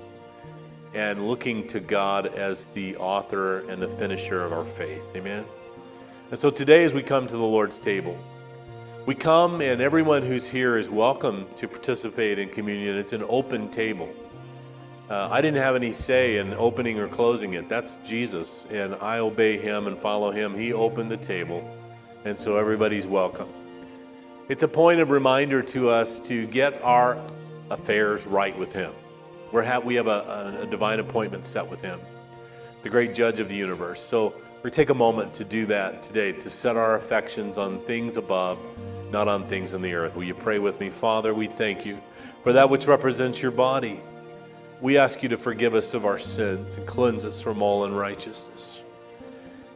and 0.93 1.27
looking 1.27 1.67
to 1.67 1.81
God 1.81 2.27
as 2.27 2.67
the 2.67 2.95
author 2.95 3.69
and 3.69 3.81
the 3.81 3.87
finisher 3.87 4.43
of 4.45 4.53
our 4.53 4.63
faith. 4.63 5.03
Amen. 5.13 5.43
And 6.31 6.39
so 6.39 6.49
today 6.49 6.85
as 6.85 6.93
we 6.93 7.03
come 7.03 7.27
to 7.27 7.35
the 7.35 7.43
Lord's 7.43 7.77
table, 7.77 8.17
we 9.05 9.13
come 9.13 9.61
and 9.61 9.81
everyone 9.81 10.23
who's 10.23 10.49
here 10.49 10.77
is 10.77 10.89
welcome 10.89 11.45
to 11.57 11.67
participate 11.67 12.39
in 12.39 12.47
communion. 12.47 12.97
It's 12.97 13.13
an 13.13 13.25
open 13.27 13.69
table. 13.69 14.09
Uh, 15.07 15.27
I 15.29 15.39
didn't 15.39 15.61
have 15.61 15.75
any 15.75 15.91
say 15.91 16.37
in 16.37 16.55
opening 16.55 16.99
or 16.99 17.07
closing 17.07 17.53
it. 17.53 17.69
That's 17.69 17.97
Jesus, 17.97 18.65
and 18.71 18.95
I 18.95 19.19
obey 19.19 19.55
him 19.55 19.85
and 19.85 19.99
follow 19.99 20.31
him. 20.31 20.55
He 20.55 20.73
opened 20.73 21.11
the 21.11 21.17
table, 21.17 21.63
and 22.23 22.37
so 22.37 22.57
everybody's 22.57 23.05
welcome. 23.05 23.47
It's 24.49 24.63
a 24.63 24.67
point 24.67 24.99
of 24.99 25.11
reminder 25.11 25.61
to 25.61 25.89
us 25.89 26.19
to 26.21 26.47
get 26.47 26.81
our 26.81 27.23
affairs 27.69 28.25
right 28.25 28.57
with 28.57 28.73
him. 28.73 28.93
We're 29.51 29.63
ha- 29.63 29.77
we 29.79 29.93
have 29.93 30.07
a, 30.07 30.55
a, 30.59 30.63
a 30.63 30.65
divine 30.65 30.99
appointment 30.99 31.45
set 31.45 31.69
with 31.69 31.81
him, 31.81 31.99
the 32.81 32.89
great 32.89 33.13
judge 33.13 33.39
of 33.39 33.47
the 33.47 33.55
universe. 33.55 34.01
So 34.01 34.33
we 34.63 34.71
take 34.71 34.89
a 34.89 34.95
moment 34.95 35.35
to 35.35 35.43
do 35.43 35.67
that 35.67 36.01
today, 36.01 36.31
to 36.31 36.49
set 36.49 36.77
our 36.77 36.95
affections 36.95 37.59
on 37.59 37.79
things 37.81 38.17
above, 38.17 38.57
not 39.11 39.27
on 39.27 39.47
things 39.47 39.75
on 39.75 39.83
the 39.83 39.93
earth. 39.93 40.15
Will 40.15 40.23
you 40.23 40.33
pray 40.33 40.57
with 40.57 40.79
me? 40.79 40.89
Father, 40.89 41.35
we 41.35 41.45
thank 41.45 41.85
you 41.85 42.01
for 42.41 42.53
that 42.53 42.67
which 42.67 42.87
represents 42.87 43.39
your 43.39 43.51
body. 43.51 44.01
We 44.81 44.97
ask 44.97 45.23
you 45.23 45.29
to 45.29 45.37
forgive 45.37 45.73
us 45.73 45.93
of 45.93 46.05
our 46.05 46.17
sins 46.17 46.77
and 46.77 46.85
cleanse 46.85 47.23
us 47.23 47.41
from 47.41 47.61
all 47.61 47.85
unrighteousness. 47.85 48.81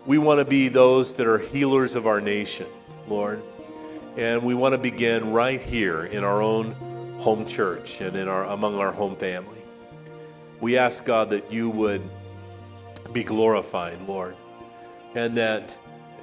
We 0.05 0.17
want 0.17 0.39
to 0.39 0.45
be 0.45 0.67
those 0.67 1.13
that 1.15 1.25
are 1.25 1.37
healers 1.37 1.95
of 1.95 2.05
our 2.05 2.19
nation, 2.19 2.67
Lord. 3.07 3.41
And 4.17 4.43
we 4.43 4.53
want 4.53 4.73
to 4.73 4.77
begin 4.77 5.31
right 5.31 5.61
here 5.61 6.03
in 6.03 6.23
our 6.23 6.41
own 6.41 6.73
home 7.19 7.45
church 7.45 8.01
and 8.01 8.15
in 8.17 8.27
our 8.27 8.43
among 8.45 8.75
our 8.75 8.91
home 8.91 9.15
family. 9.15 9.61
We 10.59 10.77
ask 10.77 11.05
God 11.05 11.29
that 11.29 11.51
you 11.51 11.69
would 11.69 12.01
be 13.13 13.23
glorified, 13.23 14.01
Lord, 14.07 14.35
and 15.15 15.37
that 15.37 15.77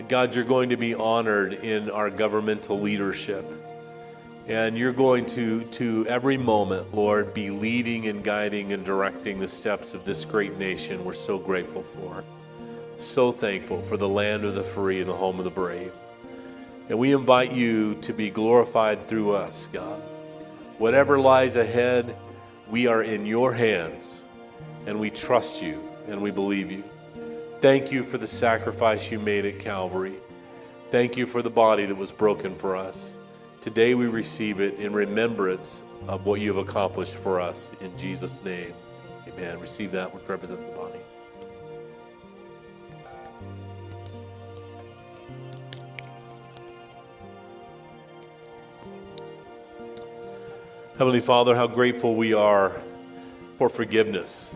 God 0.08 0.34
you're 0.34 0.44
going 0.44 0.68
to 0.68 0.76
be 0.76 0.94
honored 0.94 1.54
in 1.54 1.90
our 1.90 2.10
governmental 2.10 2.78
leadership 2.78 3.44
and 4.46 4.78
you're 4.78 4.92
going 4.92 5.26
to, 5.26 5.64
to 5.64 6.06
every 6.06 6.36
moment, 6.36 6.94
Lord, 6.94 7.34
be 7.34 7.50
leading 7.50 8.06
and 8.06 8.22
guiding 8.22 8.72
and 8.72 8.84
directing 8.84 9.40
the 9.40 9.48
steps 9.48 9.92
of 9.92 10.04
this 10.04 10.24
great 10.24 10.56
nation 10.56 11.04
we're 11.04 11.14
so 11.14 11.36
grateful 11.36 11.82
for. 11.82 12.22
So 12.96 13.32
thankful 13.32 13.82
for 13.82 13.96
the 13.96 14.08
land 14.08 14.44
of 14.44 14.54
the 14.54 14.62
free 14.62 15.00
and 15.00 15.10
the 15.10 15.14
home 15.14 15.38
of 15.38 15.44
the 15.44 15.50
brave. 15.50 15.92
And 16.88 16.98
we 16.98 17.12
invite 17.12 17.50
you 17.50 17.96
to 17.96 18.12
be 18.12 18.30
glorified 18.30 19.08
through 19.08 19.32
us, 19.32 19.66
God. 19.72 20.00
Whatever 20.78 21.18
lies 21.18 21.56
ahead, 21.56 22.16
we 22.70 22.86
are 22.86 23.02
in 23.02 23.26
your 23.26 23.52
hands, 23.52 24.24
and 24.86 25.00
we 25.00 25.10
trust 25.10 25.60
you 25.60 25.82
and 26.06 26.22
we 26.22 26.30
believe 26.30 26.70
you. 26.70 26.84
Thank 27.60 27.90
you 27.90 28.04
for 28.04 28.18
the 28.18 28.26
sacrifice 28.28 29.10
you 29.10 29.18
made 29.18 29.44
at 29.44 29.58
Calvary. 29.58 30.14
Thank 30.92 31.16
you 31.16 31.26
for 31.26 31.42
the 31.42 31.50
body 31.50 31.84
that 31.86 31.96
was 31.96 32.12
broken 32.12 32.54
for 32.54 32.76
us. 32.76 33.15
Today 33.66 33.96
we 33.96 34.06
receive 34.06 34.60
it 34.60 34.78
in 34.78 34.92
remembrance 34.92 35.82
of 36.06 36.24
what 36.24 36.40
you 36.40 36.54
have 36.54 36.68
accomplished 36.68 37.16
for 37.16 37.40
us. 37.40 37.72
In 37.80 37.98
Jesus' 37.98 38.44
name, 38.44 38.72
amen. 39.26 39.58
Receive 39.58 39.90
that 39.90 40.14
which 40.14 40.28
represents 40.28 40.66
the 40.66 40.72
body. 40.72 41.00
Heavenly 50.96 51.18
Father, 51.18 51.56
how 51.56 51.66
grateful 51.66 52.14
we 52.14 52.34
are 52.34 52.80
for 53.58 53.68
forgiveness. 53.68 54.54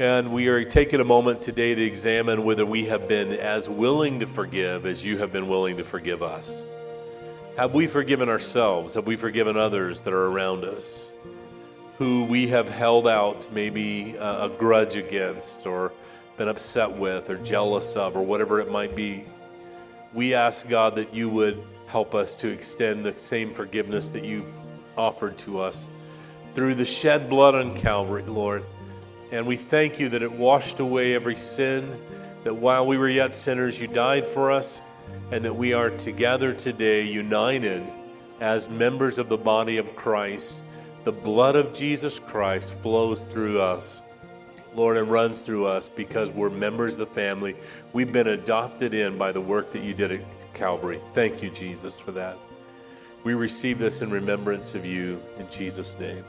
And 0.00 0.32
we 0.32 0.48
are 0.48 0.64
taking 0.64 0.98
a 0.98 1.04
moment 1.04 1.40
today 1.40 1.76
to 1.76 1.82
examine 1.82 2.42
whether 2.42 2.66
we 2.66 2.86
have 2.86 3.06
been 3.06 3.34
as 3.34 3.68
willing 3.68 4.18
to 4.18 4.26
forgive 4.26 4.84
as 4.84 5.04
you 5.04 5.18
have 5.18 5.32
been 5.32 5.46
willing 5.46 5.76
to 5.76 5.84
forgive 5.84 6.24
us. 6.24 6.66
Have 7.58 7.74
we 7.74 7.88
forgiven 7.88 8.28
ourselves? 8.28 8.94
Have 8.94 9.08
we 9.08 9.16
forgiven 9.16 9.56
others 9.56 10.02
that 10.02 10.14
are 10.14 10.26
around 10.26 10.64
us 10.64 11.10
who 11.96 12.22
we 12.26 12.46
have 12.46 12.68
held 12.68 13.08
out 13.08 13.48
maybe 13.50 14.14
a, 14.20 14.48
grudge 14.48 14.94
against 14.94 15.66
or 15.66 15.92
been 16.36 16.46
upset 16.46 16.88
with 16.88 17.28
or 17.28 17.36
jealous 17.38 17.96
of 17.96 18.16
or 18.16 18.22
whatever 18.22 18.60
it 18.60 18.70
might 18.70 18.94
be? 18.94 19.24
We 20.14 20.34
ask 20.34 20.68
God 20.68 20.94
that 20.94 21.12
you 21.12 21.28
would 21.30 21.60
help 21.88 22.14
us 22.14 22.36
to 22.36 22.48
extend 22.48 23.04
the 23.04 23.18
same 23.18 23.52
forgiveness 23.52 24.10
that 24.10 24.22
you've 24.22 24.56
offered 24.96 25.36
to 25.38 25.58
us 25.58 25.90
through 26.54 26.76
the 26.76 26.84
shed 26.84 27.28
blood 27.28 27.56
on 27.56 27.76
Calvary, 27.76 28.22
Lord. 28.22 28.64
And 29.32 29.44
we 29.44 29.56
thank 29.56 29.98
you 29.98 30.08
that 30.10 30.22
it 30.22 30.30
washed 30.30 30.78
away 30.78 31.12
every 31.12 31.34
sin, 31.34 32.00
that 32.44 32.54
while 32.54 32.86
we 32.86 32.98
were 32.98 33.08
yet 33.08 33.34
sinners, 33.34 33.80
you 33.80 33.88
died 33.88 34.28
for 34.28 34.52
us 34.52 34.80
and 35.30 35.44
that 35.44 35.54
we 35.54 35.72
are 35.72 35.90
together 35.90 36.52
today, 36.52 37.02
united 37.02 37.82
as 38.40 38.68
members 38.68 39.18
of 39.18 39.28
the 39.28 39.36
body 39.36 39.76
of 39.76 39.94
Christ. 39.96 40.62
The 41.04 41.12
blood 41.12 41.56
of 41.56 41.72
Jesus 41.72 42.18
Christ 42.18 42.78
flows 42.80 43.24
through 43.24 43.60
us, 43.60 44.02
Lord, 44.74 44.96
and 44.96 45.10
runs 45.10 45.42
through 45.42 45.66
us 45.66 45.88
because 45.88 46.30
we're 46.30 46.50
members 46.50 46.94
of 46.94 47.00
the 47.00 47.06
family. 47.06 47.56
We've 47.92 48.12
been 48.12 48.28
adopted 48.28 48.94
in 48.94 49.18
by 49.18 49.32
the 49.32 49.40
work 49.40 49.70
that 49.72 49.82
you 49.82 49.94
did 49.94 50.12
at 50.12 50.20
Calvary. 50.54 51.00
Thank 51.12 51.42
you, 51.42 51.50
Jesus, 51.50 51.98
for 51.98 52.12
that. 52.12 52.38
We 53.24 53.34
receive 53.34 53.78
this 53.78 54.02
in 54.02 54.10
remembrance 54.10 54.74
of 54.74 54.86
you 54.86 55.20
in 55.38 55.48
Jesus' 55.50 55.98
name. 55.98 56.24